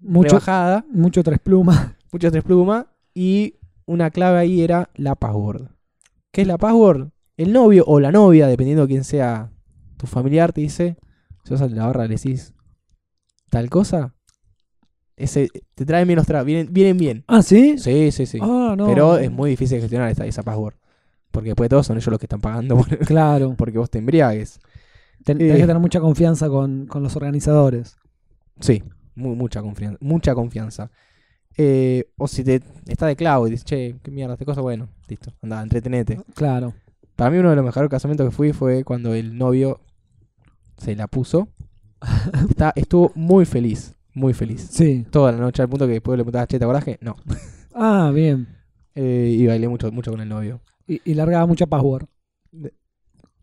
Mucho, 0.00 0.28
rebajada, 0.30 0.84
mucho 0.92 1.22
tres 1.22 1.38
plumas. 1.38 1.92
muchos 2.12 2.32
tres 2.32 2.42
plumas, 2.42 2.86
y 3.14 3.54
una 3.86 4.10
clave 4.10 4.38
ahí 4.40 4.60
era 4.60 4.90
la 4.96 5.14
password. 5.14 5.68
¿Qué 6.32 6.42
es 6.42 6.48
la 6.48 6.58
password? 6.58 7.10
El 7.36 7.52
novio 7.52 7.84
o 7.86 8.00
la 8.00 8.10
novia, 8.10 8.48
dependiendo 8.48 8.82
de 8.82 8.88
quién 8.88 9.04
sea 9.04 9.52
tu 10.04 10.10
familiar, 10.10 10.52
te 10.52 10.60
dice, 10.60 10.96
si 11.44 11.50
vas 11.52 11.62
a 11.62 11.68
la 11.68 11.86
barra 11.86 12.04
le 12.06 12.16
decís 12.16 12.52
tal 13.50 13.68
cosa, 13.70 14.14
ese, 15.16 15.48
te 15.74 15.84
traen 15.86 16.08
bien 16.08 16.16
los 16.16 16.26
tragos, 16.26 16.46
vienen, 16.46 16.72
vienen 16.72 16.96
bien. 16.96 17.24
Ah, 17.28 17.42
¿sí? 17.42 17.78
Sí, 17.78 18.10
sí, 18.10 18.26
sí. 18.26 18.38
Ah, 18.42 18.74
no. 18.76 18.86
Pero 18.86 19.16
es 19.18 19.30
muy 19.30 19.50
difícil 19.50 19.80
gestionar 19.80 20.10
esa, 20.10 20.26
esa 20.26 20.42
password. 20.42 20.74
Porque 21.30 21.50
después 21.50 21.66
de 21.66 21.70
todo 21.70 21.82
son 21.82 21.96
ellos 21.96 22.08
los 22.08 22.18
que 22.18 22.26
están 22.26 22.40
pagando 22.40 22.76
por- 22.78 22.98
Claro. 22.98 23.54
porque 23.56 23.78
vos 23.78 23.90
te 23.90 23.98
embriagues. 23.98 24.58
Ten- 25.24 25.36
Eh. 25.40 25.46
Tenés 25.46 25.56
que 25.56 25.66
tener 25.66 25.78
mucha 25.80 26.00
confianza 26.00 26.48
con, 26.48 26.86
con 26.86 27.02
los 27.02 27.14
organizadores. 27.16 27.96
Sí, 28.60 28.82
mu- 29.14 29.36
mucha 29.36 29.62
confianza. 29.62 29.98
Mucha 30.00 30.34
confianza. 30.34 30.90
Eh, 31.56 32.10
o 32.16 32.26
si 32.26 32.42
te 32.42 32.60
está 32.88 33.06
de 33.06 33.14
clavo 33.14 33.46
y 33.46 33.50
dices, 33.52 33.64
che, 33.64 33.94
qué 34.02 34.10
mierda, 34.10 34.34
este 34.34 34.44
cosa, 34.44 34.60
bueno, 34.60 34.88
listo, 35.08 35.32
anda, 35.42 35.62
entretenete. 35.62 36.20
Claro. 36.34 36.74
Para 37.14 37.30
mí 37.30 37.38
uno 37.38 37.50
de 37.50 37.56
los 37.56 37.64
mejores 37.64 37.88
casamientos 37.88 38.28
que 38.28 38.34
fui 38.34 38.52
fue 38.52 38.82
cuando 38.82 39.14
el 39.14 39.38
novio 39.38 39.80
se 40.78 40.94
la 40.96 41.06
puso. 41.06 41.48
Está, 42.50 42.72
estuvo 42.76 43.12
muy 43.14 43.44
feliz, 43.46 43.94
muy 44.12 44.34
feliz. 44.34 44.66
Sí. 44.70 45.06
Toda 45.10 45.32
la 45.32 45.38
noche 45.38 45.62
al 45.62 45.68
punto 45.68 45.86
que 45.86 45.94
después 45.94 46.16
le 46.18 46.24
preguntabas, 46.24 46.48
che, 46.48 46.58
¿te 46.58 46.64
acordás 46.64 46.84
que? 46.84 46.98
No. 47.00 47.16
Ah, 47.74 48.10
bien. 48.14 48.46
Eh, 48.94 49.34
y 49.38 49.46
bailé 49.46 49.68
mucho, 49.68 49.90
mucho 49.90 50.10
con 50.10 50.20
el 50.20 50.28
novio. 50.28 50.60
Y, 50.86 51.00
y 51.04 51.14
largaba 51.14 51.46
mucha 51.46 51.66
password. 51.66 52.06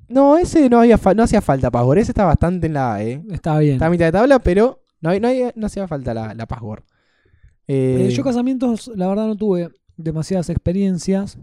No, 0.08 0.38
ese 0.38 0.70
no 0.70 0.80
había 0.80 0.98
fa- 0.98 1.14
no 1.14 1.24
hacía 1.24 1.42
falta 1.42 1.72
password, 1.72 1.98
ese 2.00 2.12
está 2.12 2.26
bastante 2.26 2.68
en 2.68 2.74
la 2.74 2.94
A, 2.96 3.04
eh. 3.04 3.24
Está 3.32 3.58
bien. 3.60 3.74
Está 3.74 3.86
a 3.88 3.90
mitad 3.90 4.06
de 4.06 4.12
tabla, 4.12 4.40
pero 4.40 4.84
no 5.02 5.66
hacía 5.66 5.88
falta 5.88 6.14
la, 6.14 6.34
la 6.34 6.46
password. 6.46 6.84
Eh, 7.68 8.08
Eh, 8.08 8.12
yo 8.12 8.24
casamientos, 8.24 8.92
la 8.96 9.08
verdad, 9.08 9.28
no 9.28 9.36
tuve 9.38 9.70
demasiadas 9.98 10.50
experiencias. 10.50 11.38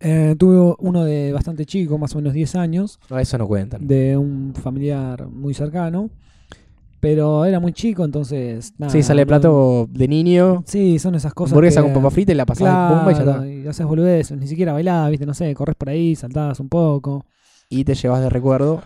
Eh, 0.00 0.34
tuve 0.38 0.74
uno 0.78 1.04
de 1.04 1.32
bastante 1.32 1.64
chico, 1.66 1.98
más 1.98 2.14
o 2.14 2.18
menos 2.18 2.32
10 2.34 2.54
años, 2.54 2.98
no, 3.10 3.18
eso 3.18 3.36
no 3.38 3.46
cuenta. 3.48 3.78
de 3.80 4.16
un 4.16 4.52
familiar 4.54 5.26
muy 5.28 5.54
cercano. 5.54 6.10
Pero 7.00 7.44
era 7.44 7.60
muy 7.60 7.72
chico, 7.72 8.04
entonces. 8.04 8.74
Nada, 8.76 8.90
sí, 8.92 9.04
sale 9.04 9.24
plato 9.24 9.86
de 9.88 10.08
niño, 10.08 10.64
Sí, 10.66 10.98
son 10.98 11.14
esas 11.14 11.32
cosas. 11.32 11.52
hamburguesa 11.52 11.80
que- 11.80 11.92
con 11.92 11.94
papa 12.02 12.10
frita 12.10 12.32
y 12.32 12.34
la 12.34 12.44
pasás 12.44 12.62
Claro, 12.62 12.96
bomba 12.96 13.12
y 13.12 13.14
ya 13.14 13.20
está. 13.20 13.46
y 13.48 13.66
haces 13.68 13.86
boludeces, 13.86 14.36
ni 14.36 14.48
siquiera 14.48 14.72
bailás, 14.72 15.08
viste, 15.08 15.24
no 15.24 15.32
sé, 15.32 15.54
corres 15.54 15.76
por 15.76 15.90
ahí, 15.90 16.16
saltás 16.16 16.58
un 16.58 16.68
poco. 16.68 17.24
Y 17.68 17.84
te 17.84 17.94
llevas 17.94 18.20
de 18.20 18.28
recuerdo 18.30 18.82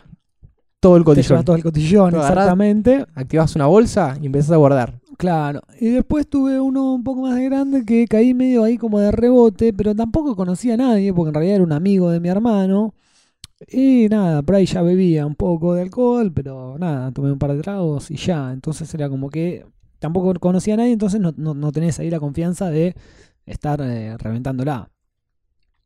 todo 0.78 0.96
el 0.98 1.02
Te 1.02 1.06
cotillón. 1.06 1.28
llevas 1.30 1.44
todo 1.46 1.56
el 1.56 1.62
cotillón, 1.62 2.14
exactamente. 2.16 3.06
Activas 3.14 3.56
una 3.56 3.66
bolsa 3.66 4.18
y 4.20 4.26
empezás 4.26 4.50
a 4.50 4.56
guardar. 4.56 5.00
Claro. 5.22 5.61
Y 5.78 5.90
después 5.90 6.26
tuve 6.26 6.58
uno 6.61 6.94
un 6.94 7.04
poco 7.04 7.22
más 7.22 7.37
de 7.37 7.44
grande 7.44 7.85
que 7.85 8.08
caí 8.08 8.35
medio 8.35 8.64
ahí 8.64 8.76
como 8.76 8.98
de 8.98 9.12
rebote, 9.12 9.72
pero 9.72 9.94
tampoco 9.94 10.35
conocía 10.35 10.74
a 10.74 10.78
nadie, 10.78 11.14
porque 11.14 11.28
en 11.28 11.35
realidad 11.35 11.54
era 11.54 11.64
un 11.64 11.70
amigo 11.70 12.11
de 12.11 12.18
mi 12.18 12.28
hermano. 12.28 12.92
Y 13.68 14.08
nada, 14.11 14.42
por 14.42 14.56
ahí 14.56 14.66
ya 14.66 14.82
bebía 14.82 15.24
un 15.24 15.37
poco 15.37 15.74
de 15.74 15.82
alcohol, 15.82 16.32
pero 16.35 16.76
nada, 16.76 17.12
tomé 17.12 17.30
un 17.30 17.38
par 17.38 17.54
de 17.54 17.62
tragos 17.62 18.11
y 18.11 18.16
ya. 18.16 18.52
Entonces 18.52 18.92
era 18.94 19.08
como 19.08 19.30
que 19.30 19.64
tampoco 20.00 20.35
conocía 20.40 20.74
a 20.74 20.78
nadie, 20.78 20.90
entonces 20.90 21.20
no, 21.20 21.32
no, 21.37 21.54
no 21.54 21.70
tenés 21.70 22.00
ahí 22.00 22.11
la 22.11 22.18
confianza 22.18 22.68
de 22.68 22.96
estar 23.46 23.80
eh, 23.80 24.16
reventándola. 24.18 24.90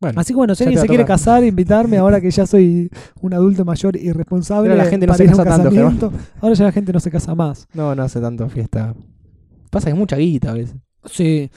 Bueno, 0.01 0.19
Así 0.19 0.33
que 0.33 0.37
bueno, 0.39 0.55
si 0.55 0.65
alguien 0.65 0.81
se 0.81 0.89
quiere 0.89 1.05
casar, 1.05 1.45
invitarme 1.45 1.99
ahora 1.99 2.23
que 2.23 2.31
ya 2.31 2.47
soy 2.47 2.91
un 3.21 3.35
adulto 3.35 3.67
mayor 3.67 3.97
y 3.97 4.13
responsable. 4.13 4.75
La 4.75 4.87
gente 4.87 5.07
no 5.07 5.13
se 5.13 5.27
casa 5.27 5.45
tanto. 5.45 6.11
Ahora 6.41 6.55
ya 6.55 6.65
la 6.65 6.73
gente 6.73 6.91
no 6.91 7.01
se 7.01 7.11
casa 7.11 7.35
más. 7.35 7.69
no, 7.75 7.95
no 7.95 8.03
hace 8.03 8.19
tanto 8.19 8.49
fiesta. 8.49 8.95
Pasa 9.77 9.89
que 9.89 9.93
es 9.93 9.99
mucha 9.99 10.17
guita 10.17 10.53
a 10.53 10.55
veces. 10.55 10.75
Sí. 11.05 11.51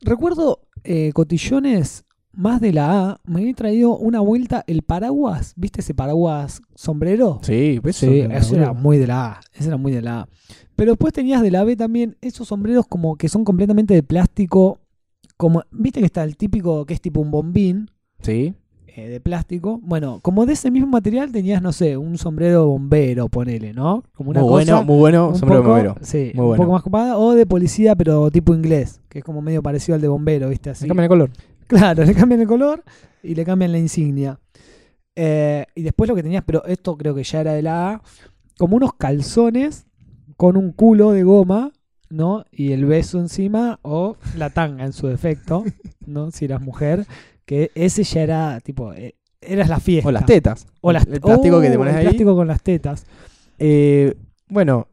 Recuerdo 0.00 0.62
eh, 0.84 1.12
cotillones 1.12 2.06
más 2.32 2.62
de 2.62 2.72
la 2.72 3.10
A. 3.10 3.20
Me 3.26 3.42
había 3.42 3.52
traído 3.52 3.94
una 3.98 4.20
vuelta 4.20 4.64
el 4.66 4.80
paraguas. 4.80 5.52
¿Viste 5.54 5.82
ese 5.82 5.92
paraguas 5.92 6.62
sombrero? 6.74 7.40
Sí, 7.42 7.78
pues 7.82 7.96
Sí, 7.96 8.20
eso, 8.20 8.32
eso 8.32 8.56
era 8.56 8.72
muy 8.72 8.96
de 8.96 9.06
la 9.06 9.26
A. 9.26 9.40
Ese 9.52 9.68
era 9.68 9.76
muy 9.76 9.92
de 9.92 10.00
la 10.00 10.20
A. 10.20 10.28
Pero 10.76 10.92
después 10.92 11.12
tenías 11.12 11.42
de 11.42 11.50
la 11.50 11.62
B 11.62 11.76
también 11.76 12.16
esos 12.22 12.48
sombreros 12.48 12.86
como 12.86 13.16
que 13.16 13.28
son 13.28 13.44
completamente 13.44 13.92
de 13.92 14.02
plástico. 14.02 14.80
Como, 15.36 15.62
¿Viste 15.70 16.00
que 16.00 16.06
está 16.06 16.24
el 16.24 16.38
típico 16.38 16.86
que 16.86 16.94
es 16.94 17.02
tipo 17.02 17.20
un 17.20 17.30
bombín? 17.30 17.90
Sí. 18.22 18.54
Eh, 19.04 19.08
de 19.08 19.20
plástico. 19.20 19.80
Bueno, 19.82 20.20
como 20.22 20.44
de 20.46 20.54
ese 20.54 20.70
mismo 20.70 20.88
material 20.88 21.30
tenías, 21.32 21.62
no 21.62 21.72
sé, 21.72 21.96
un 21.96 22.18
sombrero 22.18 22.66
bombero, 22.66 23.28
ponele, 23.28 23.72
¿no? 23.72 24.02
Como 24.14 24.30
una 24.30 24.40
muy 24.40 24.48
cosa. 24.50 24.72
bueno, 24.72 24.84
muy 24.84 24.98
bueno, 24.98 25.28
un 25.28 25.36
sombrero 25.36 25.62
poco- 25.62 25.72
bombero. 25.74 25.96
Sí, 26.02 26.32
Muy 26.34 26.42
un 26.42 26.46
bueno. 26.48 26.62
poco 26.64 26.72
más 26.72 26.82
copada. 26.82 27.16
O 27.18 27.34
de 27.34 27.46
policía, 27.46 27.94
pero 27.96 28.30
tipo 28.30 28.54
inglés, 28.54 29.00
que 29.08 29.18
es 29.20 29.24
como 29.24 29.40
medio 29.42 29.62
parecido 29.62 29.94
al 29.96 30.00
de 30.00 30.08
bombero, 30.08 30.48
¿viste? 30.48 30.70
Así. 30.70 30.82
Se 30.82 30.88
cambia 30.88 31.04
el 31.04 31.08
color. 31.08 31.30
Claro, 31.66 32.04
le 32.04 32.14
cambian 32.14 32.40
el 32.40 32.46
color 32.48 32.82
y 33.22 33.34
le 33.34 33.44
cambian 33.44 33.72
la 33.72 33.78
insignia. 33.78 34.38
Eh, 35.16 35.66
y 35.74 35.82
después 35.82 36.08
lo 36.08 36.14
que 36.14 36.22
tenías, 36.22 36.44
pero 36.46 36.64
esto 36.66 36.96
creo 36.96 37.14
que 37.14 37.24
ya 37.24 37.40
era 37.40 37.52
de 37.52 37.62
la 37.62 37.90
A, 37.90 38.02
como 38.56 38.76
unos 38.76 38.92
calzones 38.94 39.86
con 40.36 40.56
un 40.56 40.72
culo 40.72 41.10
de 41.12 41.24
goma, 41.24 41.72
¿no? 42.10 42.44
Y 42.52 42.72
el 42.72 42.84
beso 42.86 43.18
encima, 43.18 43.80
o 43.82 44.16
la 44.36 44.50
tanga 44.50 44.84
en 44.84 44.92
su 44.92 45.08
defecto, 45.08 45.64
¿no? 46.06 46.30
Si 46.30 46.44
eras 46.44 46.60
mujer, 46.62 47.06
que 47.48 47.70
ese 47.74 48.04
ya 48.04 48.20
era 48.20 48.60
tipo, 48.60 48.92
eh, 48.92 49.14
eras 49.40 49.70
la 49.70 49.80
fiesta. 49.80 50.06
O 50.06 50.12
las 50.12 50.26
tetas. 50.26 50.66
O 50.82 50.92
las 50.92 51.06
el 51.06 51.18
plástico 51.18 51.62
que 51.62 51.70
te 51.70 51.78
pones 51.78 51.94
el 51.94 52.00
ahí. 52.00 52.04
plástico 52.04 52.36
con 52.36 52.46
las 52.46 52.62
tetas. 52.62 53.06
Eh, 53.58 54.14
bueno, 54.48 54.88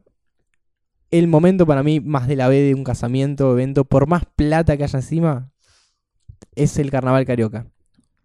el 1.10 1.28
momento 1.28 1.66
para 1.66 1.82
mí 1.82 2.00
más 2.00 2.26
de 2.26 2.36
la 2.36 2.48
B 2.48 2.62
de 2.62 2.74
un 2.74 2.82
casamiento, 2.82 3.52
evento, 3.52 3.84
por 3.84 4.06
más 4.06 4.22
plata 4.36 4.78
que 4.78 4.84
haya 4.84 4.98
encima, 4.98 5.50
es 6.54 6.78
el 6.78 6.90
carnaval 6.90 7.26
carioca. 7.26 7.66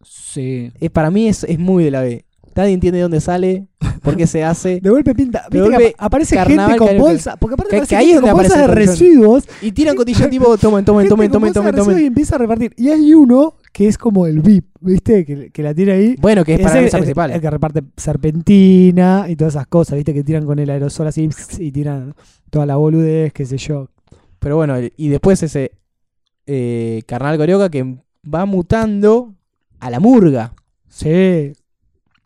Sí. 0.01 0.71
Eh, 0.79 0.89
para 0.89 1.11
mí 1.11 1.27
es, 1.27 1.43
es 1.43 1.59
muy 1.59 1.83
de 1.83 1.91
la 1.91 1.99
B. 1.99 2.23
Nadie 2.55 2.73
entiende 2.73 2.97
de 2.97 3.03
dónde 3.03 3.21
sale, 3.21 3.67
por 4.01 4.15
qué 4.17 4.27
se 4.27 4.43
hace. 4.43 4.79
De 4.83 4.89
golpe 4.89 5.13
pinta. 5.15 5.45
De 5.49 5.61
¿Viste 5.61 5.77
que 5.77 5.95
aparece 5.97 6.37
gente 6.43 6.77
con 6.77 6.97
bolsa. 6.97 7.37
Porque 7.37 7.53
aparte 7.53 7.79
Que- 7.79 7.87
que 7.87 7.95
ahí 7.95 8.07
gente 8.09 8.21
con 8.29 8.33
bolsas 8.33 8.57
de 8.59 8.67
residuos 8.67 9.43
Y 9.61 9.71
tiran 9.71 9.95
cotillón 9.95 10.29
tipo, 10.29 10.45
tomen, 10.57 10.83
tomen, 10.85 11.07
tomen, 11.07 11.31
tomen, 11.31 11.53
tomen, 11.53 11.75
tomen. 11.75 11.99
Y 11.99 12.05
empieza 12.07 12.35
a 12.35 12.39
repartir. 12.39 12.73
Y 12.77 12.89
hay 12.89 13.13
uno 13.13 13.55
que 13.71 13.87
es 13.87 13.97
como 13.97 14.27
el 14.27 14.41
VIP, 14.41 14.65
¿viste? 14.81 15.25
Que, 15.25 15.49
que 15.49 15.63
la 15.63 15.73
tira 15.73 15.93
ahí. 15.93 16.15
Bueno, 16.19 16.43
que 16.43 16.55
es 16.55 16.61
para 16.61 16.75
la 16.75 16.81
mesa 16.81 16.97
el- 16.97 17.03
principal. 17.03 17.31
El 17.31 17.39
que 17.41 17.49
reparte 17.49 17.83
serpentina 17.95 19.25
y 19.29 19.35
todas 19.35 19.53
esas 19.55 19.67
cosas, 19.67 19.95
¿viste? 19.95 20.13
Que 20.13 20.23
tiran 20.23 20.45
con 20.45 20.59
el 20.59 20.69
aerosol 20.69 21.07
así 21.07 21.29
y 21.59 21.71
tiran 21.71 22.13
toda 22.49 22.65
la 22.65 22.75
boludez, 22.75 23.31
qué 23.33 23.45
sé 23.45 23.57
yo. 23.57 23.87
Pero 24.39 24.55
bueno, 24.57 24.75
y 24.97 25.07
después 25.09 25.41
ese 25.43 25.71
eh, 26.47 27.03
carnaval 27.05 27.37
carioca 27.37 27.69
que 27.69 27.95
va 28.23 28.45
mutando 28.45 29.35
a 29.79 29.89
la 29.89 29.99
murga. 29.99 30.53
Sí. 30.89 31.53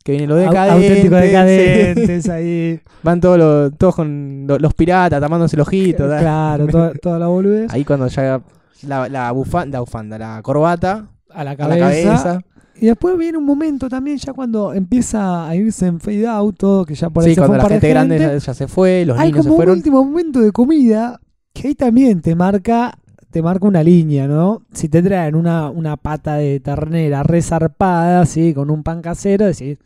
Que 0.06 0.12
viene 0.12 0.28
lo 0.28 0.36
au- 0.36 0.48
decadente. 0.48 0.88
Auténticos 0.88 1.20
decadentes 1.22 2.30
ahí. 2.30 2.80
Van 3.02 3.20
todos 3.20 3.38
los, 3.40 3.78
todos 3.78 3.96
con 3.96 4.46
lo- 4.48 4.60
los 4.60 4.74
piratas 4.76 5.20
tapándose 5.20 5.56
el 5.56 5.62
ojito. 5.62 6.08
¿da? 6.08 6.20
claro, 6.20 6.68
toda, 6.72 6.94
toda 6.94 7.20
la 7.20 7.28
boludez. 7.28 7.74
Ahí 7.74 7.84
cuando 7.84 8.08
ya 8.08 8.40
la, 8.84 9.10
la 9.10 9.32
bufanda, 9.32 9.78
la 9.78 9.80
bufanda, 9.82 10.18
la 10.20 10.42
corbata 10.44 11.08
A 11.32 11.44
la 11.44 11.52
a 11.52 11.68
la 11.68 11.78
cabeza. 11.80 12.40
Y 12.80 12.86
después 12.88 13.18
viene 13.18 13.38
un 13.38 13.46
momento 13.46 13.88
también 13.90 14.18
ya 14.18 14.34
cuando 14.34 14.74
empieza 14.74 15.48
a 15.48 15.56
irse 15.56 15.88
en 15.88 16.00
fade 16.00 16.28
out 16.28 16.56
todo, 16.58 16.86
que 16.86 16.94
ya 16.94 17.10
por 17.10 17.24
ahí 17.24 17.30
Sí, 17.30 17.36
se 17.36 17.42
fue 17.42 17.48
cuando 17.48 17.64
un 17.66 17.70
la 17.70 17.74
gente 17.76 17.90
grande 17.90 18.20
gente. 18.20 18.34
ya, 18.34 18.38
ya 18.46 18.54
se 18.54 18.68
fue, 18.68 19.06
los 19.06 19.18
Hay 19.18 19.32
niños 19.32 19.44
se 19.46 19.50
como 19.50 19.54
un 19.56 19.58
fueron. 19.58 19.78
último 19.78 20.04
momento 20.04 20.40
de 20.42 20.52
comida 20.52 21.20
que 21.54 21.70
ahí 21.70 21.74
también 21.76 22.22
te 22.22 22.36
marca 22.36 22.94
te 23.36 23.42
marca 23.42 23.68
una 23.68 23.84
línea, 23.84 24.30
¿no? 24.30 24.62
Si 24.72 24.88
te 24.88 25.04
traen 25.04 25.36
una, 25.36 25.70
una 25.70 25.98
pata 25.98 26.36
de 26.36 26.62
ternera 26.62 27.22
resarpada, 27.22 28.22
así, 28.22 28.54
con 28.54 28.70
un 28.70 28.82
pan 28.82 29.02
casero, 29.02 29.46
decís, 29.46 29.78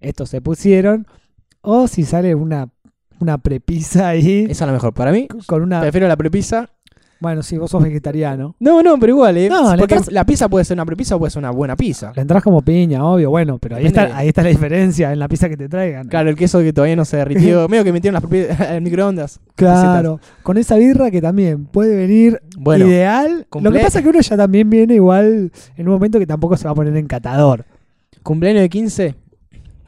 estos 0.00 0.30
se 0.30 0.40
pusieron. 0.40 1.06
O 1.60 1.86
si 1.86 2.04
sale 2.04 2.34
una, 2.34 2.70
una 3.20 3.36
prepisa 3.36 4.08
ahí, 4.08 4.46
Esa 4.48 4.64
es 4.64 4.68
la 4.68 4.72
mejor. 4.72 4.94
Para 4.94 5.12
mí, 5.12 5.28
con 5.44 5.60
una... 5.60 5.82
prefiero 5.82 6.08
la 6.08 6.16
prepisa. 6.16 6.70
Bueno, 7.20 7.42
si 7.42 7.56
vos 7.58 7.70
sos 7.70 7.82
vegetariano. 7.82 8.54
No, 8.60 8.80
no, 8.82 8.96
pero 8.98 9.12
igual, 9.12 9.36
¿eh? 9.36 9.48
No, 9.48 9.72
le 9.74 9.78
Porque 9.80 10.00
la 10.10 10.24
pizza 10.24 10.48
puede 10.48 10.64
ser 10.64 10.76
una 10.76 10.86
prepisa 10.86 11.16
o 11.16 11.18
puede 11.18 11.30
ser 11.32 11.40
una 11.40 11.50
buena 11.50 11.74
pizza. 11.74 12.12
La 12.14 12.22
entras 12.22 12.42
como 12.44 12.62
piña, 12.62 13.04
obvio, 13.04 13.30
bueno, 13.30 13.58
pero 13.58 13.74
ahí 13.76 13.82
Depende 13.84 14.00
está, 14.02 14.14
de- 14.14 14.20
ahí 14.20 14.28
está 14.28 14.42
la 14.44 14.48
diferencia 14.50 15.12
en 15.12 15.18
la 15.18 15.26
pizza 15.28 15.48
que 15.48 15.56
te 15.56 15.68
traigan. 15.68 16.06
Claro, 16.08 16.30
el 16.30 16.36
queso 16.36 16.60
que 16.60 16.72
todavía 16.72 16.94
no 16.94 17.04
se 17.04 17.16
derritió. 17.16 17.68
medio 17.68 17.82
que 17.82 17.92
metieron 17.92 18.14
las 18.14 18.22
propiedades 18.22 18.60
al 18.60 18.82
microondas. 18.82 19.40
Claro, 19.56 20.20
con 20.44 20.58
esa 20.58 20.76
birra 20.76 21.10
que 21.10 21.20
también 21.20 21.64
puede 21.66 21.96
venir 21.96 22.40
Bueno, 22.56 22.86
ideal. 22.86 23.46
Lo 23.60 23.72
que 23.72 23.80
pasa 23.80 23.98
es 23.98 24.04
que 24.04 24.10
uno 24.10 24.20
ya 24.20 24.36
también 24.36 24.70
viene 24.70 24.94
igual 24.94 25.50
en 25.76 25.88
un 25.88 25.94
momento 25.94 26.18
que 26.20 26.26
tampoco 26.26 26.56
se 26.56 26.64
va 26.66 26.70
a 26.70 26.74
poner 26.74 26.96
en 26.96 27.06
catador. 27.08 27.64
cumpleaños 28.22 28.62
de 28.62 28.68
15, 28.68 29.14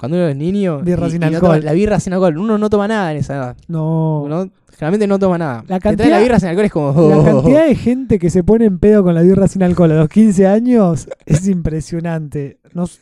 cuando 0.00 0.16
uno 0.16 0.26
es 0.28 0.36
niño. 0.36 0.80
Birra 0.80 1.06
y- 1.06 1.10
sin 1.12 1.22
y 1.22 1.26
no 1.26 1.26
alcohol. 1.36 1.56
toma- 1.58 1.64
la 1.64 1.72
birra 1.72 2.00
sin 2.00 2.12
alcohol. 2.14 2.38
Uno 2.38 2.58
no 2.58 2.68
toma 2.70 2.88
nada 2.88 3.12
en 3.12 3.18
esa 3.18 3.36
edad. 3.36 3.56
No. 3.68 4.22
Uno 4.22 4.50
generalmente 4.72 5.06
no 5.06 5.18
toma 5.18 5.36
nada. 5.38 5.62
La 5.68 5.76
Te 5.78 5.80
trae 5.82 5.96
cantidad- 5.96 6.08
la 6.16 6.20
birra 6.20 6.40
sin 6.40 6.48
alcohol 6.48 6.64
es 6.64 6.72
como. 6.72 6.86
La 7.10 7.18
oh, 7.18 7.24
cantidad 7.24 7.66
de 7.66 7.74
gente 7.74 8.18
que 8.18 8.30
se 8.30 8.42
pone 8.42 8.64
en 8.64 8.78
pedo 8.78 9.04
con 9.04 9.14
la 9.14 9.20
birra 9.22 9.46
sin 9.46 9.62
alcohol 9.62 9.92
a 9.92 9.96
los 9.96 10.08
15 10.08 10.46
años 10.46 11.06
es 11.26 11.46
impresionante. 11.48 12.58
Nos, 12.74 12.98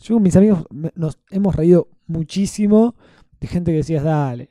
yo 0.00 0.14
con 0.16 0.22
mis 0.22 0.34
amigos 0.36 0.64
nos 0.96 1.18
hemos 1.30 1.54
reído 1.54 1.88
muchísimo 2.08 2.94
de 3.40 3.46
gente 3.48 3.70
que 3.70 3.78
decías, 3.78 4.02
dale. 4.04 4.50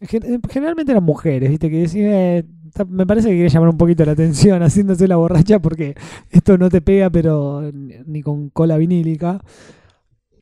Gen- 0.00 0.40
Generalmente 0.48 0.92
eran 0.92 1.04
mujeres, 1.04 1.50
¿viste? 1.50 1.68
Que 1.70 1.80
decían, 1.80 2.10
eh, 2.12 2.44
me 2.88 3.06
parece 3.06 3.28
que 3.28 3.34
quiere 3.34 3.48
llamar 3.50 3.68
un 3.68 3.76
poquito 3.76 4.04
la 4.04 4.12
atención 4.12 4.62
haciéndose 4.62 5.06
la 5.08 5.16
borracha 5.16 5.58
porque 5.60 5.94
esto 6.30 6.56
no 6.56 6.68
te 6.70 6.80
pega, 6.80 7.10
pero 7.10 7.62
ni 7.72 8.22
con 8.22 8.48
cola 8.50 8.76
vinílica. 8.78 9.40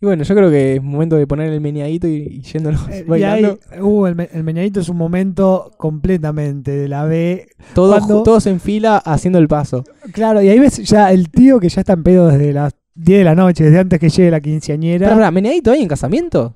Y 0.03 0.07
bueno, 0.07 0.23
yo 0.25 0.35
creo 0.35 0.49
que 0.51 0.77
es 0.77 0.83
momento 0.83 1.17
de 1.17 1.27
poner 1.27 1.53
el 1.53 1.61
meneadito 1.61 2.09
y, 2.09 2.13
y 2.23 2.41
yéndonos 2.41 2.89
Eh, 2.89 3.05
y 3.07 3.13
ahí, 3.13 3.43
bailando. 3.43 3.59
uh, 3.83 4.07
el, 4.07 4.15
me- 4.15 4.31
el 4.33 4.45
meñadito 4.45 4.81
es 4.81 4.89
un 4.89 4.97
momento 4.97 5.71
completamente 5.77 6.71
de 6.71 6.89
la 6.89 7.05
B. 7.05 7.47
Todos, 7.75 7.99
cuando- 7.99 8.23
todos 8.23 8.47
en 8.47 8.61
fila 8.61 8.97
haciendo 8.97 9.39
el 9.39 9.47
paso. 9.47 9.85
Claro, 10.13 10.41
y 10.41 10.49
ahí 10.49 10.59
ves 10.59 10.79
ya 10.79 11.13
el 11.13 11.29
tío 11.31 11.61
que 11.61 11.69
ya 11.69 11.81
está 11.83 11.93
en 11.93 12.03
pedo 12.03 12.29
desde 12.29 12.53
las 12.55 12.73
10 12.95 13.19
de 13.19 13.25
la 13.25 13.35
noche, 13.35 13.65
desde 13.65 13.79
antes 13.79 14.01
que 14.01 14.09
llegue 14.09 14.31
la 14.31 14.41
quinceañera. 14.41 15.07
Pero, 15.07 15.17
pará, 15.19 15.31
¿meneadito 15.31 15.71
ahí 15.71 15.83
en 15.83 15.89
casamiento? 15.89 16.55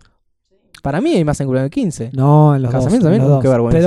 Para 0.83 1.01
mí 1.03 1.15
hay 1.15 1.25
más 1.25 1.39
en 1.41 1.47
cumpleaños 1.47 1.67
de 1.71 1.75
15. 1.75 2.11
No, 2.15 2.57
en 2.57 2.63
los 2.63 2.71
Casamiento 2.73 3.07
dos. 3.09 3.15
en 3.15 3.21
también, 3.21 3.31
los 3.31 3.43
qué 3.43 3.49
dos. 3.49 3.55
vergüenza. 3.55 3.79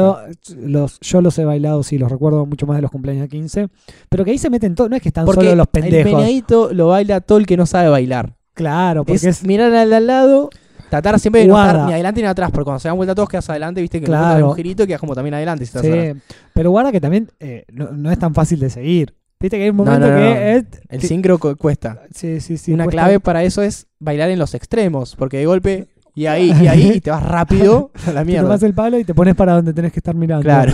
Pero 0.52 0.68
los, 0.68 1.00
yo 1.00 1.22
los 1.22 1.38
he 1.40 1.46
bailado, 1.46 1.82
sí, 1.84 1.98
los 1.98 2.12
recuerdo 2.12 2.46
mucho 2.46 2.66
más 2.68 2.76
de 2.78 2.82
los 2.84 2.92
cumpleaños 2.92 3.24
de 3.24 3.30
15. 3.30 3.68
Pero 4.10 4.24
que 4.26 4.32
ahí 4.32 4.38
se 4.38 4.50
meten 4.52 4.74
todos, 4.76 4.90
no 4.90 4.96
es 4.96 5.02
que 5.02 5.10
están 5.10 5.26
Porque 5.26 5.42
solo 5.46 5.56
los 5.56 5.66
el 5.74 5.82
pendejos. 5.82 6.12
meneadito 6.14 6.74
lo 6.74 6.88
baila 6.88 7.22
todo 7.22 7.38
el 7.40 7.46
que 7.48 7.58
no 7.58 7.66
sabe 7.68 7.90
bailar. 7.90 8.37
Claro, 8.58 9.06
porque 9.06 9.16
Es, 9.16 9.24
es, 9.24 9.44
mirar 9.46 9.74
al 9.74 9.94
al 9.94 10.06
lado, 10.08 10.50
tratar 10.90 11.20
siempre 11.20 11.42
de 11.42 11.48
no 11.48 11.54
Guarda. 11.54 11.72
estar 11.72 11.86
ni 11.88 11.94
adelante 11.94 12.22
ni 12.22 12.28
atrás, 12.28 12.50
porque 12.52 12.66
cuando 12.66 12.80
se 12.80 12.88
dan 12.90 12.98
vuelta 12.98 13.16
todos 13.16 13.30
quedas 13.30 13.50
adelante, 13.50 13.80
viste 13.82 14.00
que 14.00 14.06
Claro. 14.08 14.26
claro. 14.26 14.50
un 14.50 14.56
girito 14.56 14.84
y 14.84 14.88
quedas 14.88 15.00
como 15.00 15.16
también 15.16 15.34
adelante. 15.36 15.66
Si 15.66 15.78
atrás. 15.78 15.94
sí. 16.16 16.22
Pero 16.54 16.72
guarda 16.72 16.92
que 16.92 17.00
también 17.00 17.30
eh, 17.40 17.66
no, 17.72 17.92
no 17.92 18.12
es 18.12 18.20
tan 18.20 18.34
fácil 18.34 18.60
de 18.60 18.70
seguir. 18.70 19.14
Viste 19.40 19.58
que 19.58 19.64
hay 19.66 19.70
un 19.70 19.78
No, 19.78 19.86
momento 19.86 20.08
no, 20.08 20.14
no, 20.14 20.20
que 20.20 20.24
no. 20.34 20.36
es- 20.40 20.66
El 20.90 21.02
sincro 21.02 21.38
cu- 21.38 21.56
cuesta. 21.56 22.02
Sí, 22.14 22.42
sí, 22.42 22.58
sí. 22.58 22.74
Una 22.74 22.86
cuesta- 22.86 23.04
clave 23.04 23.20
para 23.20 23.44
eso 23.44 23.62
es 23.62 23.88
bailar 24.00 24.32
en 24.32 24.40
los 24.40 24.56
extremos, 24.56 25.16
porque 25.16 25.38
de 25.38 25.46
golpe 25.46 25.88
y 26.16 26.26
ahí 26.26 26.52
y 26.60 26.68
ahí 26.68 26.92
y 26.96 27.02
te 27.02 27.12
vas 27.12 27.22
rápido 27.22 27.92
a 28.08 28.12
la 28.12 28.22
Te 28.22 28.26
mierda. 28.26 28.44
tomas 28.48 28.64
el 28.64 28.74
palo 28.74 28.98
y 28.98 29.04
te 29.04 29.14
pones 29.14 29.36
para 29.36 29.54
donde 29.54 29.74
tenés 29.74 29.94
que 29.94 30.00
estar 30.00 30.16
mirando. 30.16 30.42
Claro. 30.44 30.74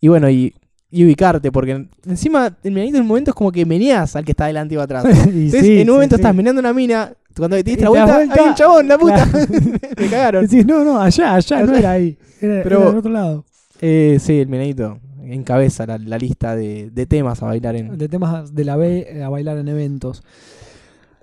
Y 0.00 0.06
bueno, 0.06 0.30
y, 0.30 0.54
y 0.90 1.04
ubicarte, 1.04 1.52
porque 1.52 1.86
encima 2.06 2.56
el 2.62 2.70
meneadito 2.72 2.96
en 2.96 3.02
un 3.02 3.08
momento 3.08 3.30
es 3.30 3.34
como 3.34 3.52
que 3.52 3.66
meneas 3.66 4.16
al 4.16 4.24
que 4.24 4.32
está 4.32 4.44
adelante 4.44 4.74
y 4.74 4.76
va 4.78 4.84
atrás. 4.84 5.04
Y 5.26 5.46
Entonces, 5.46 5.60
sí, 5.60 5.72
en 5.80 5.80
un 5.80 5.86
sí, 5.86 5.90
momento 5.92 6.16
sí. 6.16 6.20
estás 6.22 6.34
meneando 6.34 6.60
una 6.60 6.72
mina, 6.72 7.12
cuando 7.36 7.56
te 7.56 7.62
diste 7.62 7.78
te 7.78 7.84
la 7.84 7.90
vuelta, 7.90 8.14
vuelta, 8.16 8.42
hay 8.42 8.48
un 8.48 8.54
chabón, 8.54 8.88
la 8.88 8.98
puta. 8.98 9.26
claro. 9.30 9.46
Me 9.98 10.06
cagaron. 10.08 10.46
Decís, 10.46 10.66
no, 10.66 10.84
no, 10.84 11.00
allá, 11.00 11.34
allá, 11.34 11.62
no 11.62 11.74
era 11.74 11.90
ahí. 11.92 12.16
Era, 12.40 12.62
Pero- 12.62 12.76
era 12.80 12.88
del 12.88 12.98
otro 12.98 13.12
lado. 13.12 13.44
Eh, 13.80 14.18
sí, 14.20 14.38
el 14.40 14.48
meneadito 14.48 14.98
encabeza 15.24 15.84
la, 15.86 15.98
la 15.98 16.16
lista 16.18 16.56
de, 16.56 16.90
de 16.90 17.06
temas 17.06 17.42
a 17.42 17.46
bailar 17.46 17.76
en. 17.76 17.98
De 17.98 18.08
temas 18.08 18.54
de 18.54 18.64
la 18.64 18.76
B 18.76 19.22
a 19.22 19.28
bailar 19.28 19.58
en 19.58 19.68
eventos. 19.68 20.22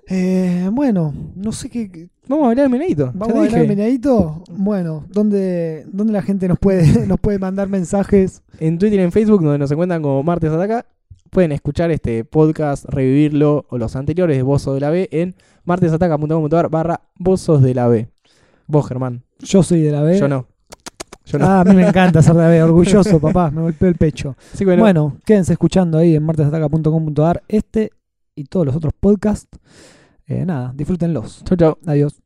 Eh, 0.08 0.68
bueno, 0.72 1.12
no 1.34 1.52
sé 1.52 1.68
qué. 1.68 2.08
Vamos 2.28 2.44
a 2.44 2.46
bailar 2.48 2.64
el 2.66 2.70
meneadito. 2.70 3.10
¿Vamos 3.14 3.34
a 3.36 3.38
bailar 3.40 3.60
dije. 3.60 3.68
meneadito? 3.68 4.44
Bueno, 4.50 5.04
¿dónde, 5.10 5.84
¿dónde 5.92 6.12
la 6.12 6.22
gente 6.22 6.48
nos 6.48 6.58
puede, 6.58 7.06
nos 7.06 7.18
puede 7.18 7.38
mandar 7.38 7.68
mensajes? 7.68 8.42
En 8.58 8.78
Twitter 8.78 9.00
y 9.00 9.02
en 9.02 9.12
Facebook, 9.12 9.42
donde 9.42 9.58
nos 9.58 9.70
encuentran 9.70 10.02
como 10.02 10.22
Martes 10.22 10.50
Ataca, 10.50 10.86
pueden 11.30 11.52
escuchar 11.52 11.90
este 11.90 12.24
podcast, 12.24 12.84
revivirlo 12.86 13.66
o 13.68 13.78
los 13.78 13.96
anteriores 13.96 14.36
de 14.36 14.42
Bozos 14.42 14.74
de 14.74 14.80
la 14.80 14.90
B 14.90 15.08
en 15.12 15.34
martesataca.com.ar 15.64 16.68
barra 16.70 17.00
Bozos 17.18 17.62
de 17.62 17.74
la 17.74 17.88
B. 17.88 18.08
Vos, 18.68 18.86
Germán. 18.88 19.22
Yo 19.40 19.62
soy 19.62 19.82
de 19.82 19.92
la 19.92 20.02
B. 20.02 20.18
Yo 20.18 20.28
no. 20.28 20.46
Yo 21.24 21.38
no. 21.38 21.46
Ah, 21.46 21.60
a 21.60 21.64
mí 21.64 21.74
me 21.74 21.86
encanta 21.86 22.22
ser 22.22 22.34
de 22.34 22.42
la 22.42 22.48
B, 22.48 22.62
orgulloso, 22.64 23.18
papá, 23.20 23.50
me 23.50 23.60
golpeó 23.62 23.88
el 23.88 23.96
pecho. 23.96 24.36
Que 24.56 24.64
bueno, 24.64 24.82
Bueno, 24.82 25.16
quédense 25.24 25.52
escuchando 25.52 25.98
ahí 25.98 26.14
en 26.14 26.22
martesataca.com.ar 26.24 27.42
este 27.48 27.90
y 28.36 28.44
todos 28.44 28.66
los 28.66 28.76
otros 28.76 28.92
podcasts. 28.98 29.48
Eh, 30.28 30.44
nada, 30.44 30.72
disfrútenlos. 30.74 31.42
Chau, 31.44 31.56
chau. 31.56 31.78
Adiós. 31.86 32.20